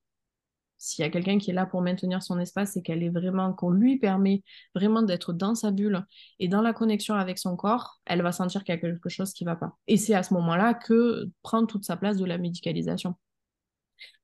s'il 0.81 1.03
y 1.03 1.07
a 1.07 1.11
quelqu'un 1.11 1.37
qui 1.37 1.51
est 1.51 1.53
là 1.53 1.67
pour 1.67 1.81
maintenir 1.81 2.23
son 2.23 2.39
espace 2.39 2.75
et 2.75 2.81
qu'elle 2.81 3.03
est 3.03 3.09
vraiment, 3.09 3.53
qu'on 3.53 3.69
lui 3.69 3.99
permet 3.99 4.43
vraiment 4.73 5.03
d'être 5.03 5.31
dans 5.31 5.53
sa 5.53 5.69
bulle 5.69 6.03
et 6.39 6.47
dans 6.47 6.61
la 6.61 6.73
connexion 6.73 7.13
avec 7.13 7.37
son 7.37 7.55
corps, 7.55 7.99
elle 8.05 8.23
va 8.23 8.31
sentir 8.31 8.63
qu'il 8.63 8.73
y 8.73 8.77
a 8.77 8.81
quelque 8.81 9.07
chose 9.07 9.31
qui 9.33 9.45
ne 9.45 9.51
va 9.51 9.55
pas. 9.55 9.77
Et 9.87 9.97
c'est 9.97 10.15
à 10.15 10.23
ce 10.23 10.33
moment-là 10.33 10.73
que 10.73 11.29
prend 11.43 11.67
toute 11.67 11.85
sa 11.85 11.97
place 11.97 12.17
de 12.17 12.25
la 12.25 12.39
médicalisation. 12.39 13.15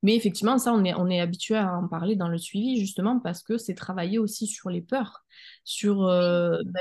Mais 0.02 0.16
effectivement, 0.16 0.58
ça, 0.58 0.74
on 0.74 0.84
est, 0.84 1.20
habitué 1.20 1.56
à 1.56 1.78
en 1.78 1.88
parler 1.88 2.16
dans 2.16 2.28
le 2.28 2.40
suivi, 2.40 2.80
justement, 2.80 3.20
parce 3.20 3.44
que 3.44 3.60
c'est 3.60 3.76
travailler 3.76 4.18
aussi 4.18 4.48
sur 4.48 4.72
les 4.72 4.82
peurs. 4.82 5.26
Sur, 5.64 6.08
euh, 6.08 6.58
bah, 6.66 6.80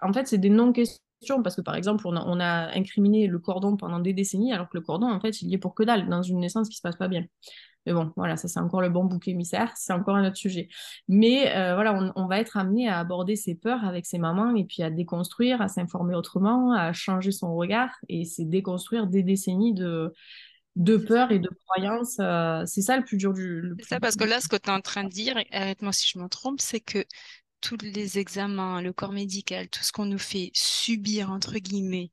en 0.00 0.12
fait, 0.14 0.26
c'est 0.26 0.38
des 0.38 0.50
non-questions 0.50 1.03
parce 1.42 1.56
que 1.56 1.60
par 1.60 1.74
exemple, 1.74 2.06
on 2.06 2.40
a, 2.40 2.76
incriminé 2.76 3.26
le 3.26 3.38
cordon 3.38 3.76
pendant 3.76 4.00
des 4.00 4.12
décennies, 4.12 4.52
alors 4.52 4.68
que 4.68 4.76
le 4.76 4.82
cordon, 4.82 5.10
en 5.10 5.20
fait, 5.20 5.42
il 5.42 5.48
y 5.48 5.54
est 5.54 5.58
pour 5.58 5.74
que 5.74 5.82
dalle 5.82 6.08
dans 6.08 6.22
une 6.22 6.40
naissance 6.40 6.68
qui 6.68 6.76
se 6.76 6.82
passe 6.82 6.96
pas 6.96 7.08
bien. 7.08 7.24
Mais 7.86 7.92
bon, 7.92 8.12
voilà, 8.16 8.36
ça 8.36 8.48
c'est 8.48 8.60
encore 8.60 8.80
le 8.80 8.88
bon 8.88 9.04
bouc 9.04 9.28
émissaire, 9.28 9.70
c'est 9.76 9.92
encore 9.92 10.16
un 10.16 10.26
autre 10.26 10.36
sujet. 10.36 10.68
Mais 11.08 11.54
euh, 11.54 11.74
voilà, 11.74 11.94
on, 11.94 12.12
on, 12.16 12.26
va 12.26 12.40
être 12.40 12.56
amené 12.56 12.88
à 12.88 12.98
aborder 12.98 13.36
ses 13.36 13.54
peurs 13.54 13.84
avec 13.84 14.06
ses 14.06 14.18
mamans 14.18 14.54
et 14.56 14.64
puis 14.64 14.82
à 14.82 14.90
déconstruire, 14.90 15.60
à 15.60 15.68
s'informer 15.68 16.14
autrement, 16.14 16.72
à 16.72 16.92
changer 16.94 17.30
son 17.30 17.54
regard 17.54 17.90
et 18.08 18.24
c'est 18.24 18.46
déconstruire 18.46 19.06
des 19.06 19.22
décennies 19.22 19.74
de, 19.74 20.14
de 20.76 20.96
peur 20.96 21.30
et 21.30 21.38
de 21.38 21.50
croyances. 21.66 22.16
Euh, 22.20 22.62
c'est 22.66 22.82
ça 22.82 22.96
le 22.96 23.04
plus 23.04 23.16
dur 23.16 23.32
du. 23.32 23.74
C'est 23.80 23.88
ça, 23.88 24.00
parce 24.00 24.16
que 24.16 24.24
là, 24.24 24.40
ce 24.40 24.48
que 24.48 24.56
tu 24.56 24.68
es 24.68 24.72
en 24.72 24.80
train 24.80 25.04
de 25.04 25.08
dire, 25.08 25.36
arrête-moi 25.52 25.92
si 25.92 26.08
je 26.08 26.18
me 26.18 26.28
trompe, 26.28 26.60
c'est 26.60 26.80
que 26.80 27.04
tous 27.64 27.78
les 27.82 28.18
examens, 28.18 28.82
le 28.82 28.92
corps 28.92 29.12
médical, 29.12 29.68
tout 29.70 29.82
ce 29.82 29.90
qu'on 29.90 30.04
nous 30.04 30.18
fait 30.18 30.50
subir, 30.52 31.30
entre 31.30 31.54
guillemets, 31.54 32.10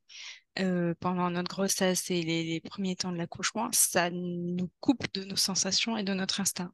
euh, 0.58 0.94
pendant 0.98 1.30
notre 1.30 1.50
grossesse 1.50 2.10
et 2.10 2.22
les, 2.22 2.60
premiers 2.60 2.96
temps 2.96 3.12
de 3.12 3.18
l'accouchement, 3.18 3.68
ça 3.72 4.08
nous 4.10 4.70
coupe 4.80 5.04
de 5.12 5.24
nos 5.24 5.36
sensations 5.36 5.98
et 5.98 6.04
de 6.04 6.14
notre 6.14 6.40
instinct. 6.40 6.72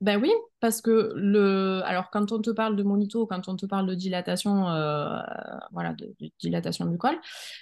Ben 0.00 0.20
oui, 0.20 0.32
parce 0.60 0.80
que 0.80 1.12
le, 1.14 1.82
alors 1.84 2.10
quand 2.10 2.32
on 2.32 2.40
te 2.40 2.50
parle 2.50 2.74
de 2.74 2.82
monito, 2.82 3.26
quand 3.26 3.48
on 3.48 3.54
te 3.54 3.66
parle 3.66 3.86
de 3.86 3.94
dilatation, 3.94 4.68
euh, 4.70 5.20
voilà, 5.72 5.92
de, 5.92 6.12
dilatation 6.40 6.86
du 6.86 6.96
col, 6.96 7.16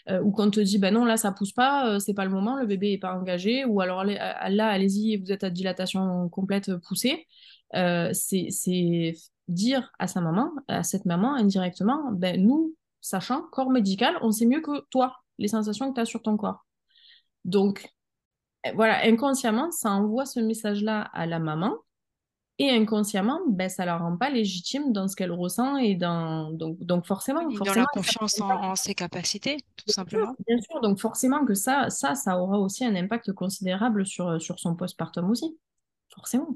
euh, 0.08 0.22
ou 0.22 0.30
qu'on 0.30 0.48
te 0.48 0.60
dit 0.60 0.78
ben 0.78 0.94
non 0.94 1.04
là 1.04 1.16
ça 1.16 1.32
pousse 1.32 1.52
pas, 1.52 1.98
c'est 1.98 2.14
pas 2.14 2.24
le 2.24 2.30
moment, 2.30 2.56
le 2.56 2.66
bébé 2.66 2.92
est 2.92 2.98
pas 2.98 3.12
engagé, 3.12 3.64
ou 3.64 3.80
alors 3.80 4.04
là 4.04 4.68
allez-y, 4.68 5.16
vous 5.16 5.32
êtes 5.32 5.42
à 5.42 5.50
dilatation 5.50 6.28
complète 6.28 6.74
poussée, 6.76 7.26
c'est 7.72 9.14
dire 9.48 9.90
à 9.98 10.06
sa 10.06 10.20
maman, 10.20 10.52
à 10.68 10.82
cette 10.82 11.04
maman 11.04 11.34
indirectement, 11.34 12.12
ben 12.12 12.42
nous, 12.44 12.74
sachant 13.00 13.42
corps 13.42 13.70
médical, 13.70 14.16
on 14.22 14.30
sait 14.30 14.46
mieux 14.46 14.60
que 14.60 14.84
toi 14.90 15.16
les 15.38 15.48
sensations 15.48 15.90
que 15.90 15.94
tu 15.94 16.00
as 16.00 16.04
sur 16.04 16.22
ton 16.22 16.36
corps. 16.36 16.66
Donc, 17.44 17.88
eh, 18.64 18.72
voilà, 18.72 19.04
inconsciemment, 19.04 19.70
ça 19.70 19.90
envoie 19.90 20.26
ce 20.26 20.40
message-là 20.40 21.02
à 21.12 21.26
la 21.26 21.38
maman. 21.38 21.74
Et 22.60 22.70
inconsciemment, 22.70 23.38
ben, 23.46 23.68
ça 23.68 23.84
la 23.84 23.96
rend 23.96 24.16
pas 24.16 24.30
légitime 24.30 24.92
dans 24.92 25.06
ce 25.06 25.14
qu'elle 25.14 25.30
ressent 25.30 25.76
et 25.76 25.94
dans 25.94 26.50
donc, 26.50 26.76
donc 26.80 27.06
forcément, 27.06 27.42
forcément 27.42 27.64
dans 27.66 27.80
la 27.82 27.86
confiance 27.92 28.40
en, 28.40 28.74
ses 28.74 28.96
capacités, 28.96 29.58
tout 29.76 29.92
simplement. 29.92 30.34
bien 30.44 30.60
sûr, 30.60 30.80
donc 30.80 30.98
forcément 30.98 31.44
que 31.44 31.54
ça, 31.54 31.88
ça, 31.88 32.16
ça 32.16 32.36
aura 32.36 32.58
aussi 32.58 32.84
un 32.84 32.96
impact 32.96 33.32
considérable 33.32 34.04
sur, 34.04 34.42
sur 34.42 34.58
son 34.58 34.74
postpartum 34.74 35.30
aussi, 35.30 35.56
forcément. 36.12 36.48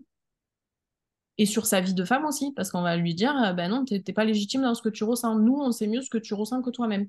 Et 1.39 1.47
sur 1.47 1.67
sa 1.67 1.81
vie 1.81 1.95
de 1.95 2.05
femme 2.05 2.25
aussi, 2.27 2.53
parce 2.53 2.71
qu'on 2.71 2.83
va 2.83 2.97
lui 2.97 3.15
dire, 3.15 3.55
ben 3.57 3.69
non, 3.69 3.85
t'es 3.85 4.13
pas 4.13 4.25
légitime 4.25 4.63
dans 4.63 4.75
ce 4.75 4.83
que 4.83 4.91
tu 4.91 5.05
ressens. 5.05 5.37
Nous, 5.37 5.55
on 5.55 5.73
sait 5.73 5.87
mieux 5.87 6.03
ce 6.03 6.11
que 6.11 6.19
tu 6.19 6.35
ressens 6.35 6.63
que 6.63 6.71
toi-même. 6.71 7.09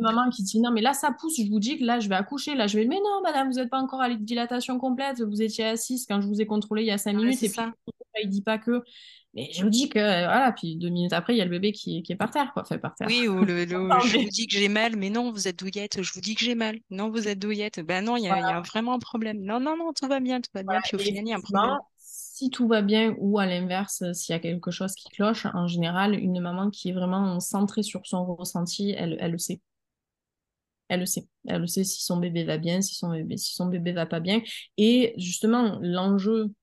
Maman 0.00 0.30
qui 0.30 0.42
dit 0.42 0.60
non 0.60 0.70
mais 0.70 0.80
là 0.80 0.92
ça 0.92 1.12
pousse, 1.12 1.36
je 1.38 1.50
vous 1.50 1.60
dis 1.60 1.78
que 1.78 1.84
là 1.84 2.00
je 2.00 2.08
vais 2.08 2.14
accoucher, 2.14 2.54
là 2.54 2.66
je 2.66 2.78
vais 2.78 2.86
mais 2.86 2.96
non 2.96 3.20
madame 3.22 3.48
vous 3.50 3.56
n'êtes 3.56 3.70
pas 3.70 3.80
encore 3.80 4.00
à 4.00 4.12
dilatation 4.14 4.78
complète, 4.78 5.22
vous 5.22 5.42
étiez 5.42 5.64
assise 5.64 6.06
quand 6.06 6.20
je 6.20 6.26
vous 6.26 6.40
ai 6.40 6.46
contrôlé 6.46 6.82
il 6.82 6.86
y 6.86 6.90
a 6.90 6.98
cinq 6.98 7.14
minutes. 7.14 7.42
et 7.42 7.48
ça. 7.48 7.72
puis 7.84 8.22
il 8.24 8.28
dit 8.28 8.42
pas 8.42 8.58
que. 8.58 8.82
Mais 9.34 9.50
je 9.52 9.62
vous 9.62 9.68
dis 9.68 9.88
que 9.88 9.98
voilà 9.98 10.52
puis 10.52 10.76
deux 10.76 10.88
minutes 10.88 11.12
après 11.12 11.34
il 11.34 11.38
y 11.38 11.42
a 11.42 11.44
le 11.44 11.50
bébé 11.50 11.72
qui, 11.72 12.02
qui 12.02 12.12
est 12.12 12.16
par 12.16 12.30
terre 12.30 12.52
quoi, 12.52 12.64
fait 12.64 12.78
par 12.78 12.94
terre. 12.94 13.08
Oui 13.08 13.28
ou 13.28 13.44
le, 13.44 13.66
je 14.06 14.18
vous 14.18 14.28
dis 14.28 14.46
que 14.46 14.56
j'ai 14.56 14.68
mal 14.68 14.96
mais 14.96 15.10
non 15.10 15.30
vous 15.30 15.48
êtes 15.48 15.58
douillette, 15.58 16.02
je 16.02 16.12
vous 16.12 16.20
dis 16.20 16.34
que 16.34 16.44
j'ai 16.44 16.54
mal, 16.54 16.78
non 16.90 17.10
vous 17.10 17.28
êtes 17.28 17.38
douillette, 17.38 17.80
ben 17.80 18.04
non 18.04 18.16
il 18.16 18.24
y, 18.24 18.28
a 18.28 18.60
vraiment 18.60 18.94
un 18.94 18.98
problème, 18.98 19.40
non 19.40 19.60
non 19.60 19.76
non 19.76 19.92
tout 19.92 20.08
va 20.08 20.20
bien 20.20 20.40
tout 20.40 20.50
va 20.54 20.62
bien 20.62 20.80
puis 20.82 20.96
au 20.96 20.98
final 20.98 21.24
il 21.24 21.28
y 21.28 21.32
a 21.32 21.36
un 21.36 21.40
problème. 21.40 21.76
Si 22.38 22.50
tout 22.50 22.68
va 22.68 22.82
bien 22.82 23.16
ou 23.18 23.40
à 23.40 23.46
l'inverse, 23.46 24.04
s'il 24.12 24.32
y 24.32 24.36
a 24.36 24.38
quelque 24.38 24.70
chose 24.70 24.94
qui 24.94 25.08
cloche, 25.08 25.44
en 25.54 25.66
général, 25.66 26.14
une 26.14 26.38
maman 26.40 26.70
qui 26.70 26.90
est 26.90 26.92
vraiment 26.92 27.40
centrée 27.40 27.82
sur 27.82 28.06
son 28.06 28.24
ressenti, 28.24 28.92
elle, 28.92 29.16
elle 29.18 29.32
le 29.32 29.38
sait. 29.38 29.60
Elle 30.86 31.00
le 31.00 31.06
sait. 31.06 31.26
Elle 31.48 31.62
le 31.62 31.66
sait 31.66 31.82
si 31.82 32.00
son 32.00 32.18
bébé 32.18 32.44
va 32.44 32.56
bien, 32.56 32.80
si 32.80 32.94
son 32.94 33.10
bébé, 33.10 33.36
si 33.38 33.54
son 33.56 33.66
bébé 33.66 33.90
va 33.90 34.06
pas 34.06 34.20
bien. 34.20 34.40
Et 34.76 35.14
justement, 35.16 35.80
l'enjeu 35.82 36.54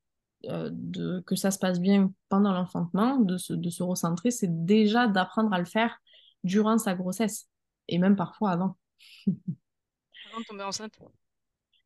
euh, 0.46 0.70
de 0.72 1.20
que 1.28 1.36
ça 1.36 1.52
se 1.52 1.60
passe 1.60 1.82
bien 1.82 2.10
pendant 2.30 2.54
l'enfantement, 2.54 3.18
de 3.18 3.38
se, 3.38 3.52
de 3.52 3.70
se 3.70 3.84
recentrer, 3.84 4.32
c'est 4.32 4.66
déjà 4.66 5.08
d'apprendre 5.08 5.52
à 5.52 5.60
le 5.60 5.66
faire 5.66 5.98
durant 6.46 6.78
sa 6.78 6.96
grossesse. 6.96 7.50
Et 7.90 7.98
même 7.98 8.16
parfois 8.16 8.52
avant. 8.52 8.78
avant 9.28 10.40
de 10.40 10.46
tomber 10.46 10.64
enceinte. 10.64 10.98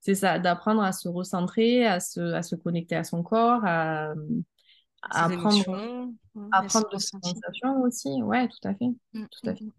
C'est 0.01 0.15
ça, 0.15 0.39
d'apprendre 0.39 0.81
à 0.81 0.91
se 0.91 1.07
recentrer, 1.07 1.85
à 1.85 1.99
se, 1.99 2.19
à 2.33 2.41
se 2.41 2.55
connecter 2.55 2.95
à 2.95 3.03
son 3.03 3.21
corps, 3.21 3.61
à, 3.65 4.13
à 5.01 5.25
apprendre, 5.25 6.09
à 6.51 6.63
prendre 6.63 6.89
des 6.89 6.99
sensations 6.99 7.81
aussi. 7.81 8.21
Ouais, 8.23 8.47
tout 8.47 8.67
à 8.67 8.73
fait. 8.73 8.87
Mm, 9.13 9.25
tout 9.25 9.49
à 9.49 9.51
mm, 9.51 9.55
fait. 9.57 9.65
Mm 9.65 9.71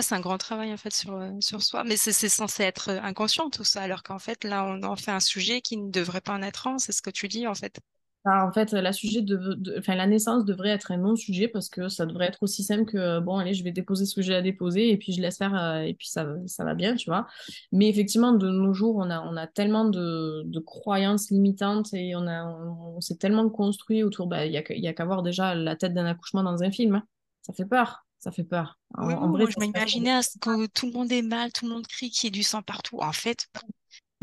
c'est 0.00 0.14
un 0.14 0.20
grand 0.20 0.38
travail 0.38 0.72
en 0.72 0.76
fait 0.78 0.92
sur, 0.94 1.14
euh, 1.14 1.32
sur 1.40 1.62
soi, 1.62 1.84
mais 1.84 1.98
c'est 1.98 2.12
censé 2.28 2.62
être 2.62 2.88
euh, 2.90 3.00
inconscient 3.02 3.50
tout 3.50 3.64
ça, 3.64 3.82
alors 3.82 4.02
qu'en 4.02 4.18
fait 4.18 4.44
là 4.44 4.64
on 4.64 4.82
en 4.84 4.96
fait 4.96 5.10
un 5.10 5.20
sujet 5.20 5.60
qui 5.60 5.76
ne 5.76 5.90
devrait 5.90 6.22
pas 6.22 6.32
en 6.32 6.42
être 6.42 6.66
un, 6.66 6.78
c'est 6.78 6.92
ce 6.92 7.02
que 7.02 7.10
tu 7.10 7.28
dis 7.28 7.46
en 7.46 7.54
fait. 7.54 7.78
Bah, 8.24 8.46
en 8.46 8.52
fait, 8.52 8.70
la, 8.72 8.92
sujet 8.92 9.20
de, 9.20 9.58
enfin, 9.78 9.96
la 9.96 10.06
naissance 10.06 10.44
devrait 10.44 10.68
être 10.68 10.92
un 10.92 10.96
non-sujet 10.96 11.48
parce 11.48 11.68
que 11.68 11.88
ça 11.88 12.06
devrait 12.06 12.26
être 12.26 12.42
aussi 12.42 12.62
simple 12.62 12.84
que 12.84 13.18
bon, 13.18 13.36
allez, 13.36 13.52
je 13.52 13.64
vais 13.64 13.72
déposer 13.72 14.06
ce 14.06 14.14
que 14.14 14.22
j'ai 14.22 14.34
à 14.34 14.42
déposer 14.42 14.90
et 14.90 14.96
puis 14.96 15.12
je 15.12 15.20
laisse 15.20 15.38
faire 15.38 15.56
euh, 15.56 15.80
et 15.80 15.94
puis 15.94 16.08
ça, 16.08 16.28
ça 16.46 16.64
va 16.64 16.74
bien, 16.74 16.94
tu 16.94 17.10
vois. 17.10 17.26
Mais 17.72 17.88
effectivement, 17.88 18.32
de 18.32 18.48
nos 18.48 18.72
jours, 18.72 18.96
on 18.96 19.10
a, 19.10 19.20
on 19.20 19.36
a 19.36 19.48
tellement 19.48 19.86
de, 19.86 20.42
de 20.44 20.60
croyances 20.60 21.30
limitantes 21.30 21.92
et 21.94 22.14
on, 22.14 22.28
a, 22.28 22.44
on, 22.44 23.00
s'est 23.00 23.16
tellement 23.16 23.48
construit 23.50 24.04
autour. 24.04 24.28
Bah, 24.28 24.46
il 24.46 24.52
n'y 24.52 24.88
a 24.88 24.92
qu'à 24.92 25.04
voir 25.04 25.24
déjà 25.24 25.56
la 25.56 25.74
tête 25.74 25.92
d'un 25.92 26.06
accouchement 26.06 26.44
dans 26.44 26.62
un 26.62 26.70
film. 26.70 26.96
Hein. 26.96 27.04
Ça 27.42 27.52
fait 27.52 27.66
peur 27.66 28.04
ça 28.22 28.30
fait 28.30 28.44
peur. 28.44 28.78
En, 28.94 29.30
vrai, 29.30 29.46
je 29.50 29.58
m'imaginais 29.58 30.20
que 30.40 30.66
tout 30.68 30.86
le 30.86 30.92
monde 30.92 31.10
est 31.10 31.22
mal, 31.22 31.50
tout 31.50 31.66
le 31.66 31.72
monde 31.72 31.86
crie, 31.88 32.08
qu'il 32.08 32.24
y 32.24 32.28
ait 32.28 32.30
du 32.30 32.44
sang 32.44 32.62
partout. 32.62 32.98
En 33.00 33.10
fait, 33.10 33.48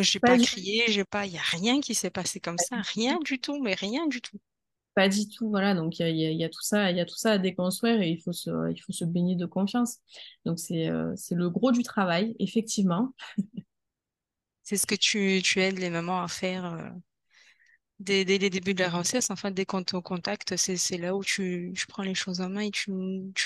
je 0.04 0.18
n'ai 0.18 0.20
pas, 0.20 0.38
pas 0.38 0.44
crié, 0.44 0.86
j'ai 0.88 1.06
pas, 1.06 1.26
il 1.26 1.32
n'y 1.32 1.38
a 1.38 1.42
rien 1.42 1.82
qui 1.82 1.96
s'est 1.96 2.10
passé 2.10 2.40
comme 2.40 2.58
ça, 2.58 2.78
rien 2.94 3.18
du 3.24 3.40
tout, 3.40 3.62
mais 3.62 3.74
rien 3.74 4.08
du 4.08 4.22
tout. 4.22 4.38
Pas 4.96 5.08
du 5.08 5.28
tout, 5.30 5.50
voilà. 5.50 5.76
Donc 5.76 6.00
il 6.00 6.18
y 6.18 6.44
a, 6.44 6.50
tout 6.50 6.62
ça, 6.62 6.92
il 6.92 6.98
y 6.98 7.00
a 7.00 7.06
tout 7.06 7.16
ça 7.16 7.34
à 7.34 7.38
déconstruire 7.38 8.02
et 8.02 8.10
il 8.10 8.22
faut 8.22 8.34
se, 8.34 8.72
il 8.72 8.82
faut 8.82 8.92
se 8.92 9.06
baigner 9.06 9.36
de 9.36 9.46
confiance. 9.46 10.00
Donc 10.46 10.60
c'est, 10.60 10.90
euh, 10.90 11.14
c'est 11.16 11.36
le 11.36 11.50
gros 11.50 11.72
du 11.72 11.84
travail, 11.84 12.36
effectivement. 12.40 13.14
c'est 14.64 14.78
ce 14.78 14.86
que 14.86 14.96
tu, 14.96 15.42
tu 15.44 15.62
aides 15.62 15.80
les 15.80 15.90
mamans 15.90 16.22
à 16.22 16.28
faire. 16.28 16.66
Euh, 16.66 16.90
dès, 18.00 18.24
les 18.24 18.50
débuts 18.50 18.74
de 18.74 18.84
la 18.84 18.90
grossesse, 18.90 19.30
enfin, 19.30 19.52
dès 19.52 19.66
qu'on 19.66 19.84
te 19.84 19.96
contacte, 19.98 20.56
c'est 20.58 20.98
là 20.98 21.16
où 21.16 21.24
tu, 21.24 21.74
prends 21.88 22.04
les 22.04 22.16
choses 22.16 22.42
en 22.42 22.50
main 22.50 22.62
et 22.62 22.72
tu, 22.72 22.92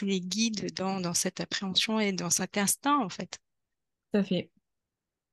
les 0.03 0.21
guides 0.21 0.73
dans, 0.73 0.99
dans, 0.99 1.13
cette 1.13 1.39
appréhension 1.39 1.99
et 1.99 2.13
dans 2.13 2.29
cet 2.29 2.57
instinct, 2.57 2.99
en 2.99 3.09
fait. 3.09 3.39
Tout 4.11 4.19
à 4.19 4.23
fait. 4.23 4.49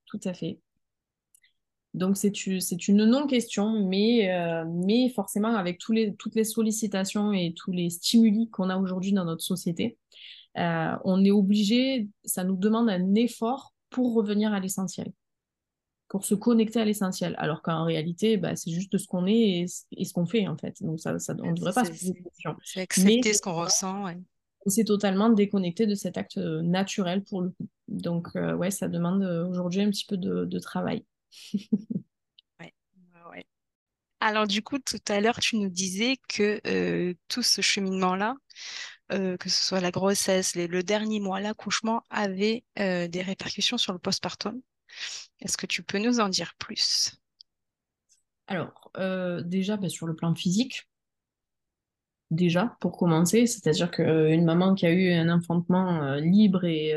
Tout 0.06 0.20
à 0.24 0.35
fait. 0.35 0.59
Donc, 1.92 2.16
c'est 2.16 2.88
une 2.88 3.05
non-question, 3.05 3.87
mais, 3.87 4.31
euh, 4.33 4.64
mais 4.68 5.09
forcément, 5.11 5.55
avec 5.55 5.79
tous 5.79 5.92
les, 5.92 6.14
toutes 6.14 6.37
les 6.37 6.44
sollicitations 6.44 7.33
et 7.33 7.53
tous 7.55 7.72
les 7.72 7.90
stimuli 7.90 8.48
qu'on 8.50 8.70
a 8.70 8.76
aujourd'hui 8.76 9.12
dans 9.12 9.24
notre 9.24 9.42
société, 9.42 9.98
euh, 10.59 10.92
on 11.05 11.24
est 11.24 11.31
obligé, 11.31 12.09
ça 12.24 12.44
nous 12.44 12.57
demande 12.57 12.88
un 12.88 13.14
effort 13.14 13.74
pour 13.90 14.14
revenir 14.14 14.53
à 14.53 14.61
l'essentiel 14.61 15.12
pour 16.11 16.24
se 16.24 16.35
connecter 16.35 16.81
à 16.81 16.85
l'essentiel. 16.85 17.37
Alors 17.38 17.62
qu'en 17.62 17.85
réalité, 17.85 18.37
bah, 18.37 18.57
c'est 18.57 18.72
juste 18.72 18.98
ce 18.98 19.07
qu'on 19.07 19.26
est 19.26 19.64
et, 19.96 20.05
ce 20.05 20.12
qu'on 20.12 20.26
fait, 20.26 20.48
en 20.48 20.59
fait. 20.59 20.83
Donc, 20.83 20.98
ça, 20.98 21.18
ça 21.20 21.35
on 21.40 21.50
ne 21.50 21.55
devrait 21.55 21.72
pas 21.72 21.85
se 21.85 21.90
poser 21.90 22.12
de 22.12 22.24
questions. 22.24 22.57
C'est 22.64 22.81
accepter 22.81 23.33
ce 23.33 23.40
qu'on 23.40 23.55
ressent, 23.55 24.05
ouais. 24.05 24.18
C'est 24.66 24.85
totalement 24.85 25.31
déconnecté 25.31 25.87
de 25.87 25.94
cet 25.94 26.18
acte 26.18 26.37
euh, 26.37 26.61
naturel 26.61 27.22
pour 27.22 27.40
le 27.40 27.50
coup. 27.50 27.68
Donc, 27.88 28.29
euh, 28.37 28.55
ouais, 28.55 28.70
ça 28.70 28.88
demande 28.88 29.22
euh, 29.22 29.46
aujourd'hui 29.46 29.81
un 29.81 29.88
petit 29.88 30.05
peu 30.05 30.18
de, 30.18 30.59
travail. 30.59 31.05
Alors, 34.23 34.47
du 34.47 34.62
coup, 34.62 34.79
tout 34.79 34.99
à 35.09 35.21
l'heure, 35.21 35.40
tu 35.40 35.57
nous 35.57 35.71
disais 35.71 36.19
que 36.29 37.16
tout 37.29 37.43
ce 37.43 37.62
cheminement-là, 37.62 38.35
que 39.09 39.49
ce 39.49 39.64
soit 39.64 39.81
la 39.81 39.90
grossesse, 39.90 40.57
le 40.57 40.83
dernier 40.83 41.21
mois, 41.21 41.40
l'accouchement, 41.40 42.03
avait 42.11 42.64
des 42.77 43.23
répercussions 43.23 43.79
sur 43.79 43.95
le 43.95 43.99
postpartum. 43.99 44.61
Est-ce 45.40 45.57
que 45.57 45.66
tu 45.66 45.83
peux 45.83 45.99
nous 45.99 46.21
en 46.21 46.29
dire 46.29 46.55
plus? 46.59 47.12
Alors, 48.47 48.90
euh, 48.97 49.43
déjà, 49.43 49.77
bah, 49.77 49.88
sur 49.88 50.07
le 50.07 50.14
plan 50.16 50.35
physique, 50.35 50.88
déjà, 52.31 52.77
pour 52.81 52.97
commencer, 52.97 53.47
c'est-à-dire 53.47 53.90
qu'une 53.90 54.09
euh, 54.09 54.45
maman 54.45 54.75
qui 54.75 54.87
a 54.87 54.90
eu 54.90 55.12
un 55.12 55.29
enfantement 55.33 56.03
euh, 56.03 56.21
libre 56.21 56.64
et 56.64 56.95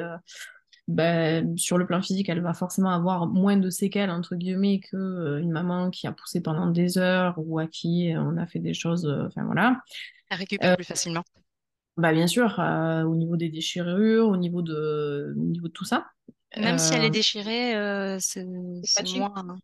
bah, 0.88 1.42
sur 1.56 1.78
le 1.78 1.86
plan 1.86 2.02
physique, 2.02 2.30
elle 2.30 2.42
va 2.42 2.54
forcément 2.54 2.90
avoir 2.90 3.28
moins 3.28 3.58
de 3.58 3.70
séquelles, 3.70 4.10
entre 4.10 4.36
guillemets, 4.36 4.80
qu'une 4.80 5.52
maman 5.52 5.90
qui 5.90 6.08
a 6.08 6.12
poussé 6.12 6.42
pendant 6.42 6.68
des 6.68 6.98
heures 6.98 7.36
ou 7.38 7.60
à 7.60 7.68
qui 7.68 8.14
on 8.16 8.38
a 8.38 8.46
fait 8.46 8.60
des 8.60 8.74
choses, 8.74 9.06
enfin 9.26 9.44
voilà. 9.46 9.82
Elle 10.30 10.38
récupère 10.38 10.76
plus 10.76 10.86
facilement. 10.86 11.24
Bah, 11.96 12.12
bien 12.12 12.28
sûr, 12.28 12.60
au 12.60 13.16
niveau 13.16 13.38
des 13.38 13.50
déchirures, 13.50 14.28
au 14.28 14.38
niveau 14.38 14.62
de, 14.62 15.34
au 15.38 15.40
niveau 15.40 15.68
de 15.68 15.74
tout 15.74 15.86
ça. 15.86 16.06
Même 16.58 16.78
si 16.78 16.94
elle 16.94 17.04
est 17.04 17.08
euh, 17.08 17.10
déchirée, 17.10 17.76
euh, 17.76 18.18
c'est 18.20 18.44
moins. 18.46 19.34
Hein. 19.36 19.58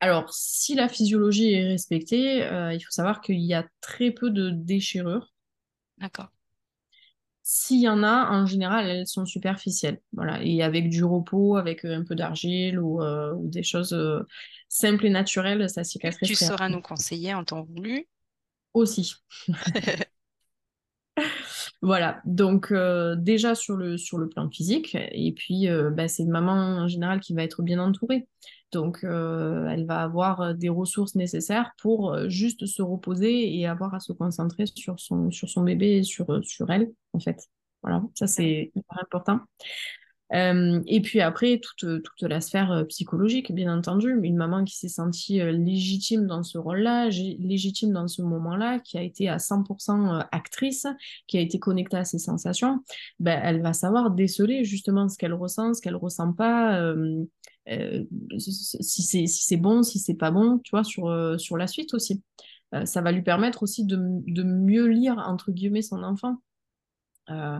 Alors, 0.00 0.32
si 0.34 0.74
la 0.74 0.88
physiologie 0.88 1.52
est 1.52 1.68
respectée, 1.68 2.42
euh, 2.42 2.72
il 2.72 2.80
faut 2.80 2.90
savoir 2.90 3.20
qu'il 3.20 3.40
y 3.40 3.54
a 3.54 3.64
très 3.80 4.10
peu 4.10 4.30
de 4.30 4.50
déchirures. 4.50 5.32
D'accord. 5.98 6.28
S'il 7.46 7.80
y 7.80 7.88
en 7.88 8.02
a, 8.02 8.30
en 8.30 8.46
général, 8.46 8.88
elles 8.88 9.06
sont 9.06 9.26
superficielles. 9.26 10.00
Voilà. 10.12 10.42
Et 10.42 10.62
avec 10.62 10.88
du 10.88 11.04
repos, 11.04 11.56
avec 11.56 11.84
un 11.84 12.02
peu 12.02 12.14
d'argile 12.14 12.80
ou, 12.80 13.02
ou, 13.02 13.48
des 13.48 13.62
choses 13.62 13.94
simples 14.68 15.06
et 15.06 15.10
naturelles, 15.10 15.68
ça 15.68 15.84
cicatrise. 15.84 16.26
Tu 16.26 16.34
sauras 16.34 16.70
nous 16.70 16.80
conseiller 16.80 17.34
en 17.34 17.44
temps 17.44 17.62
voulu? 17.62 18.06
Aussi. 18.72 19.14
Voilà, 21.84 22.22
donc 22.24 22.72
euh, 22.72 23.14
déjà 23.14 23.54
sur 23.54 23.76
le, 23.76 23.98
sur 23.98 24.16
le 24.16 24.26
plan 24.28 24.48
physique, 24.48 24.96
et 25.12 25.32
puis 25.32 25.68
euh, 25.68 25.90
bah, 25.90 26.08
c'est 26.08 26.22
une 26.22 26.30
maman 26.30 26.52
en 26.52 26.88
général 26.88 27.20
qui 27.20 27.34
va 27.34 27.42
être 27.42 27.62
bien 27.62 27.78
entourée. 27.78 28.26
Donc 28.74 29.04
euh, 29.04 29.66
elle 29.68 29.86
va 29.86 30.02
avoir 30.02 30.54
des 30.54 30.68
ressources 30.68 31.14
nécessaires 31.14 31.72
pour 31.80 32.28
juste 32.28 32.66
se 32.66 32.82
reposer 32.82 33.56
et 33.56 33.66
avoir 33.66 33.94
à 33.94 34.00
se 34.00 34.12
concentrer 34.12 34.66
sur 34.66 35.00
son, 35.00 35.30
sur 35.30 35.48
son 35.48 35.62
bébé 35.62 35.98
et 35.98 36.02
sur, 36.02 36.44
sur 36.44 36.70
elle, 36.70 36.92
en 37.12 37.20
fait. 37.20 37.48
Voilà, 37.82 38.02
ça 38.14 38.26
c'est 38.26 38.72
hyper 38.74 38.98
important. 39.02 39.40
Euh, 40.34 40.80
et 40.86 41.00
puis 41.00 41.20
après, 41.20 41.60
toute, 41.60 42.02
toute 42.02 42.22
la 42.22 42.40
sphère 42.40 42.72
euh, 42.72 42.84
psychologique, 42.84 43.52
bien 43.52 43.72
entendu. 43.76 44.18
Une 44.22 44.36
maman 44.36 44.64
qui 44.64 44.76
s'est 44.76 44.88
sentie 44.88 45.40
euh, 45.40 45.52
légitime 45.52 46.26
dans 46.26 46.42
ce 46.42 46.58
rôle-là, 46.58 47.08
légitime 47.08 47.92
dans 47.92 48.08
ce 48.08 48.20
moment-là, 48.22 48.80
qui 48.80 48.98
a 48.98 49.02
été 49.02 49.28
à 49.28 49.38
100% 49.38 50.26
actrice, 50.32 50.86
qui 51.28 51.38
a 51.38 51.40
été 51.40 51.58
connectée 51.60 51.98
à 51.98 52.04
ses 52.04 52.18
sensations, 52.18 52.80
ben, 53.20 53.40
elle 53.44 53.62
va 53.62 53.72
savoir 53.72 54.10
déceler 54.10 54.64
justement 54.64 55.08
ce 55.08 55.16
qu'elle 55.16 55.34
ressent, 55.34 55.74
ce 55.74 55.80
qu'elle 55.80 55.96
ressent 55.96 56.32
pas, 56.32 56.92
si 58.38 59.02
c'est 59.02 59.26
si 59.26 59.56
bon, 59.56 59.82
si 59.82 59.98
c'est 59.98 60.14
pas 60.14 60.30
bon, 60.30 60.58
tu 60.58 60.70
vois, 60.70 60.84
sur, 60.84 61.38
sur 61.38 61.56
la 61.56 61.66
suite 61.66 61.94
aussi. 61.94 62.22
ça 62.84 63.00
va 63.00 63.12
lui 63.12 63.22
permettre 63.22 63.62
aussi 63.62 63.84
de, 63.84 63.96
de 63.98 64.42
mieux 64.42 64.86
lire, 64.86 65.22
entre 65.26 65.52
guillemets, 65.52 65.82
son 65.82 66.02
enfant. 66.02 66.38
Euh, 67.30 67.58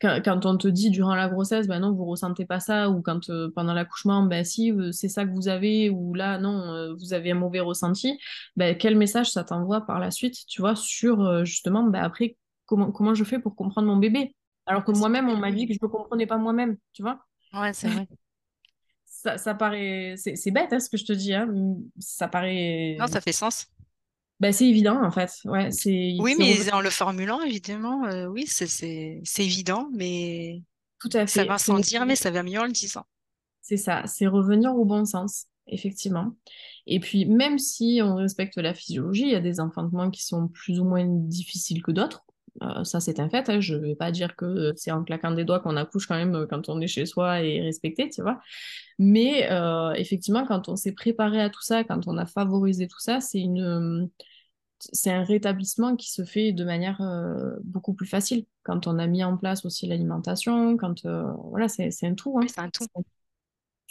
quand, 0.00 0.46
on 0.46 0.56
te 0.56 0.68
dit 0.68 0.90
durant 0.90 1.14
la 1.14 1.28
grossesse, 1.28 1.66
ben 1.66 1.80
non, 1.80 1.92
vous 1.92 2.04
ressentez 2.04 2.44
pas 2.44 2.60
ça, 2.60 2.90
ou 2.90 3.00
quand 3.00 3.30
euh, 3.30 3.50
pendant 3.54 3.72
l'accouchement, 3.72 4.22
ben 4.22 4.44
si, 4.44 4.72
euh, 4.72 4.92
c'est 4.92 5.08
ça 5.08 5.24
que 5.24 5.30
vous 5.30 5.48
avez, 5.48 5.88
ou 5.90 6.14
là, 6.14 6.38
non, 6.38 6.94
vous 6.98 7.14
avez 7.14 7.30
un 7.30 7.36
mauvais 7.36 7.60
ressenti, 7.60 8.18
ben, 8.56 8.76
quel 8.76 8.96
message 8.96 9.30
ça 9.30 9.44
t'envoie 9.44 9.86
par 9.86 9.98
la 9.98 10.10
suite, 10.10 10.46
tu 10.46 10.60
vois, 10.60 10.76
sur 10.76 11.44
justement, 11.44 11.84
ben 11.84 12.02
après, 12.02 12.36
comment, 12.66 12.92
comment 12.92 13.14
je 13.14 13.24
fais 13.24 13.38
pour 13.38 13.56
comprendre 13.56 13.88
mon 13.88 13.96
bébé? 13.96 14.34
Alors 14.66 14.84
que 14.84 14.92
moi-même, 14.92 15.28
on 15.28 15.36
m'a 15.36 15.52
dit 15.52 15.66
que 15.66 15.72
je 15.72 15.78
ne 15.80 15.88
comprenais 15.88 16.26
pas 16.26 16.38
moi-même, 16.38 16.76
tu 16.92 17.02
vois? 17.02 17.20
Ouais, 17.52 17.72
c'est 17.72 17.88
vrai. 17.88 18.06
Ça, 19.04 19.38
ça 19.38 19.54
paraît... 19.54 20.14
C'est 20.16 20.50
bête, 20.50 20.72
hein, 20.72 20.78
ce 20.78 20.90
que 20.90 20.96
je 20.96 21.04
te 21.04 21.12
dis, 21.12 21.32
hein. 21.32 21.48
ça 21.98 22.28
paraît... 22.28 22.96
Non, 22.98 23.06
ça 23.06 23.20
fait 23.20 23.32
sens. 23.32 23.66
Bah, 24.38 24.52
c'est 24.52 24.66
évident, 24.66 25.02
en 25.02 25.10
fait. 25.10 25.30
Ouais, 25.46 25.70
c'est, 25.70 26.16
oui, 26.18 26.34
mais 26.38 26.70
en 26.72 26.80
le 26.80 26.90
formulant, 26.90 27.40
évidemment, 27.40 28.04
euh, 28.04 28.26
oui, 28.26 28.46
c'est 28.46 29.18
évident, 29.38 29.88
mais 29.94 30.62
Tout 31.00 31.08
à 31.14 31.20
fait. 31.26 31.26
ça 31.26 31.44
va 31.44 31.58
sans 31.58 31.78
dire, 31.78 32.04
mais 32.04 32.16
ça 32.16 32.30
va 32.30 32.42
mieux 32.42 32.60
en 32.60 32.66
le 32.66 32.72
disant. 32.72 33.04
C'est 33.62 33.78
ça, 33.78 34.02
c'est 34.06 34.26
revenir 34.26 34.76
au 34.76 34.84
bon 34.84 35.06
sens, 35.06 35.46
effectivement. 35.66 36.36
Et 36.86 37.00
puis, 37.00 37.24
même 37.24 37.58
si 37.58 38.00
on 38.02 38.16
respecte 38.16 38.58
la 38.58 38.74
physiologie, 38.74 39.22
il 39.22 39.30
y 39.30 39.34
a 39.34 39.40
des 39.40 39.58
enfantements 39.58 40.10
qui 40.10 40.24
sont 40.24 40.48
plus 40.48 40.80
ou 40.80 40.84
moins 40.84 41.06
difficiles 41.06 41.82
que 41.82 41.90
d'autres. 41.90 42.25
Euh, 42.62 42.84
ça, 42.84 43.00
c'est 43.00 43.20
un 43.20 43.28
fait. 43.28 43.48
Hein. 43.48 43.60
Je 43.60 43.74
ne 43.74 43.80
vais 43.80 43.94
pas 43.94 44.10
dire 44.10 44.36
que 44.36 44.72
c'est 44.76 44.90
en 44.90 45.04
claquant 45.04 45.30
des 45.32 45.44
doigts 45.44 45.60
qu'on 45.60 45.76
accouche 45.76 46.06
quand 46.06 46.16
même 46.16 46.34
euh, 46.34 46.46
quand 46.46 46.68
on 46.68 46.80
est 46.80 46.86
chez 46.86 47.06
soi 47.06 47.42
et 47.42 47.60
respecté, 47.60 48.08
tu 48.10 48.22
vois. 48.22 48.40
Mais 48.98 49.50
euh, 49.50 49.92
effectivement, 49.94 50.46
quand 50.46 50.68
on 50.68 50.76
s'est 50.76 50.92
préparé 50.92 51.40
à 51.40 51.50
tout 51.50 51.62
ça, 51.62 51.84
quand 51.84 52.06
on 52.06 52.16
a 52.18 52.26
favorisé 52.26 52.88
tout 52.88 53.00
ça, 53.00 53.20
c'est 53.20 53.40
une 53.40 54.10
c'est 54.78 55.10
un 55.10 55.24
rétablissement 55.24 55.96
qui 55.96 56.10
se 56.12 56.24
fait 56.24 56.52
de 56.52 56.62
manière 56.62 57.00
beaucoup 57.64 57.94
plus 57.94 58.06
facile 58.06 58.44
quand 58.62 58.86
on 58.86 58.98
a 58.98 59.06
mis 59.06 59.24
en 59.24 59.36
place 59.38 59.64
aussi 59.64 59.86
l'alimentation, 59.86 60.76
quand 60.76 61.06
voilà, 61.50 61.66
c'est 61.68 61.90
un 62.02 62.14
tout. 62.14 62.38
Hein. 62.38 62.46
c'est 62.46 62.60
un 62.60 62.68
tout. 62.70 62.84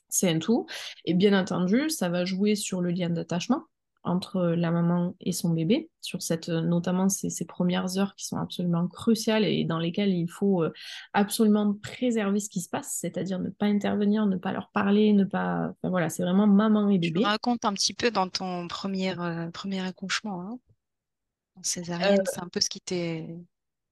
C'est 0.10 0.30
un 0.30 0.40
tout. 0.40 0.68
Et 1.06 1.14
bien 1.16 1.38
entendu, 1.40 1.90
ça 1.90 2.10
va 2.10 2.24
jouer 2.26 2.56
sur 2.56 2.82
le 2.82 2.92
lien 2.92 3.10
d'attachement 3.10 3.64
entre 4.06 4.42
la 4.42 4.72
maman 4.72 5.16
et 5.20 5.32
son 5.32 5.50
bébé, 5.50 5.90
sur 6.02 6.22
cette, 6.22 6.50
notamment 6.50 7.10
ces, 7.10 7.30
ces, 7.30 7.46
premières 7.46 7.98
heures 7.98 8.16
qui 8.16 8.26
sont 8.26 8.38
absolument 8.38 8.88
cruciales 8.88 9.44
et 9.44 9.64
dans 9.64 9.80
lesquelles 9.80 10.14
il 10.14 10.28
faut 10.28 10.64
euh, 10.64 10.72
absolument 11.14 11.74
préserver 11.74 12.40
ce 12.40 12.50
qui 12.50 12.62
se 12.62 12.70
passe, 12.70 12.98
c'est-à-dire 13.00 13.40
ne 13.40 13.50
pas 13.50 13.66
intervenir, 13.66 14.26
ne 14.26 14.38
pas 14.38 14.52
leur 14.52 14.70
parler, 14.70 15.14
ne 15.14 15.24
pas... 15.24 15.72
Enfin, 15.72 15.90
voilà, 15.90 16.10
c'est 16.10 16.24
vraiment 16.24 16.48
maman 16.48 16.90
et 16.90 17.00
bébé. 17.00 17.22
Tu 17.22 17.26
racontes 17.26 17.66
un 17.66 17.74
petit 17.74 17.94
peu 17.94 18.12
dans 18.12 18.30
ton 18.30 18.68
premier, 18.68 19.20
euh, 19.20 19.50
premier 19.52 19.82
accouchement, 19.82 20.42
hein 20.42 20.60
en 21.58 21.64
césarienne, 21.64 22.20
euh, 22.20 22.24
c'est 22.32 22.42
un 22.42 22.50
peu 22.50 22.60
ce 22.60 22.70
qui 22.70 22.82
t'est... 22.82 23.28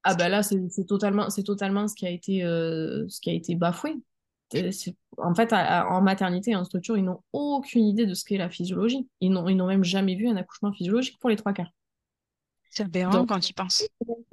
Ah 0.03 0.15
bah 0.15 0.27
là, 0.27 0.43
c'est 0.43 0.85
totalement, 0.85 1.29
totalement 1.29 1.87
ce 1.87 1.95
qui 1.95 2.05
a 2.05 2.09
été, 2.09 2.41
ce 2.41 3.21
qui 3.21 3.29
a 3.29 3.33
été 3.33 3.55
bafoué 3.55 3.95
en 5.17 5.33
fait, 5.35 5.53
en 5.53 6.01
maternité 6.01 6.51
et 6.51 6.55
en 6.55 6.63
structure, 6.63 6.97
ils 6.97 7.03
n'ont 7.03 7.21
aucune 7.33 7.85
idée 7.85 8.05
de 8.05 8.13
ce 8.13 8.25
qu'est 8.25 8.37
la 8.37 8.49
physiologie. 8.49 9.07
Ils 9.21 9.31
n'ont, 9.31 9.47
ils 9.47 9.55
n'ont 9.55 9.67
même 9.67 9.83
jamais 9.83 10.15
vu 10.15 10.27
un 10.27 10.35
accouchement 10.35 10.73
physiologique 10.73 11.19
pour 11.19 11.29
les 11.29 11.35
trois 11.35 11.53
quarts. 11.53 11.71
C'est 12.73 12.83
aberrant 12.83 13.25
quand 13.27 13.39
tu 13.39 13.53
penses. 13.53 13.83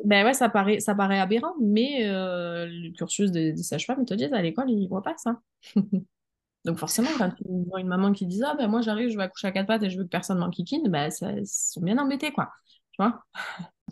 Ben 0.02 0.24
ouais, 0.24 0.32
ça 0.32 0.48
paraît, 0.48 0.80
ça 0.80 0.94
paraît 0.94 1.18
aberrant, 1.18 1.52
mais 1.60 2.08
euh, 2.08 2.66
le 2.66 2.90
cursus 2.92 3.30
des, 3.30 3.54
sages-femmes 3.56 4.06
te 4.06 4.14
disent 4.14 4.32
à 4.32 4.40
l'école, 4.40 4.70
ils 4.70 4.82
ne 4.82 4.88
voient 4.88 5.02
pas 5.02 5.14
ça. 5.18 5.40
Donc 6.64 6.78
forcément, 6.78 7.10
quand 7.18 7.30
tu 7.30 7.44
vois 7.68 7.80
une 7.80 7.88
maman 7.88 8.12
qui 8.12 8.26
dit 8.26 8.42
Ah 8.44 8.54
ben 8.54 8.68
moi 8.68 8.80
j'arrive, 8.80 9.10
je 9.10 9.16
vais 9.16 9.24
accoucher 9.24 9.48
à 9.48 9.52
quatre 9.52 9.66
pattes 9.66 9.82
et 9.82 9.90
je 9.90 9.98
veux 9.98 10.04
que 10.04 10.08
personne 10.08 10.38
m'enquiquine, 10.38 10.88
ben 10.88 11.10
ils 11.36 11.46
sont 11.46 11.80
bien 11.82 11.98
embêtés, 11.98 12.32
quoi. 12.32 12.50
Tu 12.92 13.02
vois? 13.02 13.22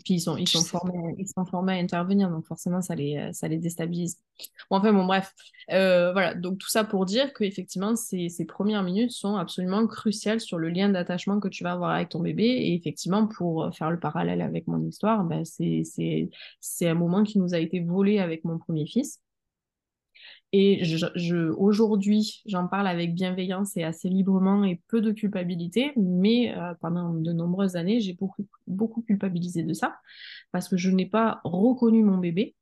Puis 0.03 0.15
ils 0.15 0.19
sont, 0.19 0.37
formés, 0.63 1.15
ils 1.17 1.27
sont 1.27 1.45
formés 1.45 1.73
à 1.73 1.75
intervenir, 1.75 2.29
donc 2.29 2.45
forcément 2.45 2.81
ça 2.81 2.95
les, 2.95 3.29
ça 3.33 3.47
les 3.47 3.57
déstabilise. 3.57 4.17
Bon, 4.69 4.77
enfin 4.77 4.93
bon, 4.93 5.05
bref. 5.05 5.33
Euh, 5.71 6.11
voilà, 6.11 6.33
donc 6.33 6.57
tout 6.57 6.69
ça 6.69 6.83
pour 6.83 7.05
dire 7.05 7.33
qu'effectivement, 7.33 7.95
ces, 7.95 8.29
ces 8.29 8.45
premières 8.45 8.83
minutes 8.83 9.11
sont 9.11 9.35
absolument 9.35 9.85
cruciales 9.87 10.39
sur 10.39 10.57
le 10.57 10.69
lien 10.69 10.89
d'attachement 10.89 11.39
que 11.39 11.47
tu 11.47 11.63
vas 11.63 11.73
avoir 11.73 11.91
avec 11.91 12.09
ton 12.09 12.19
bébé. 12.19 12.43
Et 12.43 12.73
effectivement, 12.75 13.27
pour 13.27 13.69
faire 13.75 13.91
le 13.91 13.99
parallèle 13.99 14.41
avec 14.41 14.67
mon 14.67 14.81
histoire, 14.85 15.23
ben, 15.23 15.43
c'est 15.45 16.87
un 16.87 16.93
moment 16.93 17.23
qui 17.23 17.39
nous 17.39 17.53
a 17.53 17.59
été 17.59 17.79
volé 17.79 18.19
avec 18.19 18.43
mon 18.45 18.57
premier 18.57 18.85
fils. 18.85 19.19
Et 20.51 20.83
je, 20.83 21.51
aujourd'hui, 21.51 22.41
j'en 22.47 22.67
parle 22.67 22.87
avec 22.87 23.13
bienveillance 23.13 23.77
et 23.77 23.83
assez 23.83 24.09
librement 24.09 24.63
et 24.63 24.81
peu 24.87 24.99
de 24.99 25.11
culpabilité, 25.11 25.93
mais 25.95 26.57
euh, 26.57 26.73
pendant 26.81 27.13
de 27.13 27.31
nombreuses 27.31 27.75
années, 27.75 27.99
j'ai 27.99 28.13
beaucoup, 28.13 28.47
beaucoup 28.65 29.03
culpabilisé 29.03 29.61
de 29.61 29.73
ça 29.73 29.99
parce 30.51 30.67
que 30.67 30.75
je 30.75 30.89
n'ai 30.89 31.05
pas 31.05 31.39
reconnu 31.43 32.03
mon 32.03 32.17
bébé 32.17 32.55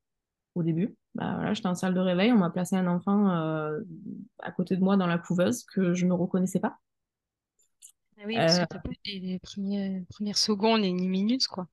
au 0.55 0.63
début. 0.63 0.95
Bah, 1.15 1.35
voilà, 1.35 1.53
j'étais 1.53 1.67
en 1.67 1.75
salle 1.75 1.93
de 1.93 1.99
réveil, 1.99 2.31
on 2.33 2.37
m'a 2.37 2.49
placé 2.49 2.75
un 2.75 2.87
enfant 2.87 3.31
euh, 3.31 3.79
à 4.39 4.51
côté 4.51 4.75
de 4.75 4.83
moi 4.83 4.97
dans 4.97 5.07
la 5.07 5.17
couveuse 5.17 5.63
que 5.63 5.93
je 5.93 6.05
ne 6.05 6.13
reconnaissais 6.13 6.59
pas. 6.59 6.77
Ah 8.19 8.23
oui, 8.25 8.35
parce 8.35 8.57
que 8.57 8.63
euh, 8.63 8.65
pas 8.65 8.81
les 9.05 9.39
premières, 9.39 10.01
premières 10.09 10.37
secondes 10.37 10.83
et 10.83 10.87
une 10.87 11.07
minute, 11.07 11.47
quoi. 11.47 11.67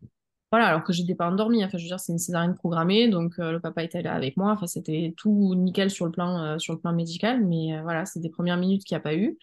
Voilà, 0.54 0.68
alors 0.68 0.84
que 0.84 0.92
j'étais 0.92 1.16
pas 1.16 1.28
endormie. 1.28 1.64
Enfin, 1.64 1.78
je 1.78 1.82
veux 1.82 1.88
dire, 1.88 1.98
c'est 1.98 2.12
une 2.12 2.18
césarienne 2.20 2.54
programmée, 2.54 3.08
donc 3.08 3.40
euh, 3.40 3.50
le 3.50 3.58
papa 3.58 3.82
était 3.82 4.02
là 4.02 4.14
avec 4.14 4.36
moi. 4.36 4.52
Enfin, 4.52 4.68
c'était 4.68 5.12
tout 5.16 5.52
nickel 5.56 5.90
sur 5.90 6.06
le 6.06 6.12
plan, 6.12 6.38
euh, 6.44 6.58
sur 6.60 6.74
le 6.74 6.78
plan 6.78 6.92
médical, 6.92 7.44
mais 7.44 7.76
euh, 7.76 7.82
voilà, 7.82 8.06
c'est 8.06 8.20
des 8.20 8.30
premières 8.30 8.56
minutes 8.56 8.84
qu'il 8.84 8.94
n'y 8.94 9.00
a 9.00 9.02
pas 9.02 9.16
eu. 9.16 9.36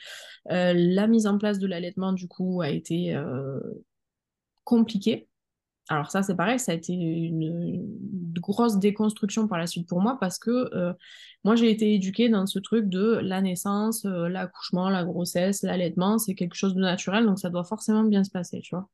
la 0.45 1.07
mise 1.07 1.27
en 1.27 1.37
place 1.37 1.59
de 1.59 1.67
l'allaitement, 1.67 2.13
du 2.13 2.29
coup, 2.29 2.61
a 2.61 2.69
été 2.69 3.13
compliquée. 4.63 5.27
Alors 5.89 6.11
ça, 6.11 6.23
c'est 6.23 6.35
pareil, 6.37 6.59
ça 6.59 6.71
a 6.71 6.75
été 6.75 6.93
une, 6.93 7.99
grosse 8.39 8.79
déconstruction 8.79 9.49
par 9.49 9.57
la 9.59 9.67
suite 9.67 9.89
pour 9.89 10.01
moi 10.01 10.17
parce 10.19 10.39
que 10.39 10.95
moi, 11.43 11.57
j'ai 11.57 11.71
été 11.71 11.93
éduquée 11.93 12.29
dans 12.29 12.45
ce 12.47 12.59
truc 12.59 12.87
de 12.87 13.19
la 13.21 13.41
naissance, 13.41 14.05
l'accouchement, 14.05 14.89
la 14.89 15.03
grossesse, 15.03 15.61
l'allaitement, 15.63 16.19
c'est 16.19 16.35
quelque 16.35 16.55
chose 16.55 16.73
de 16.73 16.81
naturel, 16.81 17.25
donc 17.25 17.39
ça 17.39 17.49
doit 17.49 17.65
forcément 17.65 18.03
bien 18.05 18.23
se 18.23 18.31
passer, 18.31 18.61
tu 18.61 18.75
vois. 18.75 18.87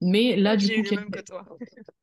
Mais 0.00 0.36
là, 0.36 0.56
du 0.56 0.68
coup, 0.82 0.94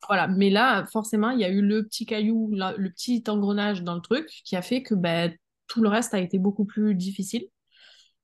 voilà. 0.08 0.28
Mais 0.28 0.50
là, 0.50 0.86
forcément, 0.91 1.30
il 1.30 1.39
y 1.39 1.44
a 1.44 1.50
eu 1.50 1.62
le 1.62 1.84
petit 1.84 2.06
caillou, 2.06 2.50
le 2.52 2.89
petit 2.89 3.24
engrenage 3.28 3.84
dans 3.84 3.96
le 3.96 4.02
truc 4.02 4.28
qui 4.44 4.56
a 4.56 4.62
fait 4.62 4.82
que 4.82 4.96
ben, 4.96 5.34
tout 5.68 5.82
le 5.82 5.89
reste 5.89 6.14
a 6.14 6.20
été 6.20 6.39
beaucoup 6.39 6.66
plus 6.66 6.96
difficile. 6.96 7.48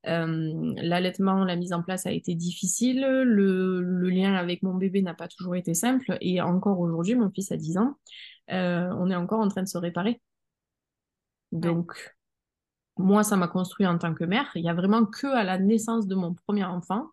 Euh, 0.08 0.74
l'allaitement, 0.78 1.44
la 1.44 1.56
mise 1.56 1.74
en 1.74 1.84
place 1.84 2.06
a 2.06 2.12
été 2.12 2.36
difficile. 2.36 3.02
Le, 3.02 4.10
lien 4.10 4.34
avec 4.34 4.64
mon 4.64 4.74
bébé 4.74 5.02
n'a 5.02 5.14
pas 5.14 5.28
toujours 5.28 5.56
été 5.56 5.74
simple. 5.74 6.18
Et 6.22 6.42
encore 6.42 6.80
aujourd'hui, 6.80 7.16
mon 7.16 7.30
fils 7.30 7.52
a 7.52 7.58
10 7.58 7.78
ans, 7.78 7.96
euh, 8.52 8.90
on 8.98 9.12
est 9.12 9.16
encore 9.16 9.40
en 9.40 9.48
train 9.50 9.64
de 9.64 9.68
se 9.68 9.78
réparer. 9.78 10.22
Donc, 11.52 12.16
moi, 13.00 13.24
ça 13.24 13.38
m'a 13.38 13.48
construit 13.48 13.88
en 13.88 13.98
tant 13.98 14.14
que 14.14 14.26
mère. 14.26 14.52
Il 14.56 14.64
y 14.64 14.70
a 14.70 14.74
vraiment 14.74 15.06
que 15.06 15.28
à 15.28 15.46
la 15.46 15.58
naissance 15.58 16.06
de 16.06 16.16
mon 16.16 16.34
premier 16.34 16.66
enfant 16.66 17.08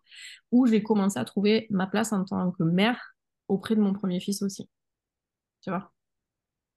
où 0.51 0.67
j'ai 0.67 0.83
commencé 0.83 1.17
à 1.17 1.23
trouver 1.23 1.65
ma 1.69 1.87
place 1.87 2.11
en 2.11 2.25
tant 2.25 2.51
que 2.51 2.63
mère 2.63 3.15
auprès 3.47 3.75
de 3.75 3.81
mon 3.81 3.93
premier 3.93 4.19
fils 4.19 4.41
aussi. 4.41 4.69
Tu 5.61 5.69
vois? 5.69 5.93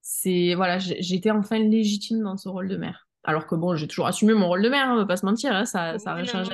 C'est 0.01 0.55
voilà, 0.55 0.79
j'étais 0.79 1.33
enfin 1.33 1.59
légitime 1.59 2.23
dans 2.23 2.37
ce 2.37 2.49
rôle 2.49 2.69
de 2.69 2.77
mère. 2.77 3.09
Alors 3.25 3.47
que 3.47 3.57
bon, 3.57 3.75
j'ai 3.75 3.89
toujours 3.89 4.07
assumé 4.07 4.33
mon 4.33 4.47
rôle 4.47 4.63
de 4.63 4.69
mère, 4.69 4.87
on 4.89 4.93
hein, 4.93 4.97
va 4.99 5.07
pas 5.07 5.17
se 5.17 5.27
mentir, 5.27 5.53
hein, 5.53 5.67
ça, 5.67 5.99
ça 5.99 6.15
a 6.15 6.25
changé. 6.25 6.53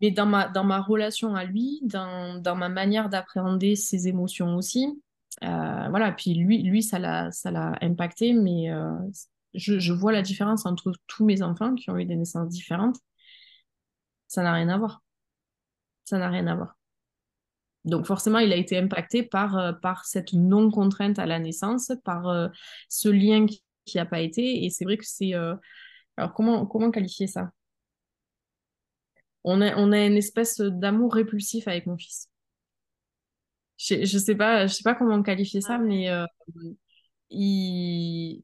mais, 0.00 0.10
dans 0.10 0.26
ma, 0.26 0.48
dans 0.48 0.64
ma 0.64 0.80
relation 0.80 1.36
à 1.36 1.44
lui, 1.44 1.80
dans, 1.82 2.40
dans 2.40 2.56
ma 2.56 2.68
manière 2.68 3.10
d'appréhender 3.10 3.76
ses 3.76 4.08
émotions 4.08 4.56
aussi, 4.56 5.00
voilà, 5.42 6.12
puis 6.12 6.34
lui, 6.34 6.62
lui 6.62 6.82
ça 6.82 6.98
l'a 6.98 7.78
impacté, 7.80 8.32
mais 8.32 8.70
je, 9.56 9.78
je, 9.78 9.92
vois 9.92 10.12
la 10.12 10.22
différence 10.22 10.66
entre 10.66 10.92
tous 11.06 11.24
mes 11.24 11.42
enfants 11.42 11.74
qui 11.74 11.90
ont 11.90 11.96
eu 11.98 12.04
des 12.04 12.16
naissances 12.16 12.48
différentes. 12.48 12.96
Ça 14.28 14.42
n'a 14.42 14.52
rien 14.52 14.68
à 14.68 14.78
voir. 14.78 15.02
Ça 16.04 16.18
n'a 16.18 16.28
rien 16.28 16.46
à 16.46 16.54
voir. 16.54 16.76
Donc 17.86 18.04
forcément, 18.04 18.40
il 18.40 18.52
a 18.52 18.56
été 18.56 18.76
impacté 18.76 19.22
par, 19.22 19.56
euh, 19.56 19.72
par 19.72 20.04
cette 20.04 20.32
non-contrainte 20.32 21.18
à 21.18 21.26
la 21.26 21.38
naissance, 21.38 21.92
par 22.04 22.28
euh, 22.28 22.48
ce 22.88 23.08
lien 23.08 23.46
qui 23.46 23.96
n'a 23.96 24.06
pas 24.06 24.20
été. 24.20 24.64
Et 24.64 24.70
c'est 24.70 24.84
vrai 24.84 24.98
que 24.98 25.06
c'est... 25.06 25.34
Euh, 25.34 25.54
alors 26.16 26.34
comment, 26.34 26.66
comment 26.66 26.90
qualifier 26.90 27.28
ça? 27.28 27.50
On 29.44 29.60
a, 29.60 29.76
on 29.76 29.92
a 29.92 30.04
une 30.04 30.16
espèce 30.16 30.60
d'amour 30.60 31.14
répulsif 31.14 31.68
avec 31.68 31.86
mon 31.86 31.96
fils. 31.96 32.28
Je 33.78 33.96
ne 33.96 34.04
sais, 34.06 34.34
pas, 34.34 34.66
je 34.66 34.74
sais 34.74 34.82
pas 34.82 34.94
comment 34.94 35.22
qualifier 35.22 35.60
ça, 35.60 35.78
mais 35.78 36.08
il, 37.30 38.42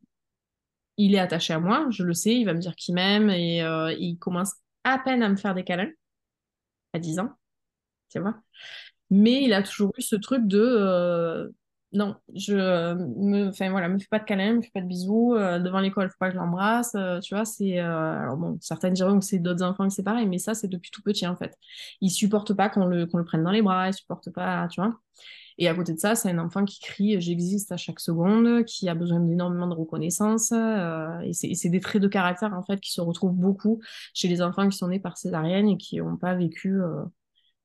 il 1.05 1.15
est 1.15 1.19
attaché 1.19 1.53
à 1.55 1.59
moi, 1.61 1.87
je 1.91 2.03
le 2.05 2.15
sais, 2.15 2.35
il 2.35 2.45
va 2.45 2.55
me 2.55 2.61
dire 2.61 2.75
qu'il 2.77 2.95
m'aime 2.95 3.31
et 3.31 3.59
il 3.99 4.19
commence 4.19 4.53
à 4.85 4.99
peine 4.99 5.23
à 5.23 5.29
me 5.29 5.37
faire 5.37 5.55
des 5.55 5.65
câlins 5.65 5.91
à 6.93 6.99
10 6.99 7.19
ans, 7.19 7.31
tu 8.11 8.21
vois. 8.21 8.37
Mais 9.11 9.45
il 9.45 9.53
a 9.53 9.63
toujours 9.63 9.93
eu 9.99 10.03
ce 10.03 10.17
truc 10.17 10.47
de 10.47 10.59
euh, 10.61 11.51
non, 11.93 12.17
je 12.35 12.55
me, 12.55 13.49
enfin 13.49 13.71
voilà, 13.71 13.89
me 13.89 13.99
fais 13.99 14.07
pas 14.11 14.19
de 14.19 14.25
câlins, 14.25 14.55
me 14.55 14.63
fais 14.63 14.71
pas 14.73 14.81
de 14.81 14.87
bisous 14.87 15.35
euh, 15.35 15.59
devant 15.59 15.81
l'école, 15.81 16.09
faut 16.11 16.17
pas 16.19 16.29
que 16.29 16.35
je 16.35 16.39
l'embrasse, 16.39 16.95
euh, 16.95 17.21
tu 17.21 17.35
vois. 17.35 17.45
C'est 17.45 17.79
alors 17.79 18.37
bon, 18.39 18.59
certaines 18.61 18.95
diront 18.95 19.19
que 19.19 19.25
c'est 19.25 19.39
d'autres 19.39 19.63
enfants 19.65 19.89
que 19.89 19.95
c'est 19.95 20.03
pareil, 20.03 20.27
mais 20.27 20.39
ça 20.39 20.55
c'est 20.55 20.69
depuis 20.69 20.91
tout 20.91 21.03
petit 21.03 21.27
en 21.27 21.37
fait. 21.37 21.57
Il 22.01 22.11
supporte 22.11 22.55
pas 22.55 22.71
qu'on 22.71 22.87
le 22.87 23.07
qu'on 23.07 23.19
le 23.19 23.25
prenne 23.25 23.45
dans 23.45 23.51
les 23.51 23.63
bras, 23.63 23.89
il 23.89 23.95
supporte 23.95 24.31
pas, 24.31 24.69
tu 24.69 24.81
vois. 24.81 24.95
Et 25.59 25.69
à 25.69 25.75
côté 25.75 25.93
de 25.93 25.99
ça, 25.99 26.15
c'est 26.15 26.31
un 26.31 26.39
enfant 26.39 26.65
qui 26.65 26.81
crie 26.81 27.21
j'existe 27.21 27.73
à 27.73 27.77
chaque 27.77 28.01
seconde, 28.01 28.65
qui 28.65 28.89
a 28.89 28.95
besoin 28.95 29.21
d'énormément 29.21 29.67
de 29.67 29.75
reconnaissance. 29.75 30.53
et 30.53 31.33
c'est 31.33 31.69
des 31.69 31.81
traits 31.81 32.03
de 32.03 32.09
caractère 32.09 32.53
en 32.55 32.63
fait 32.63 32.81
qui 32.81 32.93
se 32.93 33.01
retrouvent 33.01 33.35
beaucoup 33.35 33.81
chez 34.15 34.29
les 34.29 34.43
enfants 34.43 34.69
qui 34.69 34.77
sont 34.77 34.89
nés 34.89 35.01
par 35.01 35.19
césarienne 35.19 35.69
et 35.69 35.77
qui 35.77 35.99
n'ont 35.99 36.17
pas 36.17 36.35
vécu 36.35 36.81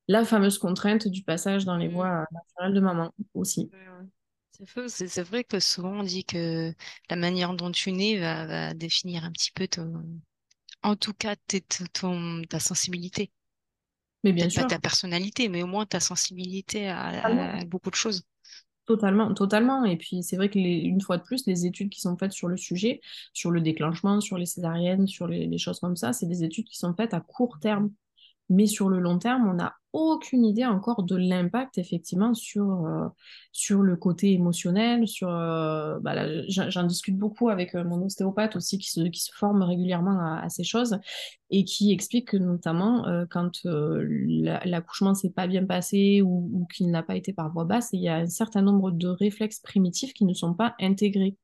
la 0.08 0.24
fameuse 0.24 0.58
contrainte 0.58 1.06
du 1.06 1.22
passage 1.22 1.64
dans 1.64 1.76
les 1.76 1.88
mmh. 1.88 1.92
voies 1.92 2.26
naturelles 2.32 2.74
de 2.74 2.80
maman 2.80 3.12
aussi. 3.34 3.70
C'est 4.88 5.22
vrai 5.22 5.44
que 5.44 5.60
souvent 5.60 6.00
on 6.00 6.02
dit 6.02 6.24
que 6.24 6.72
la 7.08 7.16
manière 7.16 7.54
dont 7.54 7.70
tu 7.70 7.92
nais 7.92 8.18
va, 8.18 8.74
définir 8.74 9.24
un 9.24 9.30
petit 9.30 9.52
peu 9.52 9.68
ton, 9.68 10.02
en 10.82 10.96
tout 10.96 11.14
cas 11.14 11.36
ton, 11.92 12.42
ta 12.48 12.58
sensibilité. 12.58 13.30
Mais 14.24 14.32
bien 14.32 14.48
sûr. 14.48 14.62
Pas 14.62 14.68
ta 14.68 14.78
personnalité, 14.78 15.48
mais 15.48 15.62
au 15.62 15.66
moins 15.66 15.86
ta 15.86 16.00
sensibilité 16.00 16.88
à, 16.88 17.64
beaucoup 17.64 17.90
de 17.90 17.94
choses. 17.94 18.24
Totalement, 18.86 19.34
totalement. 19.34 19.84
Et 19.84 19.96
puis 19.96 20.22
c'est 20.22 20.36
vrai 20.36 20.48
que 20.48 20.58
une 20.58 21.00
fois 21.00 21.18
de 21.18 21.22
plus, 21.22 21.46
les 21.46 21.66
études 21.66 21.90
qui 21.90 22.00
sont 22.00 22.16
faites 22.16 22.32
sur 22.32 22.48
le 22.48 22.56
sujet, 22.56 23.00
sur 23.32 23.50
le 23.50 23.60
déclenchement, 23.60 24.20
sur 24.20 24.38
les 24.38 24.46
césariennes, 24.46 25.06
sur 25.06 25.26
les 25.26 25.58
choses 25.58 25.78
comme 25.78 25.96
ça, 25.96 26.12
c'est 26.12 26.26
des 26.26 26.42
études 26.42 26.66
qui 26.66 26.78
sont 26.78 26.94
faites 26.94 27.14
à 27.14 27.20
court 27.20 27.58
terme. 27.60 27.90
Mais 28.48 28.66
sur 28.66 28.88
le 28.88 28.98
long 28.98 29.18
terme, 29.18 29.46
on 29.48 29.54
n'a 29.54 29.76
aucune 29.92 30.44
idée 30.44 30.66
encore 30.66 31.02
de 31.02 31.16
l'impact 31.16 31.78
effectivement 31.78 32.34
sur, 32.34 32.86
euh, 32.86 33.08
sur 33.52 33.82
le 33.82 33.96
côté 33.96 34.32
émotionnel. 34.32 35.08
Sur, 35.08 35.28
euh, 35.30 35.98
bah 36.00 36.14
j'en 36.48 36.84
discute 36.84 37.16
beaucoup 37.16 37.48
avec 37.48 37.74
euh, 37.74 37.84
mon 37.84 38.04
ostéopathe 38.04 38.56
aussi 38.56 38.78
qui 38.78 38.90
se, 38.90 39.00
qui 39.00 39.20
se 39.20 39.32
forme 39.34 39.62
régulièrement 39.62 40.20
à, 40.20 40.48
ces 40.48 40.64
choses 40.64 40.98
et 41.50 41.64
qui 41.64 41.92
explique 41.92 42.28
que 42.28 42.36
notamment 42.36 43.04
quand 43.30 43.64
l'accouchement 43.64 45.14
s'est 45.14 45.30
pas 45.30 45.46
bien 45.46 45.64
passé 45.64 46.22
ou, 46.22 46.50
ou 46.52 46.66
qu'il 46.66 46.90
n'a 46.90 47.02
pas 47.02 47.16
été 47.16 47.32
par 47.32 47.50
voie 47.52 47.64
basse, 47.64 47.90
il 47.92 48.00
y 48.00 48.08
a 48.08 48.16
un 48.16 48.26
certain 48.26 48.62
nombre 48.62 48.90
de 48.90 49.08
réflexes 49.08 49.60
primitifs 49.60 50.12
qui 50.12 50.24
ne 50.24 50.34
sont 50.34 50.54
pas 50.54 50.74
intégrés. 50.80 51.36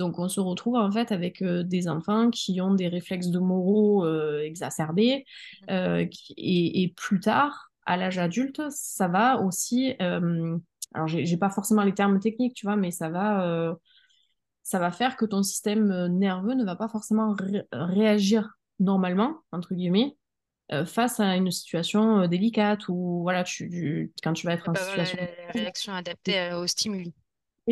Donc 0.00 0.18
on 0.18 0.28
se 0.28 0.40
retrouve 0.40 0.76
en 0.76 0.90
fait 0.90 1.12
avec 1.12 1.42
euh, 1.42 1.62
des 1.62 1.86
enfants 1.86 2.30
qui 2.30 2.60
ont 2.60 2.74
des 2.74 2.88
réflexes 2.88 3.28
de 3.28 3.38
moraux 3.38 4.04
euh, 4.06 4.40
exacerbés 4.40 5.26
mmh. 5.68 5.70
euh, 5.70 6.06
et, 6.36 6.92
plus 6.96 7.20
tard, 7.20 7.69
à 7.90 7.96
l'âge 7.96 8.18
adulte, 8.18 8.62
ça 8.70 9.08
va 9.08 9.40
aussi. 9.40 9.94
alors 9.98 11.06
j'ai 11.06 11.36
pas 11.36 11.50
forcément 11.50 11.82
les 11.82 11.94
termes 11.94 12.20
techniques, 12.20 12.54
tu 12.54 12.66
vois, 12.66 12.76
mais 12.76 12.90
ça 12.90 13.08
va, 13.08 13.76
ça 14.62 14.78
va 14.78 14.90
faire 14.90 15.16
que 15.16 15.24
ton 15.24 15.42
système 15.42 16.06
nerveux 16.06 16.54
ne 16.54 16.64
va 16.64 16.76
pas 16.76 16.88
forcément 16.88 17.34
réagir 17.72 18.58
normalement 18.78 19.40
entre 19.52 19.74
guillemets 19.74 20.16
face 20.86 21.18
à 21.20 21.36
une 21.36 21.50
situation 21.50 22.26
délicate 22.28 22.88
ou 22.88 23.20
voilà 23.22 23.42
tu, 23.42 24.12
quand 24.22 24.32
tu 24.32 24.46
vas 24.46 24.54
être 24.54 24.68
en 24.68 24.74
situation 24.74 25.18
la, 25.18 25.52
réaction 25.52 25.92
adaptée 25.92 26.52
au 26.54 26.66
stimuli 26.66 27.12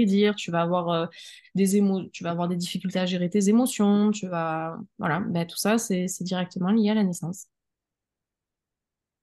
dire, 0.06 0.34
tu 0.34 0.50
vas 0.50 0.62
avoir 0.62 0.90
euh, 0.90 1.06
des 1.54 1.76
émo 1.76 2.04
tu 2.12 2.24
vas 2.24 2.30
avoir 2.30 2.48
des 2.48 2.56
difficultés 2.56 2.98
à 2.98 3.06
gérer 3.06 3.30
tes 3.30 3.48
émotions, 3.48 4.10
tu 4.10 4.28
vas 4.28 4.78
voilà, 4.98 5.20
ben, 5.20 5.46
tout 5.46 5.56
ça 5.56 5.78
c'est 5.78 6.06
directement 6.20 6.70
lié 6.70 6.90
à 6.90 6.94
la 6.94 7.04
naissance. 7.04 7.46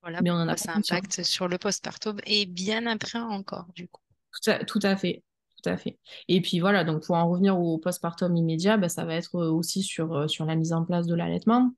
Voilà, 0.06 0.22
mais 0.22 0.30
on 0.30 0.36
en 0.36 0.47
a 0.47 0.56
ça 0.56 0.76
impact 0.76 1.24
sur 1.24 1.47
le 1.47 1.58
postpartum 1.58 2.20
et 2.28 2.45
bien 2.45 2.86
après 2.86 3.18
encore 3.18 3.66
du 3.74 3.88
coup. 3.88 4.01
Tout 4.68 4.80
à, 4.84 4.95
fait, 4.95 5.24
tout 5.64 5.68
à 5.68 5.78
fait. 5.78 5.97
Et 6.28 6.41
puis 6.41 6.60
voilà, 6.60 6.84
donc 6.84 7.03
pour 7.03 7.16
en 7.16 7.28
revenir 7.28 7.58
au 7.60 7.80
postpartum 7.80 8.36
immédiat, 8.38 8.78
ben, 8.78 8.88
ça 8.88 9.03
va 9.03 9.16
être 9.16 9.34
aussi 9.39 9.82
sur, 9.82 10.14
euh, 10.14 10.28
sur 10.28 10.45
la 10.45 10.56
mise 10.56 10.74
en 10.74 10.86
place 10.86 11.08
de 11.08 11.16
l'allaitement, 11.16 11.74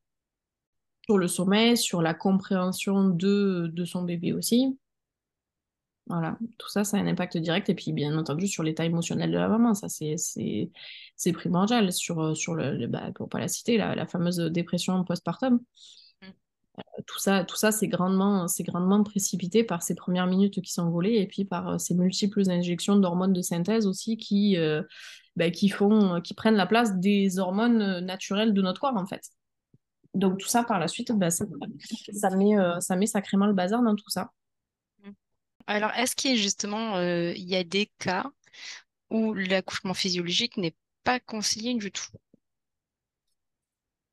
sur 1.05 1.17
le 1.17 1.29
sommeil, 1.29 1.77
sur 1.77 2.01
la 2.01 2.13
compréhension 2.13 3.07
de, 3.07 3.71
de 3.71 3.85
son 3.85 4.03
bébé 4.03 4.33
aussi. 4.33 4.77
Voilà, 6.07 6.37
tout 6.57 6.69
ça, 6.69 6.83
ça 6.83 6.97
a 6.97 6.99
un 6.99 7.07
impact 7.07 7.37
direct. 7.37 7.69
Et 7.69 7.75
puis, 7.75 7.93
bien 7.93 8.17
entendu, 8.17 8.47
sur 8.47 8.63
l'état 8.63 8.83
émotionnel 8.85 9.31
de 9.31 9.37
la 9.37 9.47
maman, 9.47 9.73
ça, 9.73 9.87
c'est 9.89 11.31
primordial. 11.33 11.93
Sur, 11.93 12.19
euh, 12.21 12.33
sur 12.33 12.55
le, 12.55 12.87
bah, 12.87 13.11
pour 13.15 13.29
pas 13.29 13.39
la 13.39 13.47
citer, 13.47 13.77
la, 13.77 13.95
la 13.95 14.05
fameuse 14.05 14.37
dépression 14.37 15.01
postpartum. 15.05 15.59
Mmh. 16.97 16.99
Euh, 16.99 17.03
tout 17.05 17.19
ça, 17.19 17.43
tout 17.43 17.55
ça 17.55 17.71
c'est 17.71 17.87
grandement, 17.87 18.45
grandement 18.59 19.03
précipité 19.03 19.63
par 19.63 19.83
ces 19.83 19.95
premières 19.95 20.27
minutes 20.27 20.61
qui 20.61 20.71
sont 20.71 20.89
volées 20.89 21.15
et 21.15 21.27
puis 21.27 21.45
par 21.45 21.69
euh, 21.69 21.77
ces 21.77 21.95
multiples 21.95 22.49
injections 22.49 22.95
d'hormones 22.95 23.33
de 23.33 23.41
synthèse 23.41 23.87
aussi 23.87 24.17
qui, 24.17 24.57
bah, 25.35 25.51
qui, 25.51 25.69
font, 25.69 26.21
qui 26.21 26.33
prennent 26.33 26.55
la 26.55 26.67
place 26.67 26.95
des 26.95 27.39
hormones 27.39 27.99
naturelles 27.99 28.53
de 28.53 28.61
notre 28.61 28.81
corps, 28.81 28.97
en 28.97 29.05
fait. 29.05 29.21
Donc, 30.13 30.39
tout 30.39 30.47
ça, 30.47 30.63
par 30.63 30.79
la 30.79 30.87
suite, 30.87 31.11
bah, 31.11 31.29
ça, 31.29 31.45
ça, 32.13 32.29
met, 32.31 32.55
ça 32.79 32.95
met 32.95 33.05
sacrément 33.05 33.45
le 33.45 33.53
bazar 33.53 33.83
dans 33.83 33.95
tout 33.95 34.09
ça. 34.09 34.31
Alors, 35.67 35.91
est-ce 35.91 36.15
qu'il 36.15 36.31
y 36.31 36.33
a 36.33 36.37
justement, 36.37 36.95
euh, 36.95 37.33
y 37.35 37.55
a 37.55 37.63
des 37.65 37.91
cas 37.99 38.25
où 39.09 39.33
l'accouchement 39.33 39.93
physiologique 39.93 40.55
n'est 40.55 40.75
pas 41.03 41.19
conseillé 41.19 41.75
du 41.75 41.91
tout? 41.91 42.07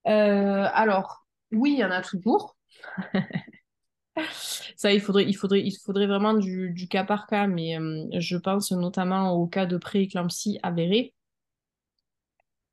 Euh, 0.08 0.68
alors, 0.74 1.26
oui, 1.52 1.74
il 1.74 1.78
y 1.78 1.84
en 1.84 1.92
a 1.92 2.02
toujours. 2.02 2.53
Ça, 4.76 4.92
il 4.92 5.00
faudrait, 5.00 5.24
il 5.24 5.34
faudrait, 5.34 5.60
il 5.60 5.72
faudrait 5.72 6.06
vraiment 6.06 6.34
du, 6.34 6.86
cas 6.88 7.04
par 7.04 7.26
cas, 7.26 7.46
mais 7.46 7.78
euh, 7.78 8.06
je 8.18 8.36
pense 8.36 8.70
notamment 8.72 9.32
au 9.32 9.46
cas 9.46 9.66
de 9.66 9.76
prééclampsie 9.76 10.58
avérée. 10.62 11.14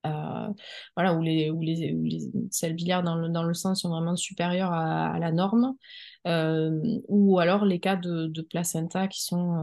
Voilà, 0.03 1.13
où 1.15 1.21
les, 1.21 1.49
où 1.51 1.61
les, 1.61 1.93
où 1.93 2.73
biliaires 2.73 3.03
dans 3.03 3.15
le, 3.15 3.29
dans 3.29 3.43
le 3.43 3.53
sang 3.53 3.75
sont 3.75 3.89
vraiment 3.89 4.15
supérieures 4.15 4.73
à 4.73 5.17
la 5.19 5.31
norme. 5.31 5.75
Euh, 6.27 6.99
ou 7.07 7.39
alors 7.39 7.65
les 7.65 7.79
cas 7.79 7.95
de, 7.95 8.27
de 8.27 8.41
placenta 8.43 9.07
qui 9.07 9.23
sont, 9.23 9.55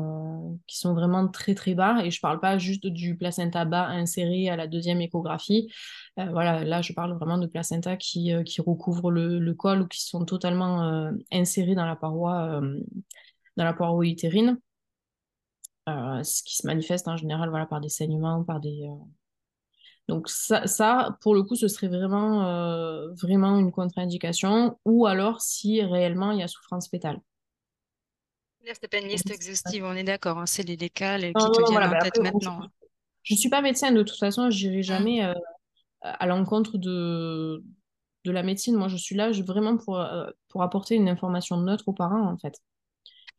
euh, 0.53 0.57
qui 0.67 0.77
sont 0.79 0.93
vraiment 0.95 1.29
très 1.29 1.55
très 1.55 1.75
bas. 1.75 2.05
Et 2.05 2.11
je 2.11 2.21
parle 2.21 2.41
pas 2.41 2.59
juste 2.59 2.87
du 2.87 3.17
placenta 3.17 3.65
bas 3.65 3.87
inséré 3.87 4.49
à 4.49 4.57
la 4.57 4.67
deuxième 4.67 5.01
échographie. 5.01 5.73
Euh, 6.19 6.27
voilà, 6.33 6.65
là 6.65 6.83
je 6.83 6.93
parle 6.93 7.17
vraiment 7.17 7.39
de 7.39 7.47
placenta 7.47 7.97
qui, 7.97 8.33
qui 8.45 8.61
recouvrent 8.61 9.11
le, 9.11 9.39
le, 9.39 9.55
col 9.55 9.83
ou 9.83 9.87
qui 9.87 10.03
sont 10.03 10.25
totalement 10.25 11.11
insérés 11.33 11.75
dans 11.75 11.87
la 11.87 11.97
paroi, 11.97 12.61
dans 13.57 13.65
la 13.65 13.73
paroi 13.73 14.07
utérine. 14.07 14.59
ce 15.87 16.43
qui 16.43 16.57
se 16.57 16.67
manifeste 16.67 17.09
en 17.09 17.17
général 17.17 17.51
voilà, 17.51 17.67
par 17.67 17.81
des 17.81 17.89
saignements, 17.89 18.43
par 18.45 18.61
des, 18.61 18.89
donc 20.09 20.31
ça, 20.31 20.67
ça, 20.67 21.19
pour 21.21 21.35
le 21.35 21.43
coup, 21.43 21.55
ce 21.55 21.69
serait 21.69 21.89
vraiment, 21.89 22.47
euh, 22.47 23.13
vraiment 23.13 23.59
une 23.59 23.71
contre-indication, 23.71 24.79
ou 24.87 25.07
alors 25.07 25.43
si 25.43 25.83
réellement 25.83 26.33
il 26.33 26.41
y 26.41 26.43
a 26.43 26.49
souffrance. 26.49 26.91
Là, 26.93 27.13
c'est 28.65 28.89
pas 28.89 28.99
une 28.99 29.09
liste 29.09 29.31
exhaustive, 29.31 29.85
on 29.85 29.95
est 29.95 30.05
d'accord, 30.05 30.39
hein, 30.39 30.47
c'est 30.47 30.63
les, 30.63 30.77
cas 30.89 31.19
qui 31.19 31.33
te 31.33 31.71
viennent 31.71 31.95
en 31.95 31.99
tête 31.99 32.19
maintenant. 32.21 32.63
Je 33.23 33.35
ne 33.35 33.39
suis 33.39 33.51
pas 33.51 33.61
médecin, 33.61 33.93
de 33.93 34.03
toute 34.03 34.19
façon, 34.19 34.51
je 34.51 34.67
n'irai 34.67 34.83
jamais 34.83 35.23
euh, 35.23 35.35
à 36.01 36.27
l'encontre 36.27 36.79
de, 36.79 37.63
de 38.25 38.31
la 38.31 38.43
médecine. 38.43 38.77
Moi, 38.77 38.89
je 38.89 38.97
suis 38.97 39.15
là 39.15 39.31
vraiment 39.31 39.77
pour, 39.77 40.01
euh, 40.01 40.31
pour 40.49 40.63
apporter 40.63 40.95
une 40.95 41.11
information 41.11 41.59
neutre 41.59 41.89
aux 41.89 41.93
parents, 41.93 42.27
en 42.27 42.39
fait 42.39 42.55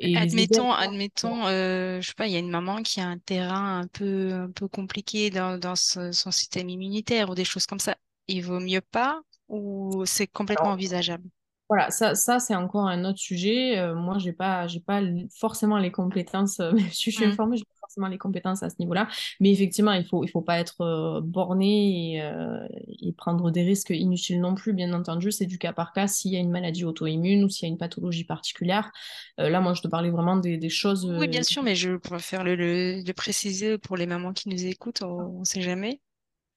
admettons, 0.02 0.72
admettons, 0.72 1.47
euh, 1.47 2.00
je 2.02 2.08
sais 2.08 2.14
pas, 2.14 2.28
il 2.28 2.34
y 2.34 2.36
a 2.36 2.39
une 2.39 2.50
maman 2.50 2.82
qui 2.82 3.02
a 3.02 3.08
un 3.08 3.18
terrain 3.18 3.80
un 3.82 3.88
peu, 3.88 4.34
un 4.34 4.52
peu 4.52 4.68
compliqué 4.68 5.30
dans, 5.30 5.58
dans 5.58 5.76
son 5.76 6.32
système 6.32 6.70
immunitaire 6.70 7.30
ou 7.30 7.36
des 7.36 7.45
choses 7.45 7.66
comme 7.66 7.80
ça. 7.80 7.95
Il 8.28 8.43
vaut 8.43 8.60
mieux 8.60 8.82
pas 8.82 9.22
ou 9.50 10.04
c'est 10.06 10.28
complètement 10.28 10.70
envisageable? 10.70 11.28
Voilà, 11.68 11.91
ça, 11.91 12.16
ça 12.16 12.39
c'est 12.39 12.56
encore 12.56 12.88
un 12.88 13.06
autre 13.06 13.20
sujet. 13.20 13.78
Euh, 13.78 13.93
moi, 13.93 14.18
j'ai 14.18 14.34
pas, 14.34 14.68
j'ai 14.68 14.80
pas 14.80 15.02
forcément 15.38 15.78
les 15.78 15.91
compétences, 15.91 16.60
euh, 16.60 16.72
même 16.74 16.89
si 16.89 17.12
je 17.12 17.18
suis 17.18 17.26
mmh. 17.26 17.32
informée, 17.32 17.58
pas 17.79 17.79
forcément 17.90 18.08
les 18.08 18.20
compétences 18.20 18.62
à 18.62 18.70
ce 18.70 18.76
niveau-là. 18.80 19.08
Mais 19.40 19.52
effectivement, 19.52 19.92
il 19.94 20.06
faut, 20.06 20.24
il 20.24 20.30
faut 20.30 20.42
pas 20.42 20.60
être 20.60 20.82
euh, 20.82 21.22
borné 21.22 22.14
et, 22.14 22.22
euh, 22.22 22.68
et, 23.02 23.12
prendre 23.14 23.50
des 23.50 23.64
risques 23.64 23.90
inutiles 23.90 24.40
non 24.40 24.54
plus. 24.54 24.74
Bien 24.74 24.94
entendu, 24.94 25.32
c'est 25.32 25.48
du 25.48 25.58
cas 25.58 25.74
par 25.74 25.92
cas 25.92 26.08
s'il 26.08 26.32
y 26.32 26.38
a 26.38 26.40
une 26.40 26.52
maladie 26.52 26.86
auto-immune 26.86 27.44
ou 27.44 27.50
s'il 27.50 27.68
y 27.68 27.70
a 27.70 27.72
une 27.72 27.80
pathologie 27.80 28.24
particulière. 28.24 28.92
Euh, 29.40 29.50
là, 29.50 29.60
moi, 29.60 29.74
je 29.74 29.82
te 29.82 29.88
parlais 29.88 30.12
vraiment 30.12 30.38
des, 30.38 30.58
des 30.58 30.70
choses. 30.70 31.06
Oui, 31.06 31.28
bien 31.28 31.44
sûr, 31.44 31.64
mais 31.64 31.76
je 31.76 31.98
préfère 31.98 32.44
le, 32.44 32.56
le, 32.56 33.02
le, 33.02 33.14
préciser 33.14 33.78
pour 33.80 33.98
les 33.98 34.06
mamans 34.06 34.34
qui 34.34 34.50
nous 34.50 34.66
écoutent, 34.66 35.02
on 35.02 35.40
ne 35.40 35.46
sait 35.46 35.62
jamais. 35.62 36.00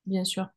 Bien 0.05 0.24
sûr. 0.24 0.49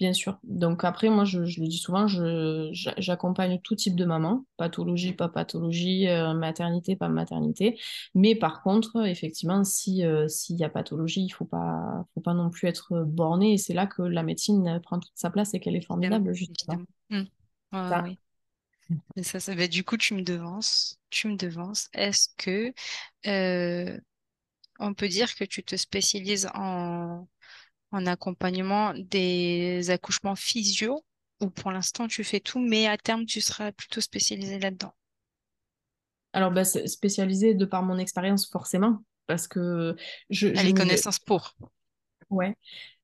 Bien 0.00 0.14
sûr. 0.14 0.38
Donc 0.44 0.82
après, 0.84 1.10
moi, 1.10 1.26
je, 1.26 1.44
je 1.44 1.60
le 1.60 1.68
dis 1.68 1.76
souvent, 1.76 2.06
j'accompagne 2.08 3.60
tout 3.62 3.76
type 3.76 3.96
de 3.96 4.06
maman, 4.06 4.46
pathologie, 4.56 5.12
pas 5.12 5.28
pathologie, 5.28 6.08
euh, 6.08 6.32
maternité, 6.32 6.96
pas 6.96 7.10
maternité. 7.10 7.78
Mais 8.14 8.34
par 8.34 8.62
contre, 8.62 9.04
effectivement, 9.06 9.62
si 9.62 10.06
euh, 10.06 10.26
s'il 10.26 10.56
y 10.56 10.64
a 10.64 10.70
pathologie, 10.70 11.22
il 11.22 11.28
faut 11.28 11.44
pas, 11.44 12.06
faut 12.14 12.22
pas 12.22 12.32
non 12.32 12.48
plus 12.48 12.66
être 12.66 13.04
borné. 13.04 13.52
Et 13.52 13.58
c'est 13.58 13.74
là 13.74 13.86
que 13.86 14.00
la 14.00 14.22
médecine 14.22 14.80
prend 14.82 14.98
toute 14.98 15.12
sa 15.14 15.28
place 15.28 15.52
et 15.52 15.60
qu'elle 15.60 15.76
est 15.76 15.84
formidable, 15.86 16.32
justement. 16.32 16.78
Mmh. 17.10 17.22
ça. 17.72 18.02
Oui. 18.02 18.16
Et 19.16 19.22
ça, 19.22 19.38
ça 19.38 19.54
va. 19.54 19.68
Du 19.68 19.84
coup, 19.84 19.98
tu 19.98 20.14
me 20.14 20.22
devances. 20.22 20.98
Tu 21.10 21.28
me 21.28 21.36
devances. 21.36 21.90
Est-ce 21.92 22.28
que 22.38 22.72
euh, 23.26 24.00
on 24.78 24.94
peut 24.94 25.08
dire 25.08 25.34
que 25.34 25.44
tu 25.44 25.62
te 25.62 25.76
spécialises 25.76 26.48
en 26.54 27.28
en 27.92 28.06
accompagnement 28.06 28.94
des 28.94 29.90
accouchements 29.90 30.36
physio 30.36 31.02
ou 31.40 31.48
pour 31.48 31.72
l'instant 31.72 32.06
tu 32.06 32.24
fais 32.24 32.40
tout, 32.40 32.60
mais 32.60 32.86
à 32.86 32.96
terme 32.96 33.26
tu 33.26 33.40
seras 33.40 33.72
plutôt 33.72 34.00
spécialisé 34.00 34.58
là-dedans 34.58 34.92
Alors, 36.32 36.50
bah, 36.50 36.64
spécialisé 36.64 37.54
de 37.54 37.64
par 37.64 37.82
mon 37.82 37.98
expérience, 37.98 38.48
forcément, 38.48 39.02
parce 39.26 39.48
que 39.48 39.96
je. 40.28 40.54
je 40.54 40.62
les 40.62 40.74
connaissances 40.74 41.18
pour. 41.18 41.56
Ouais. 42.28 42.56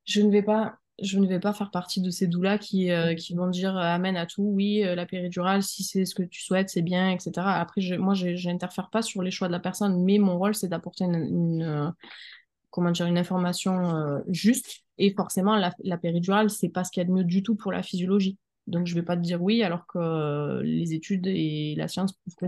Je 0.05 0.21
ne 0.21 0.31
vais 0.31 0.43
pas. 0.43 0.79
Je 1.03 1.19
ne 1.19 1.27
vais 1.27 1.41
pas 1.41 1.53
faire 1.53 1.71
partie 1.71 2.01
de 2.01 2.09
ces 2.09 2.27
doulas 2.27 2.57
qui, 2.57 2.91
euh, 2.91 3.15
qui 3.15 3.35
vont 3.35 3.49
dire 3.49 3.77
euh, 3.77 3.83
amène 3.83 4.17
à 4.17 4.25
tout, 4.25 4.45
oui, 4.45 4.83
euh, 4.83 4.95
la 4.95 5.05
péridurale, 5.05 5.63
si 5.63 5.85
c'est 5.85 6.07
ce 6.07 6.15
que 6.15 6.23
tu 6.23 6.41
souhaites, 6.41 6.71
c'est 6.71 6.81
bien, 6.81 7.11
etc. 7.11 7.33
Après, 7.37 7.83
je, 7.83 7.97
moi, 7.97 8.15
je 8.15 8.49
n'interfère 8.49 8.89
pas 8.89 9.03
sur 9.03 9.23
les 9.23 9.31
choix 9.31 9.49
de 9.49 9.53
la 9.53 9.61
personne, 9.61 10.03
mais 10.05 10.17
mon 10.17 10.39
rôle, 10.39 10.55
c'est 10.55 10.69
d'apporter 10.69 11.05
une, 11.05 11.17
une, 11.17 11.95
comment 12.77 12.91
dire, 12.91 13.07
une 13.07 13.19
information 13.19 13.97
euh, 13.97 14.21
juste. 14.29 14.83
Et 14.99 15.15
forcément, 15.15 15.57
la, 15.57 15.73
la 15.83 15.97
péridurale, 15.97 16.51
c'est 16.51 16.69
pas 16.69 16.85
ce 16.85 16.91
qu'il 16.91 17.01
y 17.01 17.05
a 17.05 17.09
de 17.09 17.13
mieux 17.13 17.25
du 17.25 17.43
tout 17.43 17.57
pour 17.57 17.73
la 17.73 17.83
physiologie. 17.83 18.39
Donc, 18.67 18.87
je 18.87 18.95
vais 18.95 19.03
pas 19.03 19.17
te 19.17 19.23
dire 19.23 19.43
oui 19.43 19.63
alors 19.63 19.87
que 19.87 19.99
euh, 19.99 20.63
les 20.63 20.93
études 20.93 21.27
et 21.27 21.75
la 21.77 21.89
science 21.89 22.13
prouvent 22.13 22.37
que 22.37 22.47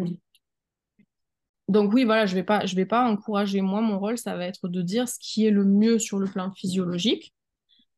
Donc 1.69 1.93
oui, 1.95 2.05
voilà, 2.05 2.27
je 2.27 2.35
vais 2.35 2.43
pas, 2.43 2.67
je 2.67 2.77
vais 2.77 2.87
pas 2.87 3.09
encourager. 3.11 3.63
Moi, 3.63 3.81
mon 3.81 3.99
rôle, 3.99 4.19
ça 4.19 4.37
va 4.37 4.45
être 4.45 4.69
de 4.69 4.83
dire 4.83 5.09
ce 5.09 5.19
qui 5.19 5.47
est 5.47 5.51
le 5.51 5.65
mieux 5.65 5.99
sur 5.99 6.19
le 6.19 6.27
plan 6.27 6.53
physiologique. 6.53 7.35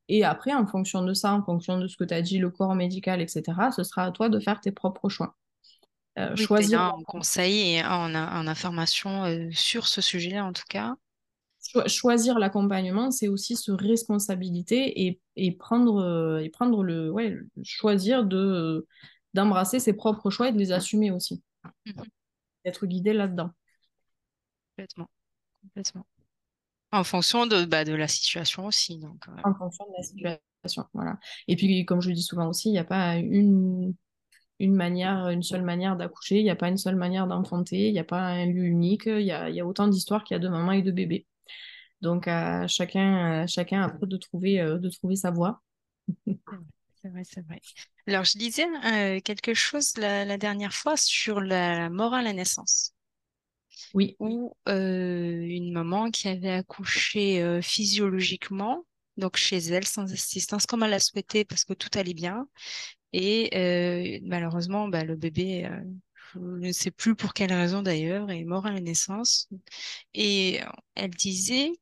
Et 0.08 0.24
après, 0.24 0.54
en 0.54 0.66
fonction 0.66 1.02
de 1.02 1.14
ça, 1.14 1.32
en 1.34 1.42
fonction 1.42 1.78
de 1.78 1.88
ce 1.88 1.96
que 1.96 2.04
tu 2.04 2.14
as 2.14 2.22
dit, 2.22 2.38
le 2.38 2.50
corps 2.50 2.74
médical, 2.74 3.20
etc., 3.20 3.42
ce 3.74 3.82
sera 3.82 4.04
à 4.04 4.10
toi 4.12 4.28
de 4.28 4.40
faire 4.40 4.60
tes 4.60 4.72
propres 4.72 5.08
choix. 5.08 5.36
Euh, 6.18 6.34
choisir 6.34 6.94
en 6.94 7.02
conseil 7.02 7.76
et 7.76 7.84
en, 7.84 8.14
en 8.14 8.46
information 8.46 9.24
euh, 9.24 9.48
sur 9.52 9.86
ce 9.86 10.00
sujet-là, 10.00 10.44
en 10.44 10.52
tout 10.52 10.64
cas 10.68 10.96
choisir 11.86 12.38
l'accompagnement, 12.38 13.10
c'est 13.10 13.28
aussi 13.28 13.56
se 13.56 13.70
responsabiliser 13.72 15.06
et, 15.06 15.20
et, 15.36 15.52
prendre, 15.52 15.98
euh, 16.02 16.38
et 16.38 16.48
prendre 16.48 16.82
le, 16.82 17.10
ouais, 17.10 17.36
choisir 17.62 18.24
de, 18.24 18.86
d'embrasser 19.34 19.78
ses 19.80 19.92
propres 19.92 20.30
choix 20.30 20.48
et 20.48 20.52
de 20.52 20.58
les 20.58 20.72
assumer 20.72 21.10
aussi. 21.10 21.42
Mhm. 21.86 22.04
D'être 22.64 22.86
guidé 22.86 23.12
là-dedans. 23.12 23.50
Complètement. 24.76 25.08
Complètement. 25.62 26.06
En 26.92 27.04
fonction 27.04 27.46
de, 27.46 27.64
bah, 27.64 27.84
de 27.84 27.94
la 27.94 28.08
situation 28.08 28.66
aussi. 28.66 28.98
Donc, 28.98 29.24
En 29.44 29.54
fonction 29.54 29.84
de 29.86 29.92
la 29.96 30.02
situation, 30.02 30.84
voilà. 30.92 31.18
Et 31.48 31.56
puis, 31.56 31.84
comme 31.84 32.00
je 32.00 32.08
le 32.08 32.14
dis 32.14 32.22
souvent 32.22 32.48
aussi, 32.48 32.68
il 32.68 32.72
n'y 32.72 32.78
a 32.78 32.84
pas 32.84 33.16
une, 33.16 33.94
une 34.58 34.74
manière, 34.74 35.28
une 35.28 35.42
seule 35.42 35.62
manière 35.62 35.96
d'accoucher, 35.96 36.38
il 36.38 36.44
n'y 36.44 36.50
a 36.50 36.56
pas 36.56 36.68
une 36.68 36.78
seule 36.78 36.96
manière 36.96 37.26
d'enfanter, 37.26 37.88
il 37.88 37.92
n'y 37.92 37.98
a 37.98 38.04
pas 38.04 38.20
un 38.20 38.46
lieu 38.46 38.64
unique, 38.64 39.06
il 39.06 39.22
y 39.22 39.32
a, 39.32 39.50
y 39.50 39.60
a 39.60 39.66
autant 39.66 39.88
d'histoires 39.88 40.24
qu'il 40.24 40.34
y 40.34 40.38
a 40.38 40.40
de 40.40 40.48
mamans 40.48 40.72
et 40.72 40.82
de 40.82 40.90
bébés. 40.90 41.26
Donc, 42.00 42.28
à 42.28 42.66
chacun, 42.66 43.46
chacun 43.46 43.82
après 43.82 44.06
de 44.06 44.16
trouver, 44.16 44.60
euh, 44.60 44.78
de 44.78 44.88
trouver 44.88 45.16
sa 45.16 45.30
voie. 45.30 45.60
C'est 47.02 47.08
vrai, 47.08 47.22
c'est 47.24 47.44
vrai. 47.46 47.60
Alors, 48.06 48.24
je 48.24 48.36
disais 48.36 48.66
euh, 48.84 49.20
quelque 49.20 49.54
chose 49.54 49.96
la, 49.96 50.36
dernière 50.36 50.74
fois 50.74 50.96
sur 50.96 51.40
la 51.40 51.88
mort 51.88 52.12
à 52.12 52.22
la 52.22 52.32
naissance. 52.32 52.94
Oui. 53.94 54.16
Ou 54.18 54.54
euh, 54.68 55.40
une 55.40 55.72
maman 55.72 56.10
qui 56.10 56.28
avait 56.28 56.50
accouché 56.50 57.60
physiologiquement, 57.62 58.84
donc 59.16 59.36
chez 59.36 59.58
elle, 59.58 59.86
sans 59.86 60.12
assistance, 60.12 60.66
comme 60.66 60.82
elle 60.82 60.90
l'a 60.90 60.98
souhaité, 60.98 61.44
parce 61.44 61.64
que 61.64 61.72
tout 61.72 61.88
allait 61.98 62.14
bien. 62.14 62.46
Et 63.12 64.20
malheureusement, 64.24 64.88
bah, 64.88 65.04
le 65.04 65.16
bébé 65.16 65.70
je 66.34 66.38
ne 66.38 66.72
sais 66.72 66.90
plus 66.90 67.14
pour 67.14 67.34
quelle 67.34 67.52
raison 67.52 67.82
d'ailleurs, 67.82 68.30
est 68.30 68.44
mort 68.44 68.66
à 68.66 68.72
la 68.72 68.80
naissance. 68.80 69.48
Et 70.14 70.60
elle 70.94 71.10
disait 71.10 71.72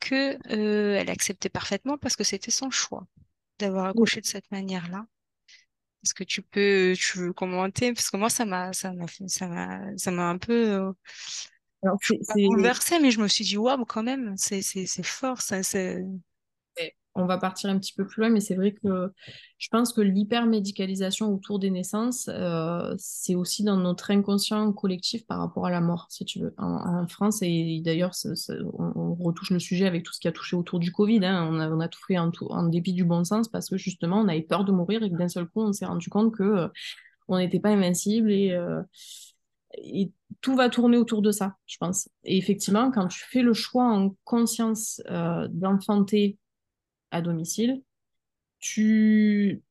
que 0.00 0.36
euh, 0.54 0.96
elle 0.98 1.10
acceptait 1.10 1.48
parfaitement 1.48 1.98
parce 1.98 2.16
que 2.16 2.24
c'était 2.24 2.50
son 2.50 2.70
choix 2.70 3.06
d'avoir 3.58 3.86
accouché 3.86 4.20
de 4.20 4.26
cette 4.26 4.50
manière-là. 4.50 5.06
Est-ce 6.04 6.14
que 6.14 6.24
tu 6.24 6.42
peux, 6.42 6.94
tu 6.98 7.18
veux 7.18 7.32
commenter? 7.32 7.92
Parce 7.92 8.10
que 8.10 8.16
moi, 8.16 8.28
ça 8.28 8.44
m'a, 8.44 8.72
ça 8.72 8.92
m'a, 8.92 9.06
ça 9.26 9.46
m'a, 9.46 9.96
ça 9.96 10.10
m'a 10.10 10.28
un 10.28 10.38
peu 10.38 10.72
euh, 10.72 10.92
bouleversée, 12.34 12.98
mais 12.98 13.10
je 13.10 13.20
me 13.20 13.28
suis 13.28 13.44
dit, 13.44 13.56
waouh, 13.56 13.84
quand 13.84 14.02
même, 14.02 14.34
c'est, 14.36 14.62
c'est, 14.62 14.86
c'est 14.86 15.04
fort, 15.04 15.40
ça, 15.40 15.62
c'est 15.62 16.04
on 17.14 17.26
va 17.26 17.38
partir 17.38 17.68
un 17.70 17.78
petit 17.78 17.92
peu 17.92 18.06
plus 18.06 18.20
loin, 18.20 18.30
mais 18.30 18.40
c'est 18.40 18.54
vrai 18.54 18.72
que 18.72 19.12
je 19.58 19.68
pense 19.68 19.92
que 19.92 20.00
l'hypermédicalisation 20.00 21.32
autour 21.32 21.58
des 21.58 21.70
naissances, 21.70 22.28
euh, 22.32 22.94
c'est 22.98 23.34
aussi 23.34 23.64
dans 23.64 23.76
notre 23.76 24.10
inconscient 24.10 24.72
collectif 24.72 25.26
par 25.26 25.38
rapport 25.38 25.66
à 25.66 25.70
la 25.70 25.80
mort, 25.80 26.06
si 26.10 26.24
tu 26.24 26.40
veux. 26.40 26.54
En, 26.56 27.06
France, 27.08 27.40
et 27.42 27.80
d'ailleurs, 27.84 28.12
on, 28.78 29.14
retouche 29.14 29.50
le 29.50 29.58
sujet 29.58 29.86
avec 29.86 30.04
tout 30.04 30.12
ce 30.12 30.20
qui 30.20 30.28
a 30.28 30.32
touché 30.32 30.56
autour 30.56 30.78
du 30.78 30.90
Covid. 30.90 31.24
Hein. 31.24 31.48
On, 31.50 31.80
a, 31.80 31.88
tout 31.88 32.00
fait 32.06 32.16
en, 32.18 32.30
dépit 32.68 32.94
du 32.94 33.04
bon 33.04 33.24
sens 33.24 33.48
parce 33.48 33.68
que 33.68 33.76
justement, 33.76 34.20
on 34.20 34.28
avait 34.28 34.42
peur 34.42 34.64
de 34.64 34.72
mourir 34.72 35.02
et 35.02 35.10
que 35.10 35.16
d'un 35.16 35.28
seul 35.28 35.46
coup, 35.46 35.60
on 35.60 35.72
s'est 35.72 35.86
rendu 35.86 36.08
compte 36.08 36.34
que 36.34 36.42
euh, 36.42 36.68
on 37.28 37.38
n'était 37.38 37.60
pas 37.60 37.70
invincible 37.70 38.30
euh, 38.30 38.82
et 39.74 40.12
tout 40.40 40.56
va 40.56 40.68
tourner 40.70 40.96
autour 40.96 41.22
de 41.22 41.30
ça, 41.30 41.56
je 41.66 41.76
pense. 41.78 42.08
Et 42.24 42.36
effectivement, 42.38 42.90
quand 42.90 43.08
tu 43.08 43.20
fais 43.30 43.42
le 43.42 43.52
choix 43.52 43.84
en 43.84 44.14
conscience 44.24 45.00
d'enfanter 45.50 46.38
à 47.12 47.22
domicile, 47.22 47.82
tu 48.58 49.62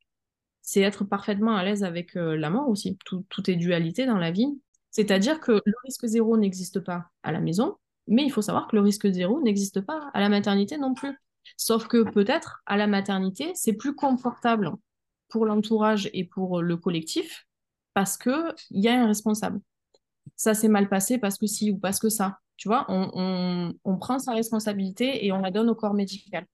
c'est 0.61 0.81
être 0.81 1.03
parfaitement 1.03 1.55
à 1.55 1.63
l'aise 1.63 1.83
avec 1.83 2.15
euh, 2.15 2.37
la 2.37 2.49
mort 2.49 2.69
aussi. 2.69 2.97
Tout, 3.05 3.25
est 3.49 3.55
dualité 3.55 4.05
dans 4.05 4.17
la 4.17 4.31
vie. 4.31 4.47
C'est-à-dire 4.91 5.39
que 5.39 5.51
le 5.51 5.73
risque 5.83 6.05
zéro 6.05 6.37
n'existe 6.37 6.79
pas 6.79 7.09
à 7.23 7.31
la 7.31 7.41
maison, 7.41 7.77
mais 8.07 8.23
il 8.23 8.31
faut 8.31 8.41
savoir 8.41 8.67
que 8.67 8.75
le 8.75 8.81
risque 8.81 9.09
zéro 9.11 9.41
n'existe 9.41 9.81
pas 9.81 10.09
à 10.13 10.19
la 10.19 10.29
maternité 10.29 10.77
non 10.77 10.93
plus. 10.93 11.17
Sauf 11.57 11.87
que 11.87 12.09
peut-être 12.09 12.61
à 12.65 12.77
la 12.77 12.87
maternité, 12.87 13.51
c'est 13.55 13.73
plus 13.73 13.95
confortable 13.95 14.71
pour 15.29 15.45
l'entourage 15.45 16.09
et 16.13 16.25
pour 16.25 16.61
le 16.61 16.77
collectif 16.77 17.47
parce 17.93 18.17
qu'il 18.17 18.53
y 18.71 18.87
a 18.87 19.01
un 19.01 19.07
responsable. 19.07 19.59
Ça 20.35 20.53
s'est 20.53 20.67
mal 20.67 20.87
passé 20.89 21.17
parce 21.17 21.37
que 21.37 21.47
si 21.47 21.71
ou 21.71 21.77
parce 21.77 21.99
que 21.99 22.09
ça. 22.09 22.39
Tu 22.57 22.67
vois, 22.67 22.85
on, 22.89 23.73
on 23.83 23.97
prend 23.97 24.19
sa 24.19 24.33
responsabilité 24.33 25.25
et 25.25 25.31
on 25.31 25.39
la 25.39 25.51
donne 25.51 25.69
au 25.69 25.75
corps 25.75 25.95
médical. 25.95 26.45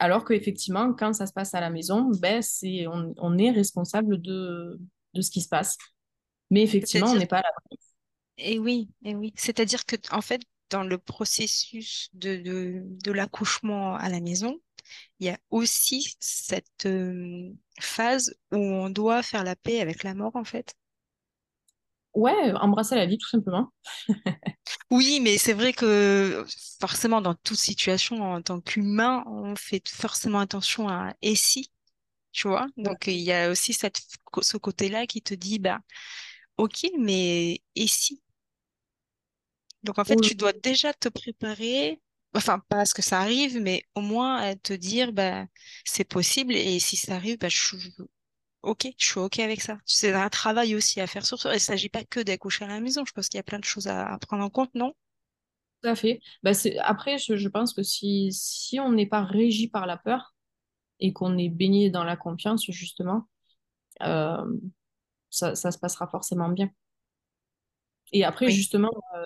Alors 0.00 0.24
qu'effectivement, 0.24 0.94
quand 0.94 1.12
ça 1.12 1.26
se 1.26 1.32
passe 1.32 1.54
à 1.54 1.60
la 1.60 1.68
maison, 1.68 2.10
ben, 2.20 2.40
c'est, 2.40 2.86
on, 2.88 3.38
est 3.38 3.50
responsable 3.50 4.20
de, 4.20 4.80
de 5.12 5.20
ce 5.20 5.30
qui 5.30 5.42
se 5.42 5.48
passe. 5.48 5.76
Mais 6.50 6.62
effectivement, 6.62 7.10
on 7.10 7.16
n'est 7.16 7.26
pas 7.26 7.40
à 7.40 7.42
la 7.42 7.76
Et 8.38 8.58
oui, 8.58 8.88
et 9.04 9.14
oui. 9.14 9.34
C'est-à-dire 9.36 9.84
que, 9.84 9.96
en 10.10 10.22
fait, 10.22 10.40
dans 10.70 10.84
le 10.84 10.96
processus 10.96 12.08
de, 12.14 12.36
de, 12.36 12.82
de 12.82 13.12
l'accouchement 13.12 13.94
à 13.94 14.08
la 14.08 14.20
maison, 14.20 14.58
il 15.18 15.26
y 15.26 15.30
a 15.30 15.38
aussi 15.50 16.16
cette 16.18 16.86
euh, 16.86 17.52
phase 17.78 18.34
où 18.52 18.56
on 18.56 18.88
doit 18.88 19.22
faire 19.22 19.44
la 19.44 19.54
paix 19.54 19.80
avec 19.80 20.02
la 20.02 20.14
mort, 20.14 20.34
en 20.34 20.44
fait. 20.44 20.74
Ouais, 22.14 22.52
embrasser 22.60 22.94
la 22.96 23.06
vie, 23.06 23.18
tout 23.18 23.28
simplement. 23.28 23.72
Oui, 24.90 25.20
mais 25.22 25.38
c'est 25.38 25.52
vrai 25.52 25.72
que 25.72 26.44
forcément, 26.80 27.20
dans 27.20 27.34
toute 27.34 27.56
situation, 27.58 28.22
en 28.22 28.42
tant 28.42 28.60
qu'humain, 28.60 29.24
on 29.26 29.56
fait 29.56 29.86
forcément 29.88 30.40
attention 30.40 30.88
à 30.88 31.14
et 31.22 31.34
si, 31.36 31.70
tu 32.32 32.48
vois? 32.48 32.68
Donc, 32.78 33.06
il 33.08 33.16
y 33.20 33.32
a 33.32 33.50
aussi 33.50 33.72
cette, 33.74 34.00
ce 34.42 34.58
côté-là 34.58 35.06
qui 35.06 35.22
te 35.22 35.34
dit, 35.34 35.58
bah, 35.60 35.80
ok, 36.58 36.86
mais 36.98 37.62
et 37.76 37.86
si? 37.88 38.22
Donc, 39.82 39.98
en 39.98 40.04
fait, 40.04 40.16
tu 40.20 40.34
dois 40.34 40.52
déjà 40.52 40.92
te 40.94 41.08
préparer, 41.08 42.00
enfin, 42.34 42.58
pas 42.68 42.80
à 42.80 42.86
ce 42.86 42.94
que 42.94 43.02
ça 43.02 43.20
arrive, 43.20 43.58
mais 43.60 43.84
au 43.94 44.00
moins 44.02 44.36
à 44.36 44.54
te 44.56 44.72
dire, 44.72 45.12
bah, 45.12 45.46
c'est 45.84 46.04
possible 46.04 46.54
et 46.54 46.78
si 46.80 46.96
ça 46.96 47.14
arrive, 47.16 47.38
bah, 47.38 47.48
je, 47.48 47.76
Ok, 48.62 48.88
je 48.98 49.06
suis 49.06 49.18
ok 49.18 49.38
avec 49.38 49.62
ça. 49.62 49.78
C'est 49.86 50.12
un 50.12 50.28
travail 50.28 50.74
aussi 50.74 51.00
à 51.00 51.06
faire 51.06 51.24
sur 51.24 51.38
ça. 51.40 51.50
Il 51.50 51.54
ne 51.54 51.58
s'agit 51.58 51.88
pas 51.88 52.04
que 52.04 52.20
d'accoucher 52.20 52.64
à 52.64 52.68
la 52.68 52.80
maison. 52.80 53.04
Je 53.06 53.12
pense 53.12 53.28
qu'il 53.28 53.38
y 53.38 53.40
a 53.40 53.44
plein 53.44 53.58
de 53.58 53.64
choses 53.64 53.86
à, 53.86 54.18
prendre 54.20 54.44
en 54.44 54.50
compte, 54.50 54.74
non? 54.74 54.92
Tout 55.82 55.88
à 55.88 55.94
fait. 55.94 56.20
Bah, 56.42 56.52
c'est... 56.52 56.78
Après, 56.78 57.16
je, 57.18 57.36
je 57.36 57.48
pense 57.48 57.72
que 57.72 57.82
si, 57.82 58.30
si 58.32 58.78
on 58.78 58.92
n'est 58.92 59.06
pas 59.06 59.22
régi 59.24 59.68
par 59.68 59.86
la 59.86 59.96
peur 59.96 60.34
et 61.00 61.12
qu'on 61.14 61.38
est 61.38 61.48
baigné 61.48 61.90
dans 61.90 62.04
la 62.04 62.16
confiance, 62.16 62.66
justement, 62.70 63.28
euh, 64.02 64.44
ça, 65.30 65.54
ça 65.54 65.70
se 65.72 65.78
passera 65.78 66.08
forcément 66.08 66.50
bien. 66.50 66.70
Et 68.12 68.24
après, 68.24 68.46
Oui. 68.46 68.52
justement, 68.52 68.90
euh, 69.16 69.24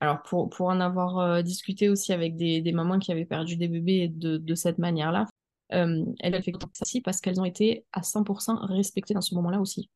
alors 0.00 0.22
pour, 0.22 0.50
pour 0.50 0.68
en 0.68 0.80
avoir 0.80 1.18
euh, 1.18 1.42
discuté 1.42 1.88
aussi 1.88 2.12
avec 2.12 2.36
des, 2.36 2.60
des 2.60 2.72
mamans 2.72 2.98
qui 2.98 3.12
avaient 3.12 3.24
perdu 3.24 3.56
des 3.56 3.68
bébés 3.68 4.08
de, 4.08 4.36
de 4.36 4.54
cette 4.54 4.78
manière-là, 4.78 5.26
euh, 5.72 6.04
elles 6.20 6.42
fait 6.42 6.52
aussi 6.80 7.00
parce 7.00 7.20
qu'elles 7.20 7.40
ont 7.40 7.44
été 7.44 7.84
à 7.92 8.02
100% 8.02 8.66
respectées 8.66 9.14
dans 9.14 9.20
ce 9.20 9.34
moment-là 9.34 9.60
aussi. 9.60 9.90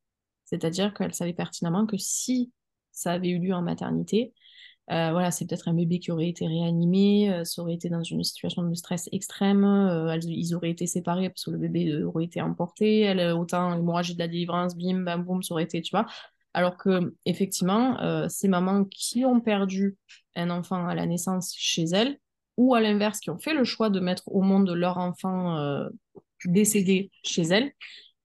C'est-à-dire 0.45 0.93
qu'elles 0.93 1.13
savaient 1.13 1.33
pertinemment 1.33 1.85
que 1.85 1.97
si 1.97 2.51
ça 2.91 3.13
avait 3.13 3.29
eu 3.29 3.39
lieu 3.39 3.53
en 3.53 3.61
maternité, 3.61 4.33
euh, 4.91 5.11
voilà, 5.11 5.31
c'est 5.31 5.45
peut-être 5.45 5.69
un 5.69 5.73
bébé 5.73 5.99
qui 5.99 6.11
aurait 6.11 6.27
été 6.27 6.45
réanimé, 6.45 7.31
euh, 7.31 7.45
ça 7.45 7.61
aurait 7.61 7.73
été 7.73 7.87
dans 7.89 8.03
une 8.03 8.21
situation 8.23 8.63
de 8.63 8.73
stress 8.75 9.07
extrême, 9.13 9.63
euh, 9.63 10.17
ils 10.23 10.53
auraient 10.55 10.71
été 10.71 10.87
séparés 10.87 11.29
parce 11.29 11.45
que 11.45 11.51
le 11.51 11.57
bébé 11.57 11.89
euh, 11.89 12.05
aurait 12.07 12.25
été 12.25 12.41
emporté, 12.41 12.99
elle, 13.01 13.21
autant 13.33 13.75
l'hémorragie 13.75 14.13
de 14.13 14.19
la 14.19 14.27
délivrance, 14.27 14.75
bim, 14.75 14.99
bam, 15.03 15.23
boum, 15.23 15.41
ça 15.41 15.53
aurait 15.53 15.63
été, 15.63 15.81
tu 15.81 15.91
vois. 15.91 16.05
Alors 16.53 16.77
que, 16.77 17.15
effectivement, 17.25 17.97
ces 18.29 18.47
mamans 18.47 18.85
qui 18.85 19.25
ont 19.25 19.39
perdu 19.41 19.97
un 20.35 20.51
enfant 20.51 20.85
à 20.85 20.93
la 20.93 21.07
naissance 21.07 21.51
chez 21.57 21.85
elles, 21.85 22.19
ou 22.57 22.75
à 22.75 22.81
l'inverse, 22.81 23.19
qui 23.19 23.29
ont 23.29 23.39
fait 23.39 23.53
le 23.53 23.63
choix 23.63 23.89
de 23.89 23.99
mettre 23.99 24.23
au 24.27 24.41
monde 24.41 24.69
leur 24.69 24.97
enfant 24.97 25.57
euh, 25.57 25.89
décédé 26.45 27.11
chez 27.23 27.43
elles, 27.43 27.71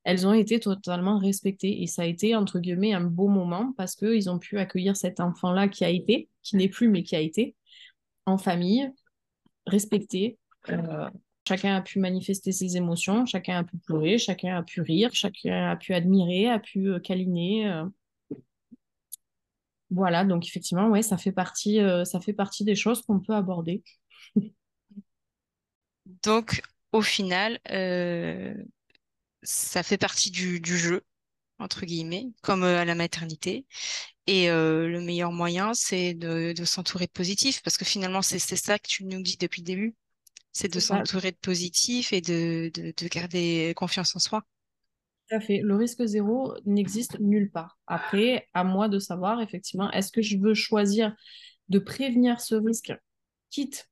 elles 0.04 0.26
ont 0.26 0.32
été 0.32 0.60
totalement 0.60 1.18
respectées 1.18 1.82
et 1.82 1.86
ça 1.86 2.02
a 2.02 2.04
été 2.06 2.34
entre 2.34 2.60
guillemets 2.60 2.94
un 2.94 3.02
beau 3.02 3.28
moment 3.28 3.72
parce 3.76 3.94
qu'ils 3.94 4.30
ont 4.30 4.38
pu 4.38 4.58
accueillir 4.58 4.96
cet 4.96 5.20
enfant-là 5.20 5.68
qui 5.68 5.84
a 5.84 5.90
été, 5.90 6.28
qui 6.42 6.56
n'est 6.56 6.68
plus 6.68 6.88
mais 6.88 7.02
qui 7.02 7.16
a 7.16 7.20
été 7.20 7.54
en 8.26 8.38
famille, 8.38 8.90
respecté. 9.66 10.38
Euh, 10.70 11.08
chacun 11.46 11.76
a 11.76 11.80
pu 11.80 11.98
manifester 11.98 12.52
ses 12.52 12.76
émotions, 12.76 13.26
chacun 13.26 13.58
a 13.58 13.64
pu 13.64 13.76
pleurer, 13.78 14.18
chacun 14.18 14.56
a 14.56 14.62
pu 14.62 14.80
rire, 14.80 15.10
chacun 15.12 15.70
a 15.70 15.76
pu 15.76 15.94
admirer, 15.94 16.48
a 16.48 16.58
pu 16.58 16.88
euh, 16.88 17.00
câliner. 17.00 17.82
Voilà, 19.90 20.24
donc 20.24 20.46
effectivement, 20.46 20.88
ouais, 20.88 21.00
ça 21.00 21.16
fait 21.16 21.32
partie, 21.32 21.80
ça 22.04 22.20
fait 22.20 22.34
partie 22.34 22.62
des 22.62 22.74
choses 22.74 23.00
qu'on 23.00 23.20
peut 23.20 23.32
aborder. 23.34 23.82
Donc, 26.22 26.62
au 26.92 27.02
final, 27.02 27.58
euh, 27.70 28.54
ça 29.42 29.82
fait 29.82 29.98
partie 29.98 30.30
du, 30.30 30.60
du 30.60 30.78
jeu, 30.78 31.04
entre 31.58 31.86
guillemets, 31.86 32.28
comme 32.42 32.64
euh, 32.64 32.78
à 32.80 32.84
la 32.84 32.94
maternité. 32.94 33.66
Et 34.26 34.50
euh, 34.50 34.88
le 34.88 35.00
meilleur 35.00 35.32
moyen, 35.32 35.74
c'est 35.74 36.14
de, 36.14 36.52
de 36.52 36.64
s'entourer 36.64 37.06
de 37.06 37.12
positifs, 37.12 37.62
parce 37.62 37.78
que 37.78 37.84
finalement, 37.84 38.22
c'est 38.22 38.38
ça 38.40 38.78
que 38.78 38.88
tu 38.88 39.04
nous 39.04 39.22
dis 39.22 39.36
depuis 39.38 39.62
le 39.62 39.66
début, 39.66 39.96
c'est 40.52 40.72
de 40.72 40.80
s'entourer 40.80 41.32
de 41.32 41.38
positifs 41.38 42.12
et 42.12 42.20
de, 42.20 42.70
de, 42.74 42.94
de 42.96 43.08
garder 43.08 43.74
confiance 43.76 44.16
en 44.16 44.20
soi. 44.20 44.44
tout 45.28 45.34
à 45.36 45.40
fait. 45.40 45.60
Le 45.62 45.76
risque 45.76 46.04
zéro 46.04 46.54
n'existe 46.64 47.18
nulle 47.20 47.50
part. 47.50 47.78
Après, 47.86 48.48
à 48.54 48.64
moi 48.64 48.88
de 48.88 48.98
savoir, 48.98 49.40
effectivement, 49.42 49.90
est-ce 49.92 50.12
que 50.12 50.22
je 50.22 50.38
veux 50.38 50.54
choisir 50.54 51.14
de 51.68 51.78
prévenir 51.78 52.40
ce 52.40 52.54
risque, 52.54 52.92
quitte 53.50 53.88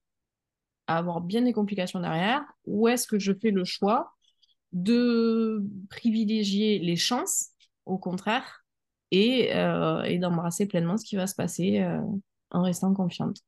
à 0.87 0.99
avoir 0.99 1.21
bien 1.21 1.43
des 1.43 1.53
complications 1.53 2.01
derrière, 2.01 2.45
ou 2.65 2.89
est-ce 2.89 3.07
que 3.07 3.19
je 3.19 3.33
fais 3.33 3.51
le 3.51 3.65
choix 3.65 4.13
de 4.73 5.65
privilégier 5.89 6.79
les 6.79 6.97
chances, 6.97 7.49
au 7.87 7.99
contraire, 7.99 8.65
et, 9.11 9.55
euh, 9.55 10.03
et 10.03 10.19
d'embrasser 10.19 10.67
pleinement 10.67 10.97
ce 10.97 11.05
qui 11.05 11.17
va 11.17 11.27
se 11.27 11.35
passer 11.35 11.81
euh, 11.81 12.01
en 12.51 12.63
restant 12.63 12.93
confiante. 12.93 13.39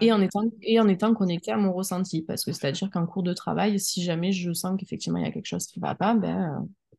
Et 0.00 0.12
en 0.12 0.20
étant, 0.20 0.44
et 0.62 0.80
en 0.80 0.88
étant 0.88 1.14
connectée 1.14 1.52
à 1.52 1.56
mon 1.56 1.72
ressenti, 1.72 2.22
parce 2.22 2.44
que 2.44 2.52
c'est-à-dire 2.52 2.90
qu'en 2.90 3.06
cours 3.06 3.22
de 3.22 3.34
travail, 3.34 3.78
si 3.78 4.02
jamais 4.02 4.32
je 4.32 4.52
sens 4.52 4.76
qu'effectivement 4.78 5.18
il 5.18 5.24
y 5.24 5.28
a 5.28 5.30
quelque 5.30 5.46
chose 5.46 5.66
qui 5.66 5.80
ne 5.80 5.86
va 5.86 5.94
pas, 5.94 6.14
ben, 6.14 6.60
euh, 6.62 6.96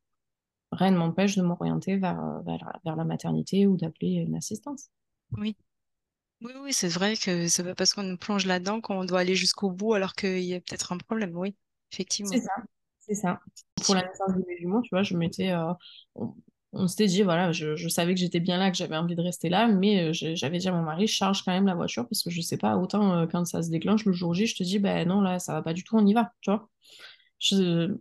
rien 0.71 0.91
ne 0.91 0.97
m'empêche 0.97 1.35
de 1.35 1.41
m'orienter 1.41 1.97
vers, 1.97 2.41
vers, 2.45 2.79
vers 2.85 2.95
la 2.95 3.03
maternité 3.03 3.67
ou 3.67 3.77
d'appeler 3.77 4.13
une 4.13 4.35
assistance. 4.35 4.89
Oui. 5.37 5.55
Oui, 6.43 6.51
oui, 6.61 6.73
c'est 6.73 6.89
vrai 6.89 7.15
que 7.15 7.47
c'est 7.47 7.63
pas 7.63 7.73
parce 7.73 7.93
qu'on 7.93 8.03
nous 8.03 8.17
plonge 8.17 8.45
là-dedans 8.45 8.81
qu'on 8.81 9.05
doit 9.05 9.21
aller 9.21 9.35
jusqu'au 9.35 9.71
bout 9.71 9.93
alors 9.93 10.13
qu'il 10.13 10.39
y 10.39 10.53
a 10.53 10.59
peut-être 10.59 10.91
un 10.91 10.97
problème. 10.97 11.35
Oui, 11.37 11.55
C'est 11.89 11.95
effectivement. 11.95 12.31
ça, 12.41 12.51
c'est 12.99 13.15
ça. 13.15 13.39
Pour 13.85 13.95
la 13.95 14.01
naissance 14.01 14.31
mes 14.47 14.57
jumeaux, 14.57 14.81
tu 14.81 14.89
vois, 14.91 15.03
je 15.03 15.15
m'étais, 15.15 15.51
euh, 15.51 15.73
on, 16.15 16.35
on 16.73 16.87
s'était 16.87 17.07
dit, 17.07 17.21
voilà, 17.23 17.53
je, 17.53 17.75
je 17.77 17.87
savais 17.87 18.13
que 18.13 18.19
j'étais 18.19 18.41
bien 18.41 18.57
là, 18.57 18.71
que 18.71 18.77
j'avais 18.77 18.97
envie 18.97 19.15
de 19.15 19.21
rester 19.21 19.47
là, 19.47 19.67
mais 19.67 20.09
euh, 20.09 20.11
j'avais 20.13 20.57
dit 20.57 20.67
à 20.67 20.73
mon 20.73 20.81
mari, 20.81 21.07
charge 21.07 21.43
quand 21.43 21.51
même 21.51 21.65
la 21.65 21.75
voiture 21.75 22.07
parce 22.09 22.23
que 22.23 22.29
je 22.29 22.41
sais 22.41 22.57
pas, 22.57 22.75
autant 22.75 23.19
euh, 23.19 23.27
quand 23.27 23.45
ça 23.45 23.63
se 23.63 23.69
déclenche 23.69 24.03
le 24.05 24.11
jour 24.11 24.33
J, 24.33 24.47
je 24.47 24.55
te 24.55 24.63
dis, 24.63 24.79
ben 24.79 25.07
non, 25.07 25.21
là, 25.21 25.39
ça 25.39 25.53
va 25.53 25.61
pas 25.61 25.73
du 25.73 25.83
tout, 25.83 25.95
on 25.97 26.05
y 26.05 26.13
va, 26.13 26.33
tu 26.41 26.51
vois. 26.51 26.69
Je, 27.39 27.95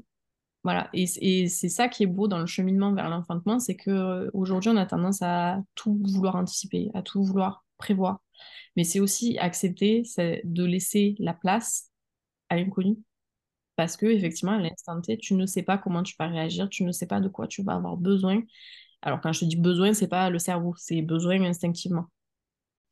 voilà, 0.64 0.88
et, 0.92 1.06
c'est 1.48 1.68
ça 1.68 1.88
qui 1.88 2.04
est 2.04 2.06
beau 2.06 2.28
dans 2.28 2.38
le 2.38 2.46
cheminement 2.46 2.92
vers 2.94 3.08
l'enfantement, 3.08 3.58
c'est 3.58 3.76
que 3.76 4.30
aujourd'hui, 4.32 4.70
on 4.70 4.76
a 4.76 4.86
tendance 4.86 5.20
à 5.22 5.60
tout 5.74 6.00
vouloir 6.04 6.36
anticiper, 6.36 6.90
à 6.94 7.02
tout 7.02 7.22
vouloir 7.24 7.64
prévoir, 7.82 8.20
mais 8.76 8.84
c'est 8.84 9.00
aussi 9.00 9.38
accepter, 9.38 10.04
de 10.44 10.64
laisser 10.64 11.16
la 11.18 11.34
place 11.34 11.90
à 12.50 12.56
l'inconnu 12.56 12.98
parce 13.76 13.96
que, 13.96 14.06
effectivement, 14.06 14.52
à 14.52 14.58
l'instant 14.58 15.00
T, 15.00 15.18
tu 15.18 15.34
ne 15.34 15.46
sais 15.46 15.62
pas 15.62 15.78
comment 15.78 16.02
tu 16.02 16.14
vas 16.18 16.28
réagir, 16.28 16.68
tu 16.68 16.84
ne 16.84 16.92
sais 16.92 17.06
pas 17.06 17.20
de 17.20 17.28
quoi 17.28 17.48
tu 17.48 17.62
vas 17.62 17.74
avoir 17.74 17.96
besoin. 17.96 18.42
Alors, 19.02 19.20
quand 19.20 19.32
je 19.32 19.40
te 19.40 19.44
dis 19.46 19.56
besoin, 19.56 19.94
c'est 19.94 20.08
pas 20.08 20.30
le 20.30 20.38
cerveau, 20.38 20.74
c'est 20.78 21.02
besoin 21.02 21.42
instinctivement. 21.44 22.06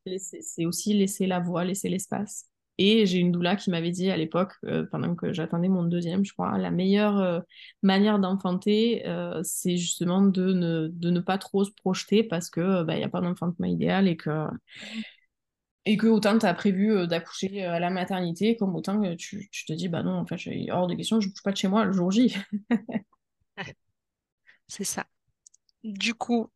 C'est 0.06 0.66
aussi 0.66 0.94
laisser 0.94 1.26
la 1.26 1.40
voie, 1.40 1.64
laisser 1.64 1.88
l'espace. 1.88 2.46
Et 2.78 3.04
j'ai 3.04 3.18
une 3.18 3.30
doula 3.30 3.56
qui 3.56 3.70
m'avait 3.70 3.90
dit 3.90 4.10
à 4.10 4.16
l'époque, 4.16 4.54
euh, 4.64 4.86
pendant 4.90 5.14
que 5.14 5.32
j'attendais 5.32 5.68
mon 5.68 5.82
deuxième, 5.84 6.24
je 6.24 6.32
crois, 6.32 6.56
la 6.56 6.70
meilleure 6.70 7.18
euh, 7.18 7.40
manière 7.82 8.18
d'enfanter, 8.18 9.06
euh, 9.06 9.40
c'est 9.44 9.76
justement 9.76 10.22
de 10.22 10.52
ne, 10.52 10.88
ne 10.88 11.20
pas 11.20 11.36
trop 11.36 11.64
se 11.64 11.72
projeter 11.72 12.22
parce 12.24 12.48
que 12.48 12.82
bah, 12.84 12.94
il 12.94 12.98
n'y 12.98 13.04
a 13.04 13.10
pas 13.10 13.20
d'enfantement 13.20 13.66
idéal 13.66 14.08
et 14.08 14.16
que, 14.16 14.46
et 15.84 15.96
que 15.98 16.06
autant 16.06 16.38
tu 16.38 16.46
as 16.46 16.54
prévu 16.54 17.06
d'accoucher 17.06 17.64
à 17.64 17.78
la 17.80 17.90
maternité, 17.90 18.56
comme 18.56 18.74
autant 18.74 19.00
que 19.00 19.14
tu, 19.14 19.50
te 19.66 19.72
dis, 19.74 19.88
bah 19.88 20.02
non, 20.02 20.12
en 20.12 20.26
fait, 20.26 20.40
hors 20.70 20.86
de 20.86 20.94
question, 20.94 21.20
je 21.20 21.28
bouge 21.28 21.42
pas 21.42 21.52
de 21.52 21.56
chez 21.58 21.68
moi 21.68 21.84
le 21.84 21.92
jour 21.92 22.10
J. 22.10 22.34
C'est 24.68 24.84
ça. 24.84 25.04
Du 25.84 26.14
coup, 26.14 26.50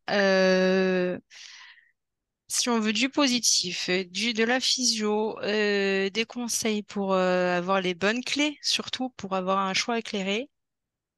si 2.54 2.68
on 2.70 2.80
veut 2.80 2.92
du 2.94 3.08
positif, 3.10 3.90
du, 3.90 4.32
de 4.34 4.44
la 4.44 4.60
physio, 4.60 5.38
euh, 5.42 6.10
des 6.10 6.24
conseils 6.26 6.82
pour 6.82 7.12
euh, 7.14 7.56
avoir 7.58 7.80
les 7.80 7.94
bonnes 7.94 8.22
clés, 8.24 8.58
surtout 8.62 9.10
pour 9.10 9.34
avoir 9.34 9.58
un 9.58 9.74
choix 9.74 9.98
éclairé, 9.98 10.48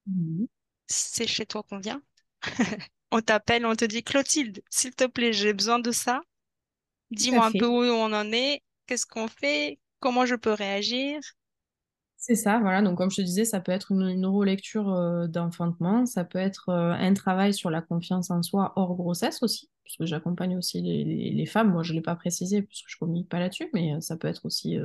Mhm. 0.07 0.47
c'est 0.89 1.29
chez 1.29 1.47
toi 1.47 1.63
qu'on 1.63 1.79
vient. 1.79 2.03
On 3.11 3.21
t'appelle, 3.21 3.67
on 3.67 3.75
te 3.75 3.85
dit 3.85 4.05
Clotilde, 4.05 4.63
s'il 4.71 4.95
te 4.95 5.05
plaît, 5.07 5.33
j'ai 5.33 5.53
besoin 5.53 5.81
de 5.81 5.91
ça. 5.91 6.21
Dis-moi 7.13 7.47
un 7.47 7.53
peu 7.53 7.67
où 7.67 7.83
on 7.83 8.13
en 8.13 8.33
est, 8.33 8.63
qu'est-ce 8.87 9.07
qu'on 9.07 9.29
fait, 9.29 9.81
comment 10.01 10.27
je 10.27 10.37
peux 10.37 10.53
réagir. 10.53 11.21
C'est 12.19 12.35
ça, 12.35 12.59
voilà. 12.59 12.83
Donc, 12.83 12.99
comme 12.99 13.11
je 13.11 13.17
te 13.17 13.23
disais, 13.23 13.45
ça 13.45 13.61
peut 13.61 13.73
être 13.73 13.93
une, 13.93 14.03
une 14.09 14.27
relecture 14.27 14.93
euh, 14.93 15.29
d'enfantement, 15.29 16.07
ça 16.07 16.25
peut 16.25 16.39
être 16.39 16.71
euh, 16.71 16.93
un 16.93 17.15
travail 17.15 17.53
sur 17.55 17.71
la 17.71 17.83
confiance 17.83 18.31
en 18.31 18.43
soi 18.43 18.73
hors 18.77 18.97
grossesse 18.97 19.43
aussi, 19.43 19.71
parce 19.85 19.97
que 19.97 20.07
j'accompagne 20.07 20.57
aussi 20.57 20.81
les, 20.81 21.47
femmes. 21.47 21.73
Moi, 21.73 21.83
je 21.83 21.93
ne 21.93 21.99
l'ai 21.99 22.03
pas 22.03 22.17
précisé 22.17 22.63
parce 22.63 22.83
que 22.83 22.89
je 22.89 22.97
ne 22.97 22.99
communique 22.99 23.29
pas 23.29 23.39
là-dessus, 23.39 23.69
mais 23.75 23.95
euh, 23.95 24.01
ça 24.01 24.17
peut 24.17 24.29
être 24.29 24.47
aussi 24.47 24.77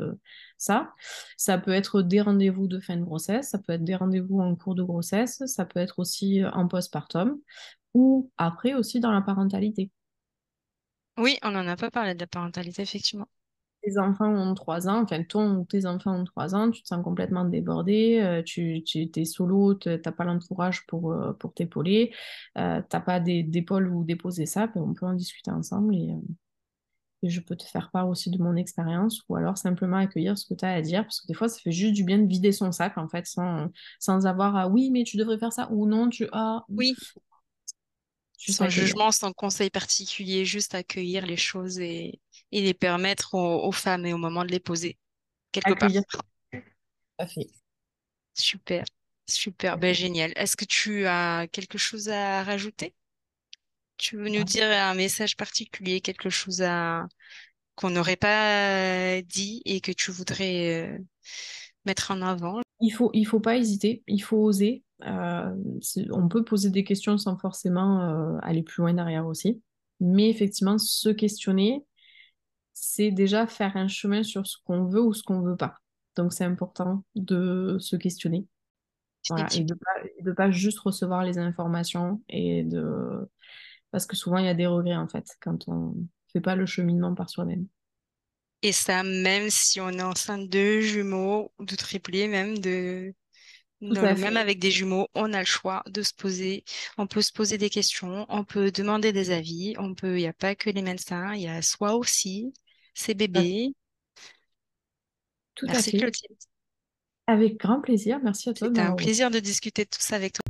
ça. 0.57 0.93
Ça 1.37 1.57
peut 1.57 1.71
être 1.71 2.01
des 2.01 2.21
rendez-vous 2.21 2.67
de 2.67 2.79
fin 2.79 2.97
de 2.97 3.03
grossesse, 3.03 3.49
ça 3.49 3.59
peut 3.59 3.73
être 3.73 3.83
des 3.83 3.95
rendez-vous 3.95 4.39
en 4.41 4.55
cours 4.55 4.75
de 4.75 4.83
grossesse, 4.83 5.41
ça 5.45 5.65
peut 5.65 5.79
être 5.79 5.99
aussi 5.99 6.41
en 6.53 6.67
postpartum 6.67 7.39
ou 7.93 8.29
après 8.37 8.73
aussi 8.73 8.99
dans 8.99 9.11
la 9.11 9.21
parentalité. 9.21 9.89
Oui, 11.17 11.37
on 11.43 11.51
n'en 11.51 11.67
a 11.67 11.75
pas 11.75 11.91
parlé 11.91 12.13
de 12.13 12.19
la 12.19 12.27
parentalité, 12.27 12.81
effectivement. 12.81 13.27
Tes 13.83 13.97
enfants 13.97 14.29
ont 14.33 14.53
3 14.55 14.87
ans, 14.87 15.01
enfin 15.03 15.23
ton 15.23 15.55
ou 15.57 15.65
tes 15.65 15.85
enfants 15.85 16.15
ont 16.19 16.23
3 16.25 16.55
ans, 16.55 16.69
tu 16.71 16.83
te 16.83 16.87
sens 16.87 17.03
complètement 17.03 17.45
débordé, 17.45 18.19
euh, 18.21 18.43
tu, 18.43 18.83
tu 18.83 19.09
es 19.15 19.25
solo, 19.25 19.75
tu 19.75 19.89
n'as 19.89 19.97
pas 20.11 20.23
l'entourage 20.25 20.85
pour, 20.87 21.11
euh, 21.13 21.33
pour 21.33 21.53
t'épauler, 21.53 22.13
euh, 22.57 22.81
t'as 22.89 22.99
pas 23.01 23.19
des- 23.19 23.43
d'épaule 23.43 23.87
où 23.89 24.03
déposer 24.03 24.45
ça, 24.45 24.67
ben, 24.67 24.81
on 24.81 24.93
peut 24.93 25.05
en 25.05 25.13
discuter 25.13 25.51
ensemble 25.51 25.95
et, 25.95 26.15
et 27.23 27.29
je 27.29 27.39
peux 27.39 27.55
te 27.55 27.63
faire 27.63 27.91
part 27.91 28.09
aussi 28.09 28.31
de 28.31 28.41
mon 28.41 28.55
expérience 28.55 29.21
ou 29.29 29.35
alors 29.35 29.57
simplement 29.57 29.97
accueillir 29.97 30.37
ce 30.37 30.45
que 30.45 30.55
tu 30.55 30.65
as 30.65 30.71
à 30.73 30.81
dire 30.81 31.03
parce 31.03 31.21
que 31.21 31.27
des 31.27 31.33
fois 31.35 31.49
ça 31.49 31.59
fait 31.59 31.71
juste 31.71 31.93
du 31.93 32.03
bien 32.03 32.17
de 32.17 32.27
vider 32.27 32.51
son 32.51 32.71
sac 32.71 32.97
en 32.97 33.07
fait 33.07 33.27
sans, 33.27 33.67
sans 33.99 34.25
avoir 34.25 34.55
à 34.55 34.67
oui 34.67 34.89
mais 34.91 35.03
tu 35.03 35.17
devrais 35.17 35.37
faire 35.37 35.53
ça 35.53 35.69
ou 35.71 35.85
non 35.87 36.09
tu 36.09 36.27
as 36.31 36.65
Oui, 36.67 36.95
juste 38.37 38.57
sans 38.57 38.69
jugement, 38.69 39.11
sans 39.11 39.31
conseil 39.33 39.69
particulier, 39.69 40.45
juste 40.45 40.75
accueillir 40.75 41.25
les 41.25 41.37
choses 41.37 41.79
et, 41.79 42.19
et 42.51 42.61
les 42.61 42.73
permettre 42.73 43.33
aux, 43.33 43.65
aux 43.65 43.71
femmes 43.71 44.05
et 44.05 44.13
au 44.13 44.17
moment 44.17 44.43
de 44.43 44.51
les 44.51 44.59
poser, 44.59 44.97
quelque 45.51 45.73
part. 45.73 45.89
Accueillir. 47.17 47.51
Super, 48.33 48.85
super, 49.27 49.77
ben 49.77 49.93
génial. 49.93 50.31
Est-ce 50.35 50.55
que 50.55 50.65
tu 50.65 51.05
as 51.05 51.47
quelque 51.51 51.77
chose 51.77 52.09
à 52.09 52.43
rajouter? 52.43 52.93
Tu 53.97 54.17
veux 54.17 54.29
nous 54.29 54.43
dire 54.43 54.65
un 54.65 54.95
message 54.95 55.37
particulier, 55.37 56.01
quelque 56.01 56.29
chose 56.29 56.61
à, 56.63 57.07
qu'on 57.75 57.91
n'aurait 57.91 58.15
pas 58.15 59.21
dit 59.21 59.61
et 59.65 59.81
que 59.81 59.91
tu 59.91 60.11
voudrais 60.11 60.99
mettre 61.85 62.11
en 62.11 62.21
avant? 62.21 62.61
Il 62.79 62.91
faut, 62.91 63.11
il 63.13 63.25
faut 63.25 63.39
pas 63.39 63.57
hésiter, 63.57 64.01
il 64.07 64.23
faut 64.23 64.37
oser. 64.37 64.83
on 65.01 66.27
peut 66.29 66.43
poser 66.43 66.71
des 66.71 66.83
questions 66.83 67.17
sans 67.17 67.37
forcément 67.37 68.39
aller 68.41 68.63
plus 68.63 68.81
loin 68.81 68.93
derrière 68.93 69.27
aussi. 69.27 69.61
Mais 69.99 70.29
effectivement, 70.29 70.79
se 70.79 71.09
questionner, 71.09 71.85
c'est 72.81 73.11
déjà 73.11 73.45
faire 73.45 73.77
un 73.77 73.87
chemin 73.87 74.23
sur 74.23 74.47
ce 74.47 74.57
qu'on 74.65 74.85
veut 74.85 75.01
ou 75.01 75.13
ce 75.13 75.21
qu'on 75.21 75.41
veut 75.41 75.55
pas. 75.55 75.75
Donc 76.15 76.33
c'est 76.33 76.43
important 76.43 77.05
de 77.13 77.77
se 77.79 77.95
questionner. 77.95 78.47
et 79.55 79.63
de 79.63 79.75
pas, 79.75 79.91
de 80.19 80.31
pas 80.31 80.49
juste 80.49 80.79
recevoir 80.79 81.23
les 81.23 81.37
informations 81.37 82.23
et 82.27 82.63
de 82.63 83.29
parce 83.91 84.07
que 84.07 84.15
souvent 84.15 84.39
il 84.39 84.45
y 84.45 84.49
a 84.49 84.55
des 84.55 84.65
regrets 84.65 84.95
en 84.95 85.07
fait 85.07 85.27
quand 85.41 85.67
on 85.67 85.95
fait 86.33 86.41
pas 86.41 86.55
le 86.55 86.65
cheminement 86.65 87.13
par 87.13 87.29
soi-même. 87.29 87.67
Et 88.63 88.71
ça, 88.71 89.03
même 89.03 89.51
si 89.51 89.79
on 89.79 89.89
est 89.89 90.01
enceinte 90.01 90.49
de 90.49 90.79
jumeaux 90.79 91.51
ou 91.59 91.65
de 91.65 91.75
triplés, 91.75 92.27
même 92.27 92.57
de 92.57 93.13
même 93.81 94.37
avec 94.37 94.59
des 94.59 94.71
jumeaux, 94.71 95.07
on 95.15 95.33
a 95.33 95.39
le 95.39 95.45
choix 95.45 95.83
de 95.87 96.01
se 96.01 96.13
poser. 96.13 96.63
On 96.97 97.07
peut 97.07 97.21
se 97.21 97.31
poser 97.31 97.57
des 97.57 97.69
questions, 97.69 98.25
on 98.29 98.43
peut 98.43 98.71
demander 98.71 99.11
des 99.11 99.31
avis, 99.31 99.75
on 99.77 99.95
peut. 99.95 100.17
Il 100.17 100.21
n'y 100.21 100.27
a 100.27 100.33
pas 100.33 100.55
que 100.55 100.69
les 100.69 100.81
médecins, 100.81 101.33
il 101.33 101.41
y 101.41 101.47
a 101.47 101.61
soi 101.61 101.95
aussi, 101.95 102.53
ses 102.93 103.13
bébés. 103.13 103.73
Tout 105.55 105.67
à 105.69 105.75
fait. 105.75 105.97
Clotilde. 105.97 106.37
Avec 107.27 107.57
grand 107.57 107.81
plaisir. 107.81 108.19
Merci 108.23 108.49
à 108.49 108.53
toi. 108.53 108.67
C'était 108.67 108.81
un 108.81 108.93
plaisir 108.93 109.31
de 109.31 109.39
discuter 109.39 109.83
de 109.85 109.89
tout 109.89 110.01
ça 110.01 110.15
avec 110.15 110.33
toi. 110.33 110.41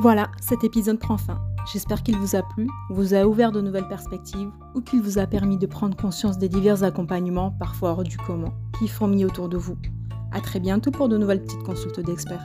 Voilà, 0.00 0.30
cet 0.40 0.64
épisode 0.64 0.98
prend 0.98 1.16
fin. 1.16 1.40
J'espère 1.72 2.02
qu'il 2.02 2.18
vous 2.18 2.36
a 2.36 2.42
plu, 2.42 2.68
vous 2.90 3.14
a 3.14 3.24
ouvert 3.24 3.52
de 3.52 3.62
nouvelles 3.62 3.88
perspectives 3.88 4.50
ou 4.74 4.82
qu'il 4.82 5.00
vous 5.00 5.18
a 5.18 5.26
permis 5.26 5.56
de 5.56 5.66
prendre 5.66 5.96
conscience 5.96 6.36
des 6.36 6.50
divers 6.50 6.82
accompagnements, 6.84 7.52
parfois 7.52 7.92
hors 7.92 8.02
du 8.02 8.18
commun, 8.18 8.52
qui 8.78 8.86
fourmillent 8.86 9.24
autour 9.24 9.48
de 9.48 9.56
vous. 9.56 9.78
A 10.32 10.42
très 10.42 10.60
bientôt 10.60 10.90
pour 10.90 11.08
de 11.08 11.16
nouvelles 11.16 11.42
petites 11.42 11.62
consultes 11.62 12.00
d'experts. 12.00 12.44